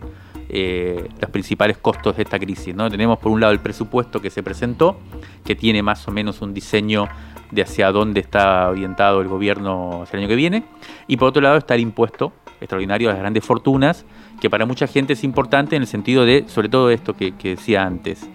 eh, 0.50 1.08
los 1.20 1.30
principales 1.30 1.78
costos 1.78 2.18
de 2.18 2.24
esta 2.24 2.40
crisis, 2.40 2.76
¿no? 2.76 2.90
Tenemos 2.90 3.20
por 3.20 3.32
un 3.32 3.40
lado 3.40 3.54
el 3.54 3.60
presupuesto 3.60 4.22
que 4.22 4.30
se 4.30 4.42
presentó, 4.42 5.00
que 5.46 5.56
tiene 5.56 5.84
más 5.84 6.08
o 6.08 6.12
menos 6.12 6.42
un 6.42 6.54
diseño 6.54 7.08
de 7.52 7.62
hacia 7.62 7.92
dónde 7.92 8.20
está 8.20 8.70
orientado 8.70 9.22
el 9.22 9.28
gobierno 9.28 10.06
el 10.12 10.20
año 10.20 10.28
que 10.28 10.36
viene, 10.36 10.64
y 11.08 11.18
por 11.18 11.30
otro 11.30 11.42
lado 11.42 11.58
está 11.58 11.76
el 11.76 11.82
impuesto 11.82 12.34
extraordinario 12.60 13.10
a 13.10 13.14
las 13.14 13.20
grandes 13.20 13.44
fortunas, 13.44 14.06
que 14.40 14.50
para 14.50 14.66
mucha 14.66 14.88
gente 14.88 15.14
es 15.14 15.24
importante 15.24 15.76
en 15.76 15.82
el 15.82 15.88
sentido 15.88 16.26
de, 16.26 16.46
sobre 16.48 16.70
todo 16.70 16.90
esto 16.90 17.16
que, 17.16 17.34
decía 17.42 17.84
antes, 17.86 18.28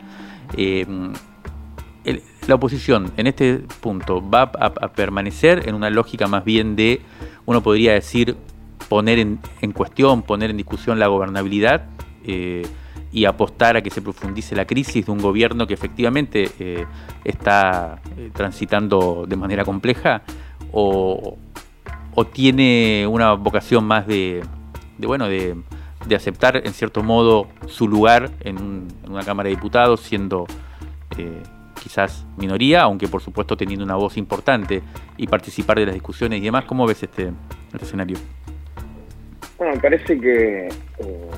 eh, 0.56 0.86
la 2.46 2.54
oposición 2.54 3.12
en 3.16 3.26
este 3.26 3.62
punto 3.80 4.22
va 4.28 4.42
a, 4.42 4.88
permanecer 4.92 5.68
en 5.68 5.74
una 5.74 5.90
lógica 5.90 6.28
más 6.28 6.44
bien 6.44 6.76
de, 6.76 7.00
uno 7.44 7.62
podría 7.62 7.92
decir, 7.92 8.36
poner 8.88 9.18
en, 9.18 9.72
cuestión, 9.72 10.22
poner 10.22 10.50
en 10.50 10.56
discusión 10.56 10.98
la 10.98 11.08
gobernabilidad 11.08 11.86
eh, 12.24 12.62
y 13.12 13.24
apostar 13.24 13.76
a 13.76 13.82
que 13.82 13.90
se 13.90 14.02
profundice 14.02 14.54
la 14.54 14.66
crisis 14.66 15.06
de 15.06 15.12
un 15.12 15.18
gobierno 15.18 15.66
que 15.66 15.74
efectivamente 15.74 16.50
eh, 16.58 16.84
está 17.24 18.00
eh, 18.16 18.30
transitando 18.32 19.24
de 19.26 19.36
manera 19.36 19.64
compleja 19.64 20.22
o, 20.72 21.38
tiene 22.32 23.06
una 23.06 23.34
vocación 23.34 23.84
más 23.84 24.06
de, 24.06 24.42
bueno, 24.98 25.28
de, 25.28 25.54
aceptar 26.14 26.56
en 26.56 26.72
cierto 26.72 27.02
modo 27.02 27.46
su 27.66 27.86
lugar 27.88 28.30
en, 28.40 28.88
una 29.06 29.22
Cámara 29.22 29.48
de 29.48 29.54
Diputados 29.54 30.00
siendo 30.00 30.46
quizás 31.86 32.26
minoría, 32.36 32.82
aunque 32.82 33.06
por 33.06 33.22
supuesto 33.22 33.56
teniendo 33.56 33.84
una 33.84 33.94
voz 33.94 34.16
importante 34.16 34.82
y 35.16 35.28
participar 35.28 35.78
de 35.78 35.86
las 35.86 35.94
discusiones 35.94 36.40
y 36.40 36.44
demás. 36.44 36.64
¿Cómo 36.64 36.86
ves 36.86 37.02
este, 37.02 37.30
este 37.72 37.84
escenario? 37.84 38.18
Bueno, 39.56 39.74
me 39.74 39.80
parece 39.80 40.18
que, 40.18 40.66
eh, 40.66 41.30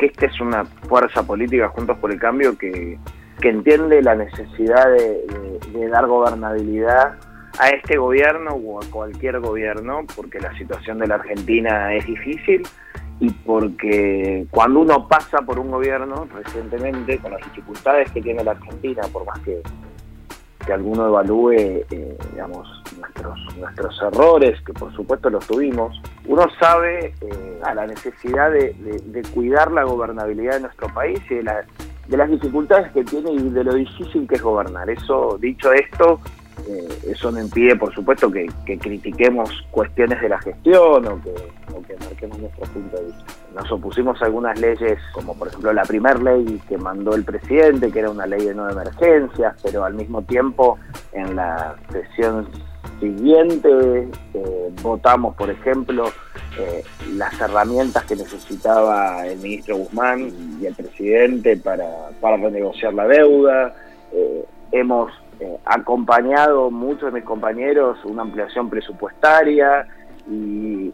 que 0.00 0.06
esta 0.06 0.26
es 0.26 0.40
una 0.40 0.64
fuerza 0.64 1.22
política 1.22 1.68
Juntos 1.68 1.98
por 1.98 2.10
el 2.10 2.18
Cambio 2.18 2.56
que, 2.56 2.98
entiende 3.42 4.02
la 4.02 4.14
necesidad 4.14 4.86
de, 4.92 5.88
dar 5.88 6.06
gobernabilidad 6.06 7.16
a 7.58 7.68
este 7.70 7.96
gobierno 7.96 8.50
o 8.52 8.82
a 8.82 8.86
cualquier 8.90 9.40
gobierno, 9.40 10.04
porque 10.14 10.40
la 10.40 10.56
situación 10.56 10.98
de 10.98 11.06
la 11.06 11.16
Argentina 11.16 11.94
es 11.94 12.06
difícil 12.06 12.62
y 13.18 13.30
porque 13.30 14.46
cuando 14.50 14.80
uno 14.80 15.08
pasa 15.08 15.38
por 15.38 15.58
un 15.58 15.70
gobierno 15.70 16.28
recientemente, 16.34 17.18
con 17.18 17.32
las 17.32 17.40
dificultades 17.44 18.10
que 18.12 18.22
tiene 18.22 18.44
la 18.44 18.52
Argentina, 18.52 19.02
por 19.12 19.26
más 19.26 19.38
que, 19.40 19.62
que 20.64 20.72
alguno 20.72 21.08
evalúe 21.08 21.52
eh, 21.52 22.16
digamos, 22.32 22.79
nuestros, 23.00 23.56
nuestros 23.56 24.02
errores, 24.02 24.60
que 24.62 24.72
por 24.72 24.92
supuesto 24.94 25.30
los 25.30 25.46
tuvimos, 25.46 26.00
uno 26.26 26.46
sabe 26.58 27.14
eh, 27.20 27.60
a 27.64 27.74
la 27.74 27.86
necesidad 27.86 28.50
de, 28.50 28.72
de, 28.74 29.22
cuidar 29.34 29.70
la 29.72 29.84
gobernabilidad 29.84 30.54
de 30.54 30.60
nuestro 30.60 30.88
país 30.92 31.20
y 31.30 31.36
de, 31.36 31.42
la, 31.42 31.64
de 32.08 32.16
las 32.16 32.30
dificultades 32.30 32.92
que 32.92 33.04
tiene 33.04 33.32
y 33.32 33.48
de 33.50 33.64
lo 33.64 33.74
difícil 33.74 34.26
que 34.28 34.36
es 34.36 34.42
gobernar. 34.42 34.88
Eso, 34.88 35.38
dicho 35.40 35.72
esto, 35.72 36.20
eh, 36.68 36.88
eso 37.08 37.30
no 37.30 37.40
impide, 37.40 37.76
por 37.76 37.94
supuesto, 37.94 38.30
que, 38.30 38.46
critiquemos 38.78 39.50
cuestiones 39.70 40.20
de 40.20 40.28
la 40.28 40.38
gestión 40.40 41.06
o 41.06 41.20
que, 41.22 41.96
marquemos 41.98 42.38
nuestro 42.38 42.64
punto 42.66 42.96
de 42.96 43.06
vista. 43.06 43.24
Nos 43.54 43.72
opusimos 43.72 44.20
a 44.22 44.26
algunas 44.26 44.58
leyes, 44.60 44.98
como 45.12 45.36
por 45.36 45.48
ejemplo 45.48 45.72
la 45.72 45.82
primera 45.82 46.18
ley 46.18 46.60
que 46.68 46.78
mandó 46.78 47.14
el 47.14 47.24
presidente, 47.24 47.90
que 47.90 47.98
era 47.98 48.10
una 48.10 48.26
ley 48.26 48.44
de 48.44 48.54
no 48.54 48.68
emergencias, 48.70 49.56
pero 49.62 49.84
al 49.84 49.94
mismo 49.94 50.22
tiempo 50.22 50.78
en 51.12 51.34
la 51.36 51.74
sesión 51.90 52.48
siguiente 53.00 54.08
eh, 54.34 54.70
votamos, 54.82 55.34
por 55.34 55.50
ejemplo, 55.50 56.06
eh, 56.58 56.84
las 57.14 57.40
herramientas 57.40 58.04
que 58.04 58.16
necesitaba 58.16 59.26
el 59.26 59.38
ministro 59.38 59.76
Guzmán 59.76 60.30
y 60.60 60.66
el 60.66 60.74
presidente 60.74 61.56
para, 61.56 62.10
para 62.20 62.36
renegociar 62.36 62.94
la 62.94 63.08
deuda. 63.08 63.74
hemos 64.72 65.10
eh, 65.40 65.56
acompañado 65.64 66.70
muchos 66.70 67.04
de 67.04 67.12
mis 67.12 67.24
compañeros 67.24 68.04
una 68.04 68.20
ampliación 68.20 68.68
presupuestaria 68.68 69.86
y, 70.30 70.90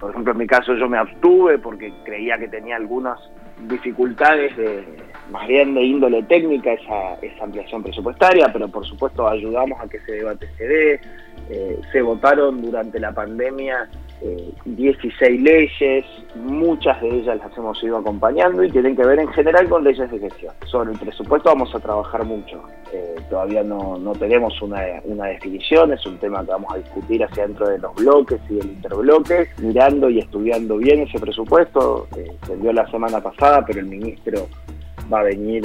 por 0.00 0.10
ejemplo 0.10 0.32
en 0.32 0.38
mi 0.38 0.46
caso 0.46 0.74
yo 0.74 0.88
me 0.88 0.96
abstuve 0.96 1.58
porque 1.58 1.92
creía 2.02 2.38
que 2.38 2.48
tenía 2.48 2.76
algunos 2.76 3.20
dificultades 3.68 4.56
de, 4.56 4.84
más 5.30 5.46
bien 5.46 5.74
de 5.74 5.82
índole 5.82 6.22
técnica 6.24 6.72
esa, 6.72 7.14
esa 7.22 7.44
ampliación 7.44 7.82
presupuestaria, 7.82 8.52
pero 8.52 8.68
por 8.68 8.86
supuesto 8.86 9.28
ayudamos 9.28 9.80
a 9.80 9.88
que 9.88 9.98
ese 9.98 10.12
debate 10.12 10.48
se 10.56 10.66
dé. 10.66 11.00
Eh, 11.50 11.80
se 11.90 12.00
votaron 12.02 12.62
durante 12.62 13.00
la 13.00 13.12
pandemia 13.12 13.88
16 14.64 15.22
eh, 15.22 15.30
leyes, 15.30 16.04
muchas 16.34 17.00
de 17.00 17.08
ellas 17.08 17.38
las 17.38 17.56
hemos 17.56 17.82
ido 17.82 17.98
acompañando 17.98 18.62
y 18.62 18.70
tienen 18.70 18.96
que 18.96 19.04
ver 19.04 19.18
en 19.18 19.28
general 19.28 19.68
con 19.68 19.84
leyes 19.84 20.10
de 20.10 20.18
gestión. 20.18 20.54
Sobre 20.66 20.92
el 20.92 20.98
presupuesto 20.98 21.48
vamos 21.48 21.74
a 21.74 21.80
trabajar 21.80 22.24
mucho. 22.24 22.62
Eh, 22.92 23.16
todavía 23.28 23.62
no, 23.62 23.98
no 23.98 24.12
tenemos 24.12 24.60
una, 24.62 24.80
una, 25.04 25.26
definición, 25.26 25.92
es 25.92 26.04
un 26.06 26.18
tema 26.18 26.44
que 26.44 26.52
vamos 26.52 26.72
a 26.72 26.78
discutir 26.78 27.24
hacia 27.24 27.46
dentro 27.46 27.68
de 27.68 27.78
los 27.78 27.94
bloques 27.94 28.40
y 28.48 28.54
del 28.54 28.66
interbloque, 28.66 29.48
mirando 29.58 30.10
y 30.10 30.18
estudiando 30.18 30.76
bien 30.76 31.00
ese 31.00 31.18
presupuesto. 31.18 32.06
se 32.46 32.56
dio 32.56 32.72
la 32.72 32.88
semana 32.90 33.20
pasada, 33.20 33.64
pero 33.66 33.80
el 33.80 33.86
ministro 33.86 34.46
va 35.12 35.20
a 35.20 35.24
venir 35.24 35.62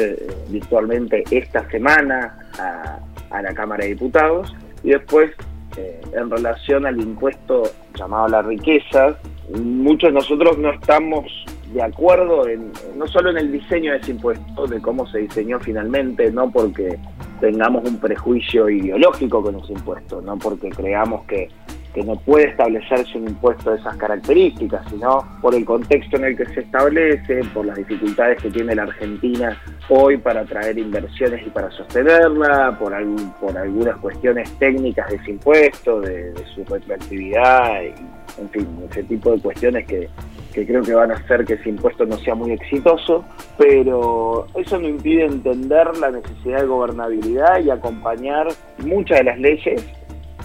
virtualmente 0.49 1.23
esta 1.29 1.69
semana 1.69 2.37
a, 2.59 2.99
a 3.29 3.41
la 3.41 3.53
Cámara 3.53 3.83
de 3.83 3.91
Diputados 3.91 4.55
y 4.83 4.89
después 4.89 5.31
eh, 5.77 6.01
en 6.13 6.29
relación 6.29 6.85
al 6.85 6.99
impuesto 6.99 7.63
llamado 7.95 8.27
la 8.27 8.41
riqueza, 8.41 9.17
muchos 9.59 10.09
de 10.09 10.13
nosotros 10.13 10.57
no 10.57 10.71
estamos 10.71 11.45
de 11.73 11.81
acuerdo 11.81 12.47
en, 12.47 12.71
no 12.95 13.07
solo 13.07 13.29
en 13.29 13.37
el 13.37 13.51
diseño 13.51 13.91
de 13.91 13.97
ese 13.97 14.11
impuesto, 14.11 14.67
de 14.67 14.81
cómo 14.81 15.05
se 15.07 15.19
diseñó 15.19 15.59
finalmente, 15.59 16.31
no 16.31 16.49
porque 16.49 16.97
tengamos 17.39 17.87
un 17.87 17.99
prejuicio 17.99 18.69
ideológico 18.69 19.43
con 19.43 19.55
ese 19.57 19.73
impuesto, 19.73 20.21
no 20.21 20.37
porque 20.37 20.69
creamos 20.69 21.25
que 21.25 21.49
que 21.97 22.03
no 22.03 22.15
puede 22.15 22.49
establecerse 22.49 23.17
un 23.17 23.27
impuesto 23.27 23.71
de 23.71 23.79
esas 23.79 23.97
características, 23.97 24.87
sino 24.87 25.27
por 25.41 25.55
el 25.55 25.65
contexto 25.65 26.17
en 26.17 26.25
el 26.25 26.37
que 26.37 26.45
se 26.45 26.59
establece, 26.59 27.43
por 27.55 27.65
las 27.65 27.75
dificultades 27.75 28.39
que 28.39 28.51
tiene 28.51 28.75
la 28.75 28.83
Argentina 28.83 29.59
hoy 29.89 30.17
para 30.17 30.45
traer 30.45 30.77
inversiones 30.77 31.41
y 31.47 31.49
para 31.49 31.71
sostenerla, 31.71 32.77
por, 32.77 32.93
por 33.39 33.57
algunas 33.57 33.97
cuestiones 33.97 34.47
técnicas 34.59 35.09
de 35.09 35.15
ese 35.15 35.31
impuesto, 35.31 36.01
de, 36.01 36.35
su 36.53 36.63
retroactividad, 36.65 37.81
y, 37.81 38.41
en 38.41 38.49
fin, 38.51 38.67
ese 38.91 39.01
tipo 39.01 39.31
de 39.31 39.41
cuestiones 39.41 39.87
que, 39.87 40.07
que 40.53 40.67
creo 40.67 40.83
que 40.83 40.93
van 40.93 41.09
a 41.09 41.15
hacer 41.15 41.45
que 41.45 41.55
ese 41.55 41.69
impuesto 41.69 42.05
no 42.05 42.17
sea 42.19 42.35
muy 42.35 42.51
exitoso, 42.51 43.25
pero 43.57 44.45
eso 44.53 44.77
no 44.77 44.87
impide 44.87 45.25
entender 45.25 45.97
la 45.97 46.11
necesidad 46.11 46.61
de 46.61 46.67
gobernabilidad 46.67 47.59
y 47.59 47.71
acompañar 47.71 48.49
muchas 48.85 49.17
de 49.17 49.23
las 49.23 49.39
leyes 49.39 49.83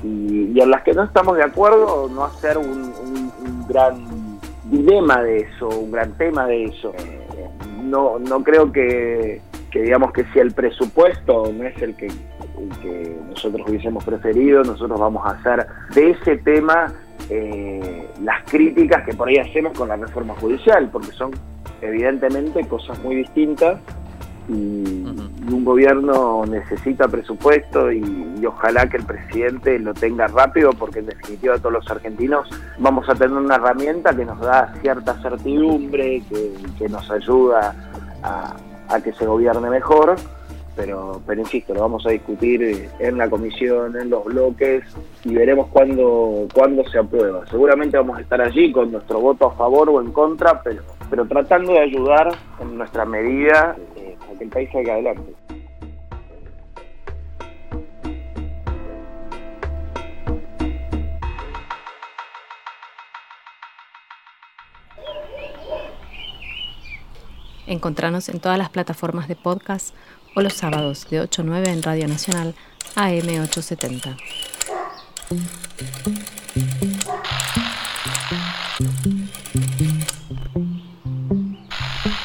y, 0.02 0.60
en 0.60 0.70
las 0.70 0.82
que 0.82 0.92
no 0.92 1.04
estamos 1.04 1.36
de 1.36 1.44
acuerdo, 1.44 2.08
no 2.08 2.24
hacer 2.24 2.58
un, 2.58 2.92
gran 3.68 4.38
dilema 4.64 5.22
de 5.22 5.38
eso, 5.38 5.68
un 5.68 5.92
gran 5.92 6.12
tema 6.18 6.46
de 6.46 6.64
eso. 6.64 6.92
No, 7.82 8.18
no 8.18 8.42
creo 8.42 8.72
que, 8.72 9.40
digamos 9.72 10.12
que 10.12 10.24
si 10.32 10.38
el 10.38 10.52
presupuesto 10.52 11.52
no 11.52 11.64
es 11.64 11.80
el 11.80 11.94
que, 11.96 12.08
que 12.82 13.16
nosotros 13.28 13.68
hubiésemos 13.68 14.04
preferido, 14.04 14.62
nosotros 14.62 14.98
vamos 14.98 15.24
a 15.26 15.30
hacer 15.30 15.66
de 15.94 16.10
ese 16.10 16.36
tema 16.38 16.92
eh, 17.30 18.08
las 18.22 18.42
críticas 18.50 19.04
que 19.04 19.14
por 19.14 19.28
ahí 19.28 19.38
hacemos 19.38 19.76
con 19.76 19.88
la 19.88 19.96
reforma 19.96 20.34
judicial, 20.34 20.88
porque 20.92 21.12
son 21.12 21.30
evidentemente 21.80 22.66
cosas 22.66 22.98
muy 23.02 23.16
distintas 23.16 23.78
y, 24.48 25.04
un 25.52 25.64
gobierno 25.64 26.44
necesita 26.46 27.08
presupuesto 27.08 27.92
y, 27.92 28.44
ojalá 28.46 28.88
que 28.88 28.96
el 28.96 29.04
presidente 29.04 29.78
lo 29.78 29.94
tenga 29.94 30.26
rápido 30.26 30.70
porque 30.72 31.00
en 31.00 31.06
definitiva 31.06 31.58
todos 31.58 31.72
los 31.72 31.90
argentinos 31.90 32.48
vamos 32.78 33.08
a 33.08 33.14
tener 33.14 33.36
una 33.36 33.56
herramienta 33.56 34.14
que 34.14 34.24
nos 34.24 34.40
da 34.40 34.72
cierta 34.80 35.14
certidumbre, 35.22 36.22
que, 36.78 36.88
nos 36.88 37.08
ayuda 37.10 37.74
a, 38.22 39.00
que 39.00 39.12
se 39.12 39.26
gobierne 39.26 39.70
mejor. 39.70 40.16
Pero, 40.74 41.20
pero 41.26 41.42
insisto, 41.42 41.74
lo 41.74 41.82
vamos 41.82 42.06
a 42.06 42.10
discutir 42.10 42.88
en 42.98 43.18
la 43.18 43.28
comisión, 43.28 43.94
en 43.94 44.08
los 44.08 44.24
bloques 44.24 44.82
y 45.22 45.34
veremos 45.34 45.68
cuándo, 45.68 46.48
cuándo 46.54 46.82
se 46.88 46.98
aprueba. 46.98 47.46
Seguramente 47.50 47.98
vamos 47.98 48.16
a 48.16 48.22
estar 48.22 48.40
allí 48.40 48.72
con 48.72 48.90
nuestro 48.90 49.20
voto 49.20 49.48
a 49.48 49.52
favor 49.52 49.90
o 49.90 50.00
en 50.00 50.12
contra, 50.12 50.62
pero, 50.62 50.82
pero 51.10 51.26
tratando 51.26 51.74
de 51.74 51.80
ayudar 51.80 52.32
en 52.58 52.78
nuestra 52.78 53.04
medida 53.04 53.76
que 54.38 54.44
el 54.44 54.50
país 54.50 54.68
salga 54.72 54.94
adelante. 54.94 55.34
Encontranos 67.66 68.28
en 68.28 68.38
todas 68.38 68.58
las 68.58 68.68
plataformas 68.68 69.28
de 69.28 69.36
podcast 69.36 69.94
o 70.34 70.42
los 70.42 70.52
sábados 70.52 71.08
de 71.08 71.20
8 71.20 71.42
a 71.42 71.44
9 71.44 71.70
en 71.70 71.82
Radio 71.82 72.06
Nacional 72.06 72.54
AM870. 72.96 74.16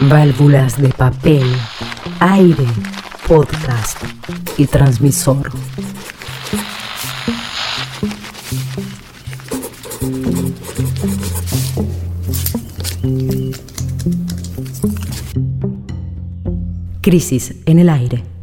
Válvulas 0.01 0.81
de 0.81 0.89
papel 0.89 1.45
aire, 2.19 2.65
podcast 3.27 3.97
y 4.57 4.65
transmisor. 4.65 5.51
Crisis 17.01 17.55
en 17.65 17.79
el 17.79 17.89
aire. 17.89 18.36